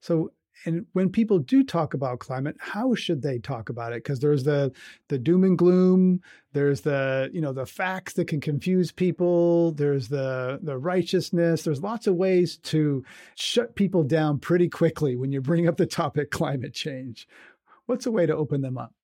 So, 0.00 0.30
and 0.64 0.86
when 0.92 1.10
people 1.10 1.38
do 1.38 1.62
talk 1.64 1.94
about 1.94 2.20
climate, 2.20 2.56
how 2.58 2.94
should 2.94 3.22
they 3.22 3.38
talk 3.38 3.68
about 3.68 3.92
it? 3.92 4.04
Because 4.04 4.20
there's 4.20 4.44
the 4.44 4.72
the 5.08 5.18
doom 5.18 5.44
and 5.44 5.58
gloom, 5.58 6.20
there's 6.52 6.80
the 6.80 7.28
you 7.32 7.40
know 7.40 7.52
the 7.52 7.66
facts 7.66 8.14
that 8.14 8.28
can 8.28 8.40
confuse 8.40 8.90
people, 8.90 9.72
there's 9.72 10.08
the 10.08 10.58
the 10.62 10.78
righteousness. 10.78 11.62
There's 11.62 11.82
lots 11.82 12.06
of 12.06 12.14
ways 12.14 12.56
to 12.58 13.04
shut 13.34 13.74
people 13.74 14.02
down 14.02 14.38
pretty 14.38 14.68
quickly 14.68 15.14
when 15.16 15.30
you 15.30 15.40
bring 15.42 15.68
up 15.68 15.76
the 15.76 15.86
topic 15.86 16.30
climate 16.30 16.72
change. 16.72 17.28
What's 17.86 18.06
a 18.06 18.10
way 18.10 18.26
to 18.26 18.36
open 18.36 18.60
them 18.62 18.78
up? 18.78 18.95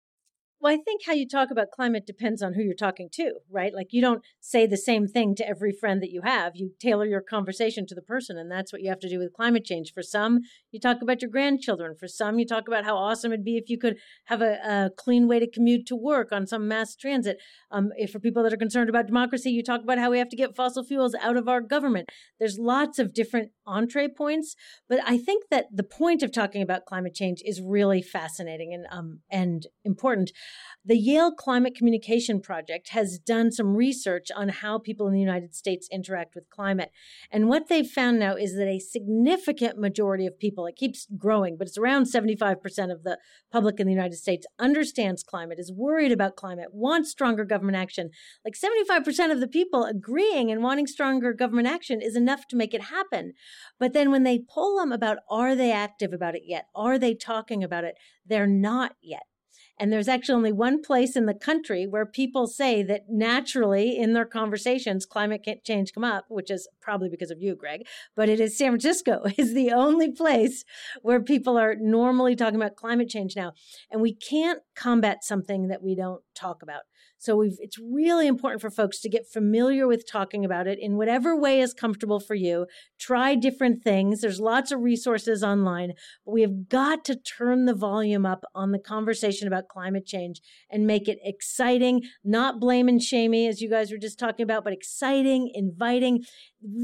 Well, 0.63 0.73
I 0.73 0.77
think 0.77 1.01
how 1.05 1.13
you 1.13 1.27
talk 1.27 1.51
about 1.51 1.73
climate 1.73 2.07
depends 2.07 2.41
on 2.41 2.55
who 2.55 2.63
you're 2.63 2.75
talking 2.75 3.09
to, 3.15 3.33
right? 3.51 3.75
Like 3.75 3.89
you 3.91 4.01
don't 4.01 4.23
say 4.39 4.65
the 4.65 4.77
same 4.77 5.09
thing 5.09 5.35
to 5.35 5.49
every 5.49 5.73
friend 5.73 6.01
that 6.01 6.13
you 6.13 6.21
have. 6.23 6.53
You 6.55 6.71
tailor 6.79 7.05
your 7.05 7.21
conversation 7.21 7.85
to 7.89 7.97
the 7.97 8.01
person, 8.01 8.39
and 8.39 8.49
that's 8.49 8.73
what 8.73 8.81
you 8.81 8.89
have 8.89 9.01
to 9.01 9.09
do 9.09 9.19
with 9.19 9.33
climate 9.33 9.65
change. 9.65 9.93
For 9.93 10.05
some, 10.05 10.43
you 10.71 10.79
talk 10.79 11.03
about 11.03 11.21
your 11.21 11.33
grandchildren. 11.33 11.97
For 11.99 12.07
some, 12.07 12.39
you 12.39 12.47
talk 12.47 12.69
about 12.69 12.85
how 12.85 12.97
awesome 12.97 13.33
it'd 13.33 13.45
be 13.45 13.57
if 13.57 13.69
you 13.69 13.77
could 13.77 13.97
have 14.27 14.41
a, 14.41 14.53
a 14.65 14.91
clean 14.97 15.27
way 15.27 15.41
to 15.41 15.51
commute 15.51 15.85
to 15.87 15.97
work 15.97 16.31
on 16.31 16.47
some 16.47 16.69
mass 16.69 16.95
transit. 16.95 17.39
Um, 17.73 17.89
if 17.97 18.13
for 18.13 18.21
people 18.21 18.45
that 18.45 18.53
are 18.53 18.57
concerned 18.57 18.89
about 18.89 19.09
democracy, 19.09 19.51
you 19.51 19.65
talk 19.65 19.83
about 19.83 19.99
how 19.99 20.13
we 20.13 20.19
have 20.19 20.29
to 20.29 20.37
get 20.37 20.55
fossil 20.55 20.85
fuels 20.85 21.17
out 21.21 21.37
of 21.37 21.49
our 21.49 21.61
government. 21.61 22.09
There's 22.39 22.57
lots 22.57 23.01
of 23.01 23.13
different 23.13 23.51
entree 23.67 24.07
points, 24.07 24.55
but 24.89 25.01
I 25.05 25.19
think 25.19 25.47
that 25.51 25.67
the 25.73 25.83
point 25.83 26.23
of 26.23 26.31
talking 26.31 26.63
about 26.63 26.87
climate 26.87 27.15
change 27.15 27.43
is 27.45 27.61
really 27.61 28.01
fascinating 28.01 28.73
and 28.73 28.87
um, 28.93 29.23
and 29.29 29.67
important 29.85 30.31
The 30.85 30.99
Yale 30.99 31.31
Climate 31.31 31.77
Communication 31.77 32.41
Project 32.41 32.89
has 32.89 33.17
done 33.17 33.53
some 33.53 33.77
research 33.77 34.33
on 34.35 34.49
how 34.49 34.81
people 34.81 35.07
in 35.07 35.13
the 35.13 35.21
United 35.21 35.55
States 35.55 35.87
interact 35.93 36.35
with 36.35 36.51
climate. 36.51 36.91
And 37.31 37.49
what 37.49 37.69
they've 37.69 37.87
found 37.87 38.19
now 38.19 38.35
is 38.35 38.57
that 38.57 38.67
a 38.67 38.81
significant 38.81 39.79
majority 39.79 40.27
of 40.27 40.41
people, 40.41 40.67
it 40.67 40.75
keeps 40.75 41.07
growing, 41.17 41.57
but 41.57 41.69
it's 41.69 41.79
around 41.79 42.07
75% 42.07 42.91
of 42.91 43.05
the 43.05 43.19
public 43.53 43.79
in 43.79 43.87
the 43.87 43.93
United 43.93 44.17
States 44.17 44.45
understands 44.59 45.23
climate, 45.23 45.61
is 45.61 45.73
worried 45.73 46.11
about 46.11 46.35
climate, 46.35 46.71
wants 46.73 47.11
stronger 47.11 47.45
government 47.45 47.77
action. 47.77 48.11
Like 48.45 48.55
75% 48.55 49.31
of 49.31 49.39
the 49.39 49.47
people 49.47 49.85
agreeing 49.85 50.51
and 50.51 50.65
wanting 50.65 50.89
stronger 50.89 51.33
government 51.33 51.69
action 51.69 52.03
is 52.03 52.17
enough 52.17 52.49
to 52.49 52.57
make 52.57 52.75
it 52.75 52.83
happen. 52.83 53.35
But 53.79 53.93
then 53.93 54.11
when 54.11 54.25
they 54.25 54.41
poll 54.51 54.79
them 54.79 54.91
about 54.91 55.19
are 55.31 55.55
they 55.55 55.71
active 55.71 56.13
about 56.13 56.35
it 56.35 56.43
yet? 56.45 56.67
Are 56.75 56.99
they 56.99 57.15
talking 57.15 57.63
about 57.63 57.85
it? 57.85 57.95
They're 58.27 58.49
not 58.49 58.97
yet. 59.01 59.23
And 59.79 59.93
there's 59.93 60.09
actually 60.09 60.35
only 60.35 60.53
one 60.53 60.83
place 60.83 61.17
in 61.17 61.27
the 61.27 61.35
country 61.35 61.87
where 61.87 62.07
people 62.07 62.47
say 62.47 62.83
that 62.85 63.03
naturally 63.09 63.97
in 63.99 64.13
their 64.13 64.25
conversations, 64.25 65.07
climate 65.07 65.47
change 65.65 65.93
come 65.93 66.05
up, 66.05 66.27
which 66.29 66.51
is 66.51 66.69
probably 66.81 67.09
because 67.09 67.31
of 67.31 67.41
you, 67.41 67.57
Greg, 67.57 67.87
but 68.15 68.29
it 68.29 68.41
is 68.41 68.57
San 68.57 68.71
Francisco 68.71 69.25
is 69.37 69.55
the 69.55 69.73
only 69.73 70.11
place 70.11 70.65
where 71.03 71.21
people 71.21 71.59
are 71.59 71.75
normally 71.75 72.37
talking 72.37 72.57
about 72.57 72.77
climate 72.77 73.09
change 73.09 73.35
now. 73.37 73.53
And 73.91 74.01
we 74.01 74.15
can't 74.15 74.61
combat 74.75 75.25
something 75.25 75.69
that 75.69 75.83
we 75.83 75.95
don't 75.95 76.23
talk 76.35 76.63
about. 76.63 76.83
So 77.23 77.41
it's 77.41 77.79
really 77.79 78.27
important 78.27 78.61
for 78.61 78.69
folks 78.69 78.99
to 79.01 79.09
get 79.09 79.31
familiar 79.33 79.87
with 79.87 80.11
talking 80.11 80.45
about 80.45 80.67
it 80.67 80.81
in 80.81 80.97
whatever 80.97 81.37
way 81.37 81.61
is 81.61 81.73
comfortable 81.73 82.19
for 82.19 82.35
you. 82.35 82.67
Try 82.99 83.37
different 83.37 83.85
things. 83.85 84.21
There's 84.21 84.41
lots 84.41 84.73
of 84.73 84.81
resources 84.81 85.45
online, 85.45 85.93
but 86.27 86.33
we 86.33 86.43
have 86.43 86.69
got 86.69 87.05
to 87.05 87.15
turn 87.15 87.67
the 87.67 87.77
volume 87.77 88.27
up 88.27 88.43
on 88.57 88.73
the 88.73 88.79
conversation 88.81 89.47
about 89.47 89.69
climate 89.69 90.05
change 90.05 90.41
and 90.69 90.85
make 90.85 91.07
it 91.07 91.21
exciting, 91.23 92.03
not 92.25 92.59
blame 92.59 92.89
and 92.89 93.01
shamey, 93.01 93.47
as 93.47 93.61
you 93.61 93.71
guys 93.71 93.93
were 93.93 93.99
just 93.99 94.19
talking 94.19 94.43
about, 94.43 94.65
but 94.65 94.73
exciting, 94.73 95.49
inviting. 95.55 96.25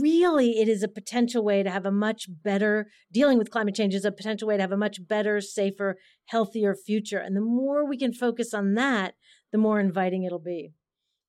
Really, 0.01 0.61
it 0.61 0.68
is 0.68 0.84
a 0.84 0.89
potential 0.89 1.45
way 1.45 1.64
to 1.64 1.70
have 1.70 1.84
a 1.84 1.91
much 1.91 2.28
better 2.45 2.86
dealing 3.11 3.39
with 3.39 3.51
climate 3.51 3.74
change 3.74 3.93
is 3.93 4.05
a 4.05 4.12
potential 4.12 4.47
way 4.47 4.57
to 4.57 4.62
have 4.62 4.70
a 4.70 4.76
much 4.76 5.05
better, 5.09 5.41
safer, 5.41 5.97
healthier 6.26 6.76
future. 6.76 7.18
And 7.18 7.36
the 7.36 7.41
more 7.41 7.89
we 7.89 7.99
can 7.99 8.12
focus 8.12 8.55
on 8.55 8.74
that, 8.74 9.14
the 9.53 9.59
more 9.59 9.80
inviting 9.80 10.24
it'll 10.24 10.38
be. 10.38 10.72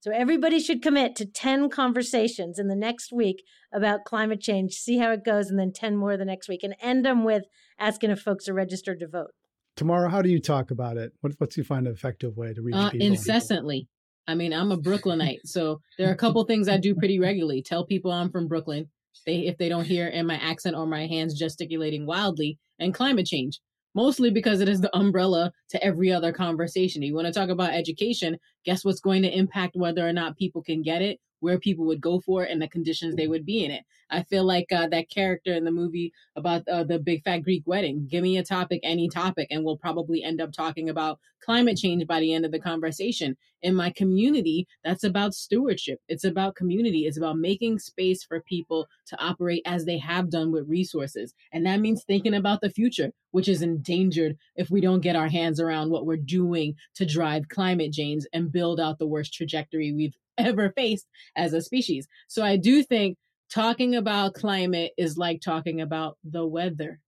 So 0.01 0.11
everybody 0.11 0.59
should 0.61 0.82
commit 0.82 1.15
to 1.17 1.26
10 1.26 1.70
conversations 1.70 2.57
in 2.57 2.67
the 2.67 2.76
next 2.76 3.11
week 3.11 3.43
about 3.74 4.05
climate 4.05 4.39
change, 4.39 4.74
see 4.74 4.97
how 4.97 5.11
it 5.11 5.26
goes, 5.26 5.49
and 5.49 5.59
then 5.59 5.74
10 5.74 5.97
more 5.97 6.15
the 6.15 6.24
next 6.24 6.47
week, 6.47 6.63
and 6.63 6.74
end 6.82 7.05
them 7.05 7.26
with 7.26 7.43
asking 7.78 8.11
if 8.11 8.20
folks 8.20 8.47
are 8.47 8.53
registered 8.53 8.99
to 9.01 9.07
vote. 9.07 9.32
Tamara, 9.76 10.09
how 10.09 10.22
do 10.22 10.30
you 10.30 10.39
talk 10.39 10.72
about 10.72 10.95
it? 10.95 11.11
What, 11.20 11.34
what's 11.38 11.57
you 11.57 11.65
find 11.65 11.86
an 11.86 11.93
effective 11.93 12.38
way 12.38 12.53
to 12.53 12.61
reach 12.61 12.76
uh, 12.76 12.91
people? 12.91 13.07
Incessantly. 13.07 13.88
I 14.26 14.36
mean, 14.36 14.53
I'm 14.53 14.72
a 14.72 14.78
Brooklynite, 14.78 15.39
so 15.45 15.82
there 15.97 16.09
are 16.09 16.13
a 16.13 16.17
couple 16.17 16.43
things 16.45 16.70
I 16.70 16.78
do 16.78 16.95
pretty 16.95 17.20
regularly. 17.20 17.61
Tell 17.61 17.86
people 17.86 18.11
I'm 18.11 18.32
from 18.32 18.47
Brooklyn. 18.47 18.89
They, 19.26 19.47
if 19.47 19.57
they 19.57 19.70
don't 19.70 19.86
hear 19.86 20.07
in 20.07 20.28
my 20.28 20.36
accent 20.36 20.76
or 20.78 20.86
my 20.86 21.07
hands 21.07 21.38
gesticulating 21.38 22.05
wildly, 22.05 22.57
and 22.80 22.93
climate 22.93 23.26
change 23.26 23.59
mostly 23.96 24.30
because 24.30 24.62
it 24.62 24.70
is 24.70 24.82
the 24.82 24.96
umbrella 24.96 25.52
to 25.70 25.84
every 25.84 26.12
other 26.12 26.32
conversation. 26.32 27.02
You 27.02 27.16
want 27.16 27.28
to 27.28 27.34
talk 27.34 27.50
about 27.50 27.74
education, 27.74 28.38
guess 28.66 28.86
what's 28.86 29.00
going 29.00 29.24
to 29.24 29.38
impact 29.38 29.76
whether 29.76 30.08
or 30.08 30.14
not 30.14 30.38
people 30.38 30.62
can 30.62 30.82
get 30.82 31.02
it? 31.02 31.20
Where 31.40 31.60
people 31.60 31.86
would 31.86 32.02
go 32.02 32.20
for 32.20 32.44
it 32.44 32.52
and 32.52 32.62
the 32.62 32.68
conditions 32.68 33.16
they 33.16 33.28
would 33.28 33.46
be 33.46 33.64
in 33.64 33.72
it. 33.72 33.84
I 34.12 34.24
feel 34.24 34.44
like 34.44 34.72
uh, 34.72 34.88
that 34.88 35.10
character 35.10 35.54
in 35.54 35.66
the 35.66 35.72
movie 35.72 36.12
about 36.36 36.68
uh, 36.68 36.84
the 36.84 37.00
big 37.00 37.24
fat 37.24 37.40
Greek 37.40 37.64
wedding. 37.66 38.08
Give 38.10 38.24
me 38.24 38.38
a 38.38 38.44
topic, 38.44 38.80
any 38.84 39.08
topic, 39.08 39.48
and 39.52 39.64
we'll 39.64 39.78
probably 39.78 40.24
end 40.24 40.42
up 40.42 40.52
talking 40.52 40.90
about 40.90 41.20
climate 41.42 41.78
change 41.78 42.06
by 42.08 42.20
the 42.20 42.34
end 42.34 42.46
of 42.46 42.52
the 42.52 42.60
conversation. 42.60 43.38
In 43.62 43.76
my 43.76 43.92
community, 43.92 44.68
that's 44.84 45.04
about 45.04 45.34
stewardship. 45.34 46.00
It's 46.08 46.24
about 46.24 46.56
community. 46.56 47.06
It's 47.06 47.18
about 47.18 47.38
making 47.38 47.80
space 47.80 48.24
for 48.24 48.42
people 48.42 48.88
to 49.08 49.22
operate 49.22 49.62
as 49.66 49.86
they 49.86 49.98
have 49.98 50.30
done 50.30 50.52
with 50.52 50.70
resources. 50.70 51.34
And 51.52 51.66
that 51.66 51.80
means 51.80 52.04
thinking 52.04 52.34
about 52.34 52.62
the 52.62 52.70
future, 52.70 53.12
which 53.32 53.48
is 53.48 53.62
endangered 53.62 54.38
if 54.56 54.70
we 54.70 54.82
don't 54.82 55.02
get 55.02 55.16
our 55.16 55.28
hands 55.28 55.60
around 55.60 55.90
what 55.90 56.06
we're 56.06 56.18
doing 56.18 56.76
to 56.96 57.06
drive 57.06 57.50
climate 57.50 57.94
change 57.94 58.24
and 58.34 58.52
build 58.52 58.80
out 58.80 58.98
the 58.98 59.08
worst 59.08 59.34
trajectory 59.34 59.94
we've 59.94 60.16
ever 60.40 60.72
faced 60.76 61.08
as 61.36 61.54
a 61.54 61.62
species. 61.62 62.08
So 62.28 62.44
I 62.44 62.58
do 62.58 62.84
think 62.84 63.18
talking 63.50 63.96
about 63.96 64.34
climate 64.34 64.92
is 64.98 65.18
like 65.18 65.42
talking 65.42 65.82
about 65.82 66.18
the 66.24 66.46
weather, 66.46 67.00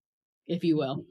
if 0.48 0.64
you 0.64 0.78
will. 0.78 1.06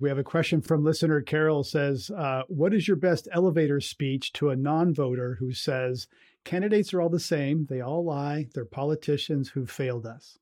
We 0.00 0.08
have 0.08 0.18
a 0.18 0.24
question 0.24 0.62
from 0.62 0.84
listener 0.84 1.20
Carol 1.22 1.64
says, 1.64 2.10
uh, 2.10 2.42
"What 2.46 2.72
is 2.72 2.86
your 2.86 2.96
best 2.96 3.26
elevator 3.32 3.80
speech 3.80 4.32
to 4.34 4.50
a 4.50 4.56
non-voter 4.56 5.36
who 5.40 5.52
says 5.52 6.06
candidates 6.44 6.94
are 6.94 7.00
all 7.00 7.08
the 7.08 7.18
same? 7.18 7.66
They 7.68 7.80
all 7.80 8.04
lie. 8.04 8.46
They're 8.54 8.64
politicians 8.64 9.48
who 9.48 9.66
failed 9.66 10.06
us." 10.06 10.38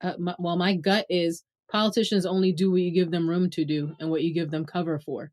Uh, 0.00 0.14
my, 0.18 0.36
well, 0.38 0.56
my 0.56 0.76
gut 0.76 1.06
is 1.08 1.42
politicians 1.68 2.26
only 2.26 2.52
do 2.52 2.70
what 2.70 2.80
you 2.80 2.92
give 2.92 3.10
them 3.10 3.28
room 3.28 3.50
to 3.50 3.64
do 3.64 3.94
and 3.98 4.08
what 4.08 4.22
you 4.22 4.32
give 4.32 4.50
them 4.50 4.64
cover 4.64 5.00
for. 5.00 5.32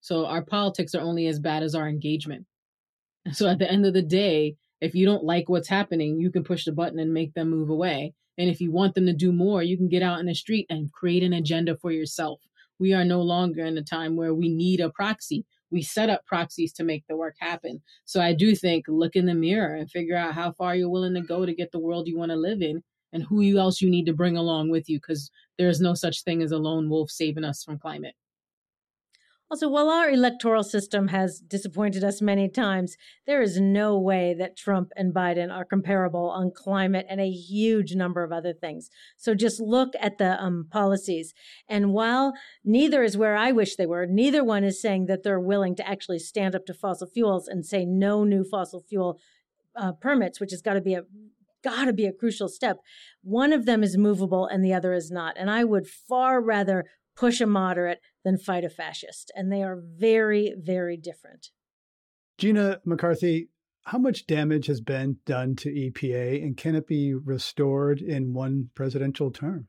So 0.00 0.26
our 0.26 0.42
politics 0.42 0.94
are 0.94 1.00
only 1.00 1.28
as 1.28 1.38
bad 1.38 1.62
as 1.62 1.74
our 1.74 1.88
engagement. 1.88 2.44
So 3.30 3.48
at 3.48 3.58
the 3.58 3.70
end 3.70 3.86
of 3.86 3.94
the 3.94 4.02
day, 4.02 4.56
if 4.80 4.94
you 4.96 5.06
don't 5.06 5.24
like 5.24 5.48
what's 5.48 5.68
happening, 5.68 6.18
you 6.18 6.30
can 6.30 6.42
push 6.42 6.64
the 6.64 6.72
button 6.72 6.98
and 6.98 7.14
make 7.14 7.34
them 7.34 7.50
move 7.50 7.70
away. 7.70 8.14
And 8.36 8.50
if 8.50 8.60
you 8.60 8.72
want 8.72 8.94
them 8.94 9.06
to 9.06 9.12
do 9.12 9.32
more, 9.32 9.62
you 9.62 9.76
can 9.76 9.88
get 9.88 10.02
out 10.02 10.18
in 10.18 10.26
the 10.26 10.34
street 10.34 10.66
and 10.68 10.92
create 10.92 11.22
an 11.22 11.32
agenda 11.32 11.76
for 11.76 11.92
yourself. 11.92 12.40
We 12.80 12.92
are 12.92 13.04
no 13.04 13.22
longer 13.22 13.64
in 13.64 13.78
a 13.78 13.82
time 13.82 14.16
where 14.16 14.34
we 14.34 14.48
need 14.48 14.80
a 14.80 14.90
proxy. 14.90 15.44
We 15.70 15.82
set 15.82 16.10
up 16.10 16.26
proxies 16.26 16.72
to 16.74 16.84
make 16.84 17.04
the 17.08 17.16
work 17.16 17.36
happen. 17.38 17.80
So 18.06 18.20
I 18.20 18.32
do 18.32 18.56
think 18.56 18.86
look 18.88 19.14
in 19.14 19.26
the 19.26 19.34
mirror 19.34 19.76
and 19.76 19.88
figure 19.88 20.16
out 20.16 20.34
how 20.34 20.52
far 20.52 20.74
you're 20.74 20.90
willing 20.90 21.14
to 21.14 21.20
go 21.20 21.46
to 21.46 21.54
get 21.54 21.70
the 21.70 21.78
world 21.78 22.08
you 22.08 22.18
want 22.18 22.32
to 22.32 22.36
live 22.36 22.60
in 22.60 22.82
and 23.12 23.22
who 23.22 23.56
else 23.56 23.80
you 23.80 23.88
need 23.88 24.06
to 24.06 24.12
bring 24.12 24.36
along 24.36 24.70
with 24.70 24.88
you 24.88 24.98
because 24.98 25.30
there's 25.58 25.80
no 25.80 25.94
such 25.94 26.24
thing 26.24 26.42
as 26.42 26.50
a 26.50 26.58
lone 26.58 26.90
wolf 26.90 27.10
saving 27.10 27.44
us 27.44 27.62
from 27.62 27.78
climate. 27.78 28.14
Also, 29.52 29.68
while 29.68 29.90
our 29.90 30.08
electoral 30.08 30.64
system 30.64 31.08
has 31.08 31.38
disappointed 31.38 32.02
us 32.02 32.22
many 32.22 32.48
times, 32.48 32.96
there 33.26 33.42
is 33.42 33.60
no 33.60 33.98
way 33.98 34.32
that 34.32 34.56
Trump 34.56 34.90
and 34.96 35.12
Biden 35.12 35.52
are 35.52 35.66
comparable 35.66 36.30
on 36.30 36.50
climate 36.50 37.04
and 37.06 37.20
a 37.20 37.28
huge 37.28 37.94
number 37.94 38.24
of 38.24 38.32
other 38.32 38.54
things. 38.54 38.88
So 39.18 39.34
just 39.34 39.60
look 39.60 39.90
at 40.00 40.16
the 40.16 40.42
um, 40.42 40.68
policies. 40.70 41.34
And 41.68 41.92
while 41.92 42.32
neither 42.64 43.02
is 43.02 43.18
where 43.18 43.36
I 43.36 43.52
wish 43.52 43.76
they 43.76 43.84
were, 43.84 44.06
neither 44.06 44.42
one 44.42 44.64
is 44.64 44.80
saying 44.80 45.04
that 45.08 45.22
they're 45.22 45.38
willing 45.38 45.76
to 45.76 45.86
actually 45.86 46.20
stand 46.20 46.54
up 46.54 46.64
to 46.64 46.72
fossil 46.72 47.06
fuels 47.06 47.46
and 47.46 47.66
say 47.66 47.84
no 47.84 48.24
new 48.24 48.44
fossil 48.44 48.80
fuel 48.80 49.20
uh, 49.76 49.92
permits, 49.92 50.40
which 50.40 50.52
has 50.52 50.62
got 50.62 50.74
to 50.74 50.80
be 50.80 50.94
a 50.94 51.02
got 51.62 51.86
to 51.86 51.92
be 51.92 52.06
a 52.06 52.12
crucial 52.12 52.48
step. 52.48 52.78
One 53.22 53.52
of 53.52 53.66
them 53.66 53.82
is 53.82 53.96
movable 53.96 54.46
and 54.46 54.64
the 54.64 54.74
other 54.74 54.92
is 54.92 55.10
not. 55.10 55.36
And 55.36 55.50
I 55.50 55.64
would 55.64 55.86
far 55.86 56.40
rather 56.40 56.84
push 57.16 57.40
a 57.40 57.46
moderate 57.46 58.00
than 58.24 58.38
fight 58.38 58.64
a 58.64 58.70
fascist. 58.70 59.30
And 59.34 59.52
they 59.52 59.62
are 59.62 59.80
very, 59.80 60.54
very 60.56 60.96
different. 60.96 61.48
Gina 62.38 62.80
McCarthy, 62.84 63.48
how 63.84 63.98
much 63.98 64.26
damage 64.26 64.66
has 64.66 64.80
been 64.80 65.18
done 65.26 65.56
to 65.56 65.68
EPA 65.68 66.42
and 66.42 66.56
can 66.56 66.74
it 66.74 66.86
be 66.86 67.14
restored 67.14 68.00
in 68.00 68.32
one 68.32 68.70
presidential 68.74 69.30
term? 69.30 69.68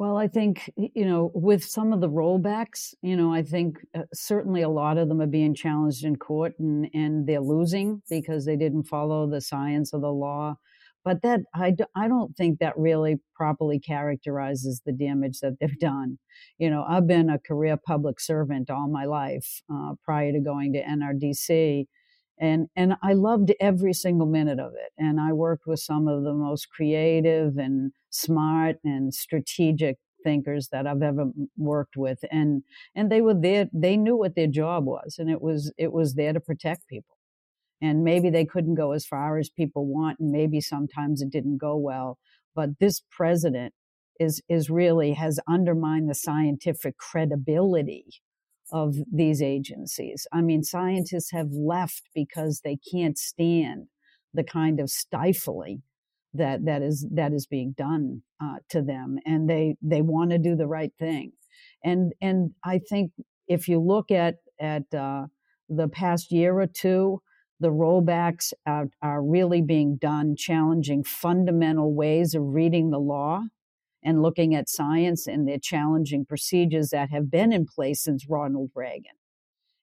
Well, 0.00 0.16
I 0.16 0.28
think, 0.28 0.70
you 0.78 1.04
know, 1.04 1.30
with 1.34 1.62
some 1.62 1.92
of 1.92 2.00
the 2.00 2.08
rollbacks, 2.08 2.94
you 3.02 3.14
know, 3.18 3.34
I 3.34 3.42
think 3.42 3.76
uh, 3.94 4.04
certainly 4.14 4.62
a 4.62 4.68
lot 4.70 4.96
of 4.96 5.08
them 5.08 5.20
are 5.20 5.26
being 5.26 5.54
challenged 5.54 6.06
in 6.06 6.16
court 6.16 6.54
and, 6.58 6.88
and 6.94 7.26
they're 7.26 7.42
losing 7.42 8.00
because 8.08 8.46
they 8.46 8.56
didn't 8.56 8.84
follow 8.84 9.28
the 9.28 9.42
science 9.42 9.92
of 9.92 10.00
the 10.00 10.10
law. 10.10 10.56
But 11.04 11.20
that 11.20 11.40
I, 11.54 11.74
I 11.94 12.08
don't 12.08 12.34
think 12.34 12.60
that 12.60 12.78
really 12.78 13.20
properly 13.34 13.78
characterizes 13.78 14.80
the 14.86 14.92
damage 14.92 15.40
that 15.40 15.58
they've 15.60 15.78
done. 15.90 16.18
You 16.58 16.70
know 16.70 16.84
i've 16.88 17.06
been 17.06 17.28
a 17.28 17.38
career 17.38 17.76
public 17.76 18.20
servant 18.20 18.70
all 18.70 18.88
my 18.88 19.04
life 19.04 19.62
uh, 19.72 19.92
prior 20.04 20.32
to 20.32 20.40
going 20.40 20.72
to 20.74 20.82
nrdc 20.82 21.86
and 22.40 22.68
and 22.74 22.94
i 23.02 23.12
loved 23.12 23.52
every 23.60 23.92
single 23.92 24.26
minute 24.26 24.58
of 24.58 24.72
it 24.72 24.92
and 24.98 25.20
i 25.20 25.32
worked 25.32 25.66
with 25.66 25.80
some 25.80 26.08
of 26.08 26.24
the 26.24 26.32
most 26.32 26.68
creative 26.70 27.58
and 27.58 27.92
smart 28.10 28.76
and 28.84 29.14
strategic 29.14 29.98
thinkers 30.22 30.68
that 30.72 30.86
I've 30.86 31.02
ever 31.02 31.30
worked 31.56 31.96
with 31.96 32.18
and 32.30 32.62
and 32.94 33.10
they 33.10 33.20
were 33.20 33.34
there 33.34 33.68
they 33.72 33.96
knew 33.96 34.16
what 34.16 34.34
their 34.34 34.46
job 34.46 34.84
was 34.84 35.16
and 35.18 35.30
it 35.30 35.40
was 35.40 35.72
it 35.78 35.92
was 35.92 36.14
there 36.14 36.32
to 36.32 36.40
protect 36.40 36.88
people. 36.88 37.16
And 37.82 38.04
maybe 38.04 38.28
they 38.28 38.44
couldn't 38.44 38.74
go 38.74 38.92
as 38.92 39.06
far 39.06 39.38
as 39.38 39.48
people 39.48 39.86
want 39.86 40.18
and 40.20 40.30
maybe 40.30 40.60
sometimes 40.60 41.22
it 41.22 41.30
didn't 41.30 41.58
go 41.58 41.76
well 41.76 42.18
but 42.54 42.78
this 42.78 43.02
president 43.10 43.74
is 44.18 44.42
is 44.48 44.68
really 44.68 45.12
has 45.14 45.40
undermined 45.48 46.10
the 46.10 46.14
scientific 46.14 46.98
credibility 46.98 48.04
of 48.72 48.96
these 49.12 49.42
agencies. 49.42 50.26
I 50.32 50.40
mean 50.42 50.62
scientists 50.62 51.30
have 51.32 51.50
left 51.52 52.02
because 52.14 52.60
they 52.64 52.78
can't 52.92 53.18
stand 53.18 53.86
the 54.32 54.44
kind 54.44 54.80
of 54.80 54.90
stifling 54.90 55.82
that 56.34 56.64
that 56.64 56.82
is 56.82 57.06
that 57.12 57.32
is 57.32 57.46
being 57.46 57.74
done 57.76 58.22
uh, 58.42 58.58
to 58.68 58.82
them 58.82 59.18
and 59.26 59.50
they 59.50 59.76
they 59.82 60.02
want 60.02 60.30
to 60.30 60.38
do 60.38 60.54
the 60.54 60.68
right 60.68 60.92
thing. 60.98 61.32
And 61.84 62.12
and 62.20 62.52
i 62.64 62.78
think 62.78 63.12
if 63.48 63.66
you 63.66 63.80
look 63.80 64.10
at 64.10 64.36
at 64.60 64.94
uh, 64.94 65.26
the 65.68 65.88
past 65.88 66.30
year 66.30 66.60
or 66.60 66.66
two, 66.66 67.22
the 67.58 67.68
rollbacks 67.68 68.52
are, 68.66 68.88
are 69.02 69.22
really 69.22 69.60
being 69.62 69.96
done 69.96 70.34
challenging 70.36 71.04
fundamental 71.04 71.94
ways 71.94 72.34
of 72.34 72.42
reading 72.42 72.90
the 72.90 72.98
law 72.98 73.42
and 74.02 74.22
looking 74.22 74.54
at 74.54 74.68
science 74.68 75.26
and 75.26 75.46
the 75.46 75.58
challenging 75.58 76.24
procedures 76.24 76.90
that 76.90 77.10
have 77.10 77.30
been 77.30 77.52
in 77.52 77.66
place 77.66 78.02
since 78.02 78.28
Ronald 78.28 78.70
Reagan. 78.74 79.12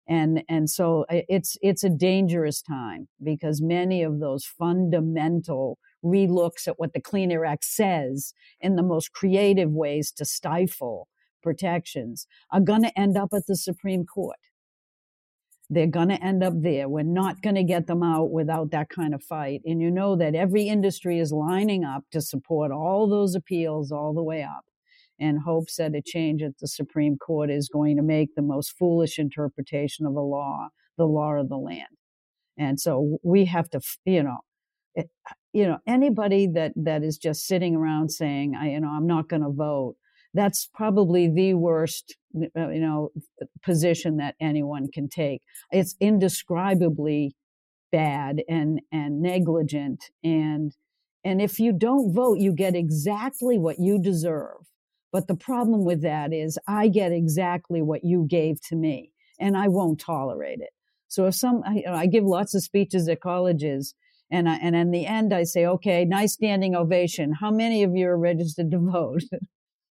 And, 0.07 0.43
and 0.47 0.69
so 0.69 1.05
uh, 1.09 1.21
it's, 1.27 1.57
it's 1.61 1.83
a 1.83 1.89
dangerous 1.89 2.61
time 2.61 3.09
because 3.21 3.61
many 3.61 4.03
of 4.03 4.19
those 4.19 4.45
fundamental 4.45 5.77
relooks 6.03 6.67
at 6.67 6.79
what 6.79 6.93
the 6.93 7.01
Clean 7.01 7.31
Air 7.31 7.45
Act 7.45 7.65
says 7.65 8.33
in 8.61 8.75
the 8.75 8.83
most 8.83 9.11
creative 9.11 9.71
ways 9.71 10.11
to 10.13 10.25
stifle 10.25 11.09
protections 11.43 12.27
are 12.51 12.61
going 12.61 12.83
to 12.83 12.99
end 12.99 13.17
up 13.17 13.29
at 13.33 13.47
the 13.47 13.55
Supreme 13.55 14.05
Court. 14.05 14.37
They're 15.69 15.87
going 15.87 16.09
to 16.09 16.23
end 16.23 16.43
up 16.43 16.53
there. 16.55 16.87
We're 16.87 17.03
not 17.03 17.41
going 17.41 17.55
to 17.55 17.63
get 17.63 17.87
them 17.87 18.01
out 18.01 18.31
without 18.31 18.71
that 18.71 18.89
kind 18.89 19.13
of 19.13 19.21
fight. 19.21 19.61
And 19.65 19.81
you 19.81 19.91
know 19.91 20.15
that 20.15 20.33
every 20.33 20.69
industry 20.69 21.19
is 21.19 21.31
lining 21.33 21.83
up 21.83 22.03
to 22.11 22.21
support 22.21 22.71
all 22.71 23.09
those 23.09 23.35
appeals 23.35 23.91
all 23.91 24.13
the 24.13 24.23
way 24.23 24.43
up 24.43 24.63
and 25.19 25.39
hopes 25.39 25.75
that 25.75 25.95
a 25.95 26.01
change 26.01 26.41
at 26.41 26.57
the 26.59 26.67
Supreme 26.67 27.17
Court 27.17 27.49
is 27.49 27.69
going 27.69 27.97
to 27.97 28.03
make 28.03 28.35
the 28.35 28.41
most 28.41 28.77
foolish 28.77 29.19
interpretation 29.19 30.05
of 30.05 30.13
a 30.13 30.21
law 30.21 30.69
the 30.97 31.05
law 31.05 31.33
of 31.33 31.47
the 31.49 31.57
land. 31.57 31.85
And 32.57 32.79
so 32.79 33.19
we 33.23 33.45
have 33.45 33.69
to, 33.69 33.81
you 34.05 34.23
know, 34.23 34.37
it, 34.95 35.09
you 35.53 35.67
know, 35.67 35.77
anybody 35.87 36.47
that 36.47 36.73
that 36.75 37.03
is 37.03 37.17
just 37.17 37.45
sitting 37.45 37.75
around 37.75 38.09
saying, 38.09 38.55
I, 38.55 38.71
you 38.71 38.79
know, 38.79 38.89
I'm 38.89 39.05
not 39.05 39.29
going 39.29 39.43
to 39.43 39.51
vote 39.51 39.95
that's 40.37 40.69
probably 40.73 41.27
the 41.27 41.53
worst 41.55 42.15
uh, 42.35 42.69
you 42.69 42.79
know 42.79 43.09
position 43.63 44.17
that 44.17 44.35
anyone 44.39 44.87
can 44.93 45.09
take 45.09 45.41
it's 45.71 45.95
indescribably 45.99 47.35
bad 47.91 48.43
and 48.47 48.81
and 48.91 49.21
negligent 49.21 50.05
and 50.23 50.73
and 51.23 51.41
if 51.41 51.59
you 51.59 51.73
don't 51.73 52.13
vote 52.13 52.37
you 52.37 52.53
get 52.53 52.75
exactly 52.75 53.57
what 53.57 53.77
you 53.79 53.99
deserve 53.99 54.57
but 55.11 55.27
the 55.27 55.35
problem 55.35 55.83
with 55.83 56.01
that 56.01 56.31
is 56.31 56.59
i 56.67 56.87
get 56.87 57.11
exactly 57.11 57.81
what 57.81 58.03
you 58.03 58.25
gave 58.29 58.61
to 58.61 58.75
me 58.75 59.11
and 59.39 59.57
i 59.57 59.67
won't 59.67 59.99
tolerate 59.99 60.59
it 60.59 60.69
so 61.07 61.25
if 61.25 61.35
some 61.35 61.63
I, 61.65 61.83
I 61.89 62.05
give 62.05 62.25
lots 62.25 62.53
of 62.53 62.63
speeches 62.63 63.07
at 63.07 63.21
colleges 63.21 63.95
and 64.29 64.49
I, 64.49 64.55
and 64.57 64.75
in 64.75 64.91
the 64.91 65.05
end 65.05 65.33
I 65.33 65.43
say, 65.43 65.65
okay, 65.65 66.03
nice 66.03 66.33
standing 66.33 66.75
ovation. 66.75 67.33
How 67.39 67.49
many 67.49 67.83
of 67.83 67.95
you 67.95 68.07
are 68.07 68.17
registered 68.17 68.71
to 68.71 68.79
vote? 68.91 69.23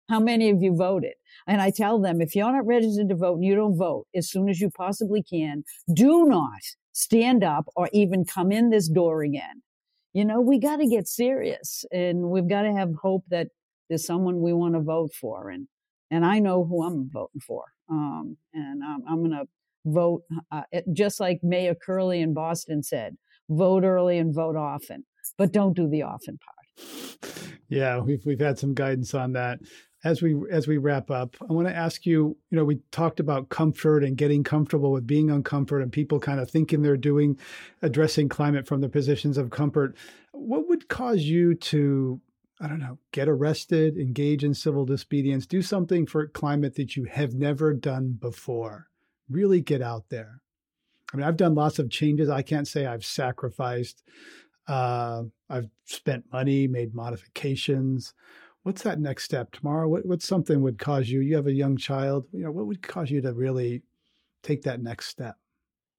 How 0.08 0.20
many 0.20 0.50
of 0.50 0.62
you 0.62 0.76
voted? 0.76 1.14
And 1.46 1.60
I 1.60 1.70
tell 1.70 2.00
them, 2.00 2.20
if 2.20 2.34
you're 2.34 2.52
not 2.52 2.66
registered 2.66 3.08
to 3.08 3.14
vote 3.14 3.36
and 3.36 3.44
you 3.44 3.54
don't 3.54 3.76
vote 3.76 4.06
as 4.14 4.30
soon 4.30 4.48
as 4.48 4.60
you 4.60 4.70
possibly 4.70 5.22
can, 5.22 5.64
do 5.94 6.26
not 6.26 6.60
stand 6.92 7.42
up 7.42 7.66
or 7.74 7.88
even 7.92 8.24
come 8.24 8.52
in 8.52 8.70
this 8.70 8.88
door 8.88 9.22
again. 9.22 9.62
You 10.12 10.24
know, 10.24 10.40
we 10.40 10.58
got 10.58 10.76
to 10.76 10.86
get 10.86 11.08
serious 11.08 11.84
and 11.90 12.30
we've 12.30 12.48
got 12.48 12.62
to 12.62 12.72
have 12.72 12.90
hope 13.02 13.24
that 13.30 13.48
there's 13.88 14.06
someone 14.06 14.40
we 14.40 14.52
want 14.52 14.74
to 14.74 14.80
vote 14.80 15.12
for. 15.12 15.50
And, 15.50 15.68
and 16.10 16.24
I 16.24 16.38
know 16.38 16.64
who 16.64 16.84
I'm 16.84 17.10
voting 17.10 17.40
for. 17.46 17.64
Um, 17.90 18.36
and 18.52 18.82
um, 18.82 19.02
I'm 19.08 19.18
going 19.18 19.32
to 19.32 19.46
vote, 19.86 20.22
uh, 20.52 20.62
just 20.92 21.18
like 21.18 21.40
Mayor 21.42 21.74
Curley 21.74 22.20
in 22.20 22.34
Boston 22.34 22.82
said, 22.82 23.16
vote 23.48 23.84
early 23.84 24.18
and 24.18 24.34
vote 24.34 24.56
often, 24.56 25.04
but 25.36 25.52
don't 25.52 25.74
do 25.74 25.88
the 25.88 26.02
often 26.02 26.38
part. 26.38 26.54
Yeah, 27.68 27.98
we've 28.00 28.24
we've 28.26 28.40
had 28.40 28.58
some 28.58 28.74
guidance 28.74 29.14
on 29.14 29.32
that 29.32 29.58
as 30.04 30.20
we 30.20 30.36
as 30.50 30.68
we 30.68 30.76
wrap 30.76 31.10
up, 31.10 31.34
I 31.48 31.52
want 31.52 31.66
to 31.66 31.74
ask 31.74 32.04
you, 32.04 32.36
you 32.50 32.56
know, 32.56 32.64
we 32.64 32.80
talked 32.90 33.20
about 33.20 33.48
comfort 33.48 34.04
and 34.04 34.16
getting 34.16 34.44
comfortable 34.44 34.92
with 34.92 35.06
being 35.06 35.28
uncomfort 35.28 35.82
and 35.82 35.90
people 35.90 36.20
kind 36.20 36.38
of 36.38 36.50
thinking 36.50 36.82
they're 36.82 36.98
doing 36.98 37.38
addressing 37.80 38.28
climate 38.28 38.68
from 38.68 38.82
the 38.82 38.88
positions 38.88 39.38
of 39.38 39.50
comfort. 39.50 39.96
What 40.32 40.68
would 40.68 40.88
cause 40.88 41.22
you 41.22 41.54
to 41.54 42.20
I 42.60 42.68
don't 42.68 42.78
know, 42.78 42.98
get 43.10 43.28
arrested, 43.28 43.96
engage 43.96 44.44
in 44.44 44.54
civil 44.54 44.84
disobedience, 44.84 45.46
do 45.46 45.60
something 45.60 46.06
for 46.06 46.28
climate 46.28 46.76
that 46.76 46.96
you 46.96 47.04
have 47.04 47.34
never 47.34 47.74
done 47.74 48.12
before? 48.20 48.88
Really 49.28 49.60
get 49.60 49.82
out 49.82 50.04
there. 50.10 50.40
I 51.12 51.16
mean, 51.16 51.26
I've 51.26 51.36
done 51.36 51.54
lots 51.54 51.78
of 51.78 51.90
changes. 51.90 52.28
I 52.28 52.42
can't 52.42 52.68
say 52.68 52.86
I've 52.86 53.04
sacrificed. 53.04 54.02
Uh, 54.68 55.24
I've 55.50 55.68
spent 55.84 56.24
money, 56.32 56.68
made 56.68 56.94
modifications 56.94 58.14
what's 58.64 58.82
that 58.82 58.98
next 58.98 59.24
step 59.24 59.52
Tamara? 59.52 59.88
What 59.88 60.04
what's 60.04 60.26
something 60.26 60.60
would 60.62 60.78
cause 60.78 61.08
you? 61.08 61.20
You 61.20 61.36
have 61.36 61.46
a 61.46 61.52
young 61.52 61.76
child. 61.76 62.26
You 62.32 62.44
know, 62.44 62.50
what 62.50 62.66
would 62.66 62.82
cause 62.82 63.10
you 63.10 63.22
to 63.22 63.32
really 63.32 63.82
take 64.42 64.62
that 64.62 64.82
next 64.82 65.06
step? 65.06 65.36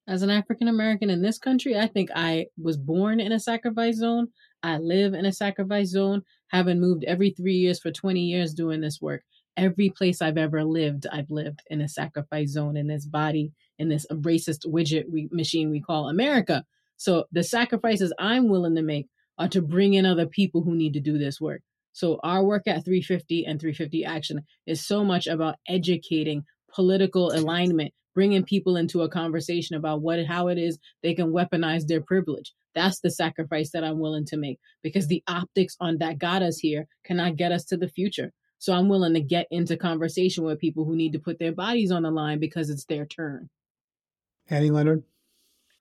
As 0.08 0.22
an 0.22 0.30
African 0.30 0.68
American 0.68 1.10
in 1.10 1.22
this 1.22 1.38
country, 1.38 1.76
I 1.76 1.86
think 1.86 2.10
I 2.14 2.46
was 2.60 2.76
born 2.76 3.18
in 3.18 3.32
a 3.32 3.40
sacrifice 3.40 3.96
zone. 3.96 4.28
I 4.62 4.78
live 4.78 5.14
in 5.14 5.26
a 5.26 5.32
sacrifice 5.32 5.88
zone, 5.88 6.22
having 6.48 6.80
moved 6.80 7.04
every 7.04 7.30
three 7.30 7.54
years 7.54 7.80
for 7.80 7.90
20 7.90 8.20
years 8.20 8.52
doing 8.52 8.80
this 8.80 9.00
work. 9.00 9.22
Every 9.56 9.90
place 9.90 10.20
I've 10.20 10.36
ever 10.36 10.64
lived, 10.64 11.06
I've 11.10 11.30
lived 11.30 11.62
in 11.70 11.80
a 11.80 11.88
sacrifice 11.88 12.50
zone 12.50 12.76
in 12.76 12.88
this 12.88 13.06
body, 13.06 13.52
in 13.78 13.88
this 13.88 14.06
racist 14.12 14.66
widget 14.66 15.04
we, 15.10 15.28
machine 15.32 15.70
we 15.70 15.80
call 15.80 16.08
America. 16.08 16.64
So 16.98 17.24
the 17.32 17.42
sacrifices 17.42 18.12
I'm 18.18 18.48
willing 18.48 18.76
to 18.76 18.82
make 18.82 19.08
are 19.38 19.48
to 19.48 19.62
bring 19.62 19.94
in 19.94 20.06
other 20.06 20.26
people 20.26 20.62
who 20.62 20.74
need 20.74 20.94
to 20.94 21.00
do 21.00 21.18
this 21.18 21.40
work. 21.40 21.62
So 21.96 22.20
our 22.22 22.44
work 22.44 22.64
at 22.66 22.84
350 22.84 23.46
and 23.46 23.58
350 23.58 24.04
Action 24.04 24.42
is 24.66 24.86
so 24.86 25.02
much 25.02 25.26
about 25.26 25.56
educating 25.66 26.44
political 26.70 27.32
alignment, 27.32 27.94
bringing 28.14 28.44
people 28.44 28.76
into 28.76 29.00
a 29.00 29.08
conversation 29.08 29.76
about 29.76 30.02
what 30.02 30.22
how 30.26 30.48
it 30.48 30.58
is 30.58 30.78
they 31.02 31.14
can 31.14 31.32
weaponize 31.32 31.86
their 31.86 32.02
privilege. 32.02 32.52
That's 32.74 33.00
the 33.00 33.10
sacrifice 33.10 33.70
that 33.70 33.82
I'm 33.82 33.98
willing 33.98 34.26
to 34.26 34.36
make 34.36 34.58
because 34.82 35.06
the 35.06 35.22
optics 35.26 35.74
on 35.80 35.96
that 36.00 36.18
got 36.18 36.42
us 36.42 36.58
here 36.58 36.86
cannot 37.02 37.36
get 37.36 37.50
us 37.50 37.64
to 37.66 37.78
the 37.78 37.88
future. 37.88 38.30
So 38.58 38.74
I'm 38.74 38.90
willing 38.90 39.14
to 39.14 39.20
get 39.22 39.46
into 39.50 39.78
conversation 39.78 40.44
with 40.44 40.58
people 40.58 40.84
who 40.84 40.96
need 40.96 41.14
to 41.14 41.18
put 41.18 41.38
their 41.38 41.52
bodies 41.52 41.90
on 41.90 42.02
the 42.02 42.10
line 42.10 42.40
because 42.40 42.68
it's 42.68 42.84
their 42.84 43.06
turn. 43.06 43.48
Annie 44.50 44.70
Leonard. 44.70 45.02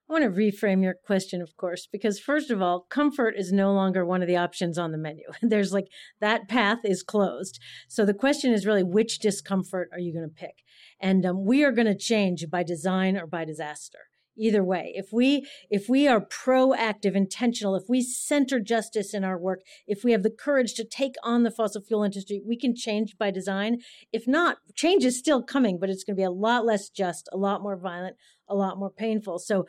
I 0.07 0.13
want 0.13 0.23
to 0.23 0.29
reframe 0.29 0.83
your 0.83 0.93
question, 0.93 1.41
of 1.41 1.57
course, 1.57 1.87
because 1.91 2.19
first 2.19 2.51
of 2.51 2.61
all, 2.61 2.85
comfort 2.89 3.33
is 3.35 3.51
no 3.51 3.73
longer 3.73 4.05
one 4.05 4.21
of 4.21 4.27
the 4.27 4.37
options 4.37 4.77
on 4.77 4.91
the 4.91 4.99
menu. 4.99 5.23
There's 5.41 5.73
like 5.73 5.87
that 6.21 6.47
path 6.47 6.79
is 6.83 7.01
closed. 7.01 7.59
So 7.87 8.05
the 8.05 8.13
question 8.13 8.53
is 8.53 8.67
really 8.67 8.83
which 8.83 9.17
discomfort 9.17 9.89
are 9.91 9.99
you 9.99 10.13
going 10.13 10.29
to 10.29 10.35
pick? 10.35 10.63
And 10.99 11.25
um, 11.25 11.43
we 11.43 11.63
are 11.63 11.71
going 11.71 11.87
to 11.87 11.97
change 11.97 12.45
by 12.51 12.61
design 12.61 13.17
or 13.17 13.25
by 13.25 13.45
disaster 13.45 13.99
either 14.37 14.63
way 14.63 14.91
if 14.95 15.07
we 15.11 15.47
if 15.69 15.87
we 15.87 16.07
are 16.07 16.19
proactive 16.19 17.15
intentional 17.15 17.75
if 17.75 17.83
we 17.87 18.01
center 18.01 18.59
justice 18.59 19.13
in 19.13 19.23
our 19.23 19.37
work 19.37 19.61
if 19.87 20.03
we 20.03 20.11
have 20.11 20.23
the 20.23 20.29
courage 20.29 20.73
to 20.73 20.83
take 20.83 21.15
on 21.23 21.43
the 21.43 21.51
fossil 21.51 21.81
fuel 21.81 22.03
industry 22.03 22.41
we 22.45 22.57
can 22.57 22.75
change 22.75 23.17
by 23.17 23.31
design 23.31 23.77
if 24.11 24.27
not 24.27 24.57
change 24.75 25.03
is 25.03 25.17
still 25.17 25.41
coming 25.41 25.77
but 25.79 25.89
it's 25.89 26.03
going 26.03 26.15
to 26.15 26.19
be 26.19 26.23
a 26.23 26.29
lot 26.29 26.65
less 26.65 26.89
just 26.89 27.29
a 27.31 27.37
lot 27.37 27.61
more 27.61 27.77
violent 27.77 28.15
a 28.47 28.55
lot 28.55 28.77
more 28.77 28.89
painful. 28.89 29.39
So 29.39 29.65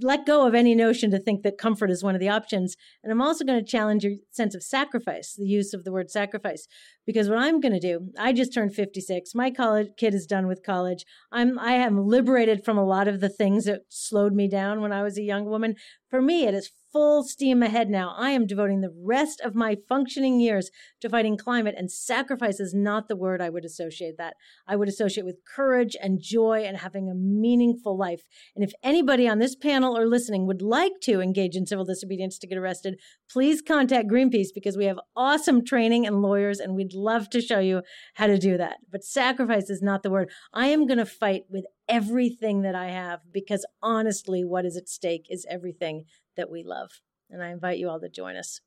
let 0.00 0.26
go 0.26 0.46
of 0.46 0.54
any 0.54 0.74
notion 0.74 1.10
to 1.10 1.18
think 1.18 1.42
that 1.42 1.58
comfort 1.58 1.90
is 1.90 2.02
one 2.02 2.14
of 2.14 2.20
the 2.20 2.28
options. 2.28 2.76
And 3.02 3.12
I'm 3.12 3.22
also 3.22 3.44
going 3.44 3.58
to 3.58 3.70
challenge 3.70 4.04
your 4.04 4.14
sense 4.30 4.54
of 4.54 4.62
sacrifice, 4.62 5.34
the 5.34 5.46
use 5.46 5.72
of 5.74 5.84
the 5.84 5.92
word 5.92 6.10
sacrifice, 6.10 6.66
because 7.06 7.28
what 7.28 7.38
I'm 7.38 7.60
going 7.60 7.72
to 7.72 7.80
do, 7.80 8.10
I 8.18 8.32
just 8.32 8.54
turned 8.54 8.74
56. 8.74 9.34
My 9.34 9.50
college 9.50 9.88
kid 9.96 10.14
is 10.14 10.26
done 10.26 10.46
with 10.46 10.62
college. 10.64 11.04
I'm 11.30 11.58
I 11.58 11.72
am 11.72 12.06
liberated 12.06 12.64
from 12.64 12.78
a 12.78 12.86
lot 12.86 13.08
of 13.08 13.20
the 13.20 13.28
things 13.28 13.64
that 13.64 13.82
slowed 13.88 14.32
me 14.32 14.48
down 14.48 14.80
when 14.80 14.92
I 14.92 15.02
was 15.02 15.18
a 15.18 15.22
young 15.22 15.46
woman. 15.46 15.74
For 16.08 16.20
me, 16.20 16.44
it 16.46 16.54
is 16.54 16.70
full 16.92 17.24
steam 17.24 17.62
ahead 17.62 17.88
now. 17.88 18.14
I 18.16 18.30
am 18.30 18.46
devoting 18.46 18.80
the 18.80 18.94
rest 18.94 19.40
of 19.40 19.54
my 19.54 19.76
functioning 19.88 20.40
years 20.40 20.70
to 21.00 21.08
fighting 21.08 21.36
climate, 21.36 21.74
and 21.76 21.90
sacrifice 21.90 22.60
is 22.60 22.74
not 22.74 23.08
the 23.08 23.16
word 23.16 23.40
I 23.40 23.48
would 23.48 23.64
associate 23.64 24.16
that. 24.18 24.34
I 24.66 24.76
would 24.76 24.88
associate 24.88 25.24
with 25.24 25.44
courage 25.44 25.96
and 26.00 26.20
joy 26.20 26.64
and 26.66 26.76
having 26.76 27.08
a 27.08 27.14
meaningful 27.14 27.96
life. 27.96 28.22
And 28.54 28.62
if 28.62 28.72
anybody 28.82 29.26
on 29.26 29.38
this 29.38 29.56
panel 29.56 29.96
or 29.96 30.06
listening 30.06 30.46
would 30.46 30.62
like 30.62 31.00
to 31.02 31.20
engage 31.20 31.56
in 31.56 31.66
civil 31.66 31.84
disobedience 31.84 32.38
to 32.38 32.46
get 32.46 32.58
arrested, 32.58 33.00
please 33.30 33.62
contact 33.62 34.10
Greenpeace 34.10 34.48
because 34.54 34.76
we 34.76 34.84
have 34.84 35.00
awesome 35.16 35.64
training 35.64 36.06
and 36.06 36.20
lawyers, 36.20 36.60
and 36.60 36.74
we'd 36.74 36.94
love 36.94 37.30
to 37.30 37.40
show 37.40 37.58
you 37.58 37.82
how 38.14 38.26
to 38.26 38.38
do 38.38 38.56
that. 38.58 38.76
But 38.90 39.04
sacrifice 39.04 39.70
is 39.70 39.82
not 39.82 40.02
the 40.02 40.10
word. 40.10 40.30
I 40.52 40.66
am 40.66 40.86
going 40.86 40.98
to 40.98 41.06
fight 41.06 41.44
with 41.48 41.64
everything 41.88 42.62
that 42.62 42.74
I 42.74 42.88
have 42.88 43.20
because 43.32 43.66
honestly, 43.82 44.44
what 44.44 44.64
is 44.64 44.76
at 44.76 44.88
stake 44.88 45.26
is 45.28 45.46
everything 45.48 46.04
that 46.36 46.50
we 46.50 46.62
love. 46.64 46.90
And 47.30 47.42
I 47.42 47.50
invite 47.50 47.78
you 47.78 47.88
all 47.88 48.00
to 48.00 48.08
join 48.08 48.36
us. 48.36 48.60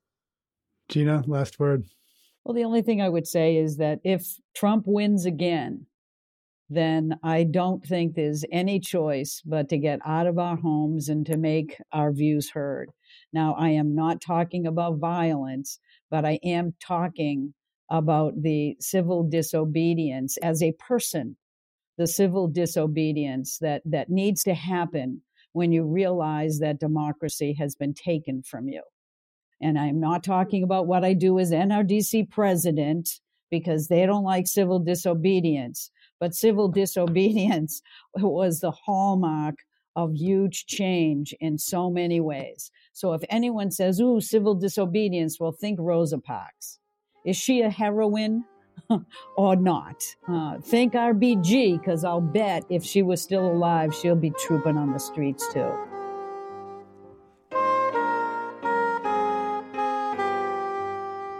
Gina, 0.89 1.23
last 1.27 1.59
word. 1.59 1.85
Well, 2.43 2.55
the 2.55 2.63
only 2.63 2.81
thing 2.81 3.01
I 3.01 3.09
would 3.09 3.27
say 3.27 3.57
is 3.57 3.77
that 3.77 3.99
if 4.03 4.37
Trump 4.55 4.85
wins 4.87 5.25
again, 5.25 5.87
then 6.69 7.19
I 7.23 7.43
don't 7.43 7.83
think 7.83 8.15
there's 8.15 8.43
any 8.51 8.79
choice 8.79 9.41
but 9.45 9.69
to 9.69 9.77
get 9.77 9.99
out 10.05 10.27
of 10.27 10.39
our 10.39 10.55
homes 10.55 11.09
and 11.09 11.25
to 11.27 11.37
make 11.37 11.77
our 11.91 12.11
views 12.11 12.51
heard. 12.51 12.91
Now, 13.33 13.55
I 13.57 13.69
am 13.69 13.95
not 13.95 14.21
talking 14.21 14.65
about 14.65 14.99
violence, 14.99 15.79
but 16.09 16.25
I 16.25 16.39
am 16.43 16.73
talking 16.79 17.53
about 17.89 18.33
the 18.41 18.75
civil 18.79 19.27
disobedience 19.27 20.37
as 20.41 20.63
a 20.63 20.73
person 20.73 21.37
the 21.97 22.07
civil 22.07 22.47
disobedience 22.47 23.57
that, 23.59 23.81
that 23.85 24.09
needs 24.09 24.43
to 24.43 24.53
happen 24.53 25.21
when 25.55 25.71
you 25.71 25.85
realize 25.85 26.59
that 26.59 26.81
democracy 26.81 27.53
has 27.53 27.75
been 27.75 27.93
taken 27.93 28.43
from 28.43 28.67
you. 28.67 28.81
And 29.61 29.79
I'm 29.79 30.01
not 30.01 30.21
talking 30.21 30.63
about 30.63 30.85
what 30.85 31.05
I 31.05 31.13
do 31.13 31.39
as 31.39 31.51
NRDC 31.51 32.29
president 32.29 33.21
because 33.49 33.87
they 33.87 34.05
don't 34.05 34.25
like 34.25 34.47
civil 34.47 34.79
disobedience. 34.79 35.91
But 36.19 36.35
civil 36.35 36.67
disobedience 36.67 37.81
was 38.15 38.59
the 38.59 38.71
hallmark 38.71 39.55
of 39.95 40.13
huge 40.13 40.65
change 40.65 41.33
in 41.39 41.57
so 41.57 41.89
many 41.89 42.19
ways. 42.19 42.69
So 42.91 43.13
if 43.13 43.21
anyone 43.29 43.71
says, 43.71 44.01
ooh, 44.01 44.19
civil 44.19 44.55
disobedience, 44.55 45.39
well, 45.39 45.53
think 45.53 45.79
Rosa 45.79 46.19
Parks. 46.19 46.79
Is 47.25 47.37
she 47.37 47.61
a 47.61 47.69
heroine 47.69 48.43
or 49.37 49.55
not? 49.55 50.03
Uh, 50.27 50.59
think 50.59 50.93
RBG, 50.93 51.79
because 51.79 52.03
I'll 52.03 52.21
bet 52.21 52.63
if 52.69 52.83
she 52.83 53.01
was 53.01 53.21
still 53.21 53.45
alive, 53.45 53.93
she'll 53.93 54.15
be 54.15 54.31
trooping 54.31 54.77
on 54.77 54.91
the 54.91 54.99
streets 54.99 55.51
too. 55.53 55.71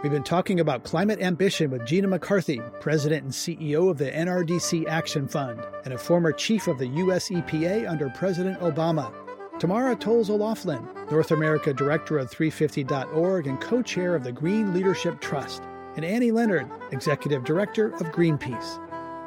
We've 0.02 0.12
been 0.12 0.22
talking 0.22 0.60
about 0.60 0.84
climate 0.84 1.20
ambition 1.20 1.70
with 1.70 1.84
Gina 1.84 2.06
McCarthy, 2.06 2.60
President 2.80 3.24
and 3.24 3.32
CEO 3.32 3.90
of 3.90 3.98
the 3.98 4.08
NRDC 4.10 4.86
Action 4.86 5.26
Fund, 5.26 5.60
and 5.84 5.94
a 5.94 5.98
former 5.98 6.30
chief 6.30 6.68
of 6.68 6.78
the 6.78 6.86
U.S. 6.86 7.28
EPA 7.28 7.90
under 7.90 8.08
President 8.10 8.60
Obama. 8.60 9.12
Tamara 9.58 9.96
Toles 9.96 10.30
O'Laughlin, 10.30 10.86
North 11.10 11.32
America 11.32 11.72
Director 11.72 12.18
of 12.18 12.30
350.org 12.30 13.46
and 13.46 13.60
co 13.60 13.82
chair 13.82 14.14
of 14.14 14.22
the 14.22 14.30
Green 14.30 14.72
Leadership 14.72 15.20
Trust, 15.20 15.62
and 15.96 16.04
Annie 16.04 16.30
Leonard, 16.30 16.70
Executive 16.92 17.42
Director 17.42 17.88
of 17.94 18.12
Greenpeace. 18.12 18.80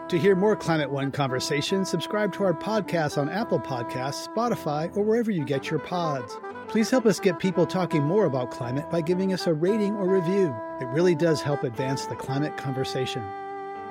To 0.10 0.18
hear 0.18 0.36
more 0.36 0.56
Climate 0.56 0.90
One 0.90 1.12
conversations, 1.12 1.90
subscribe 1.90 2.34
to 2.34 2.44
our 2.44 2.54
podcast 2.54 3.18
on 3.18 3.30
Apple 3.30 3.60
Podcasts, 3.60 4.28
Spotify, 4.28 4.96
or 4.98 5.04
wherever 5.04 5.30
you 5.30 5.46
get 5.46 5.70
your 5.70 5.80
pods. 5.80 6.36
Please 6.68 6.90
help 6.90 7.06
us 7.06 7.20
get 7.20 7.38
people 7.40 7.66
talking 7.66 8.04
more 8.04 8.26
about 8.26 8.52
climate 8.52 8.90
by 8.90 9.02
giving 9.02 9.34
us 9.34 9.46
a 9.48 9.54
rating 9.54 9.96
or 9.96 10.08
review. 10.08 10.56
It 10.80 10.88
really 10.88 11.16
does 11.16 11.42
help 11.42 11.64
advance 11.64 12.06
the 12.06 12.16
climate 12.16 12.58
conversation. 12.58 13.24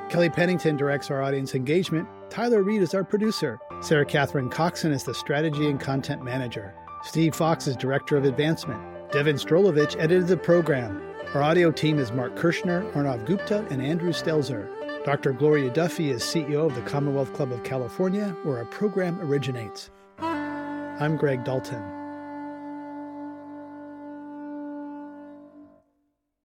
Kelly 0.09 0.31
Pennington 0.31 0.77
directs 0.77 1.11
our 1.11 1.23
audience 1.23 1.55
engagement. 1.55 2.09
Tyler 2.31 2.63
Reed 2.63 2.83
is 2.83 2.95
our 2.95 3.05
producer. 3.05 3.61
Sarah 3.81 4.07
Catherine 4.07 4.49
Coxon 4.49 4.91
is 4.91 5.05
the 5.05 5.15
strategy 5.15 5.69
and 5.69 5.79
content 5.79 6.23
manager. 6.25 6.75
Steve 7.05 7.35
Fox 7.35 7.67
is 7.67 7.77
director 7.77 8.17
of 8.17 8.25
advancement. 8.25 8.81
Devin 9.13 9.37
Strolovich 9.37 9.97
edited 9.99 10.27
the 10.27 10.37
program. 10.37 11.08
Our 11.35 11.43
audio 11.43 11.71
team 11.71 11.99
is 11.99 12.11
Mark 12.11 12.37
Kirschner, 12.37 12.91
Arnav 12.93 13.27
Gupta, 13.27 13.67
and 13.69 13.83
Andrew 13.83 14.13
Stelzer. 14.13 14.67
Dr. 15.05 15.35
Gloria 15.35 15.71
Duffy 15.71 16.11
is 16.11 16.23
CEO 16.23 16.65
of 16.65 16.75
the 16.75 16.81
Commonwealth 16.81 17.35
Club 17.35 17.53
of 17.53 17.63
California, 17.65 18.35
where 18.45 18.57
our 18.57 18.65
program 18.65 19.21
originates. 19.21 19.91
I'm 20.21 21.19
Greg 21.19 21.45
Dalton. 21.45 21.98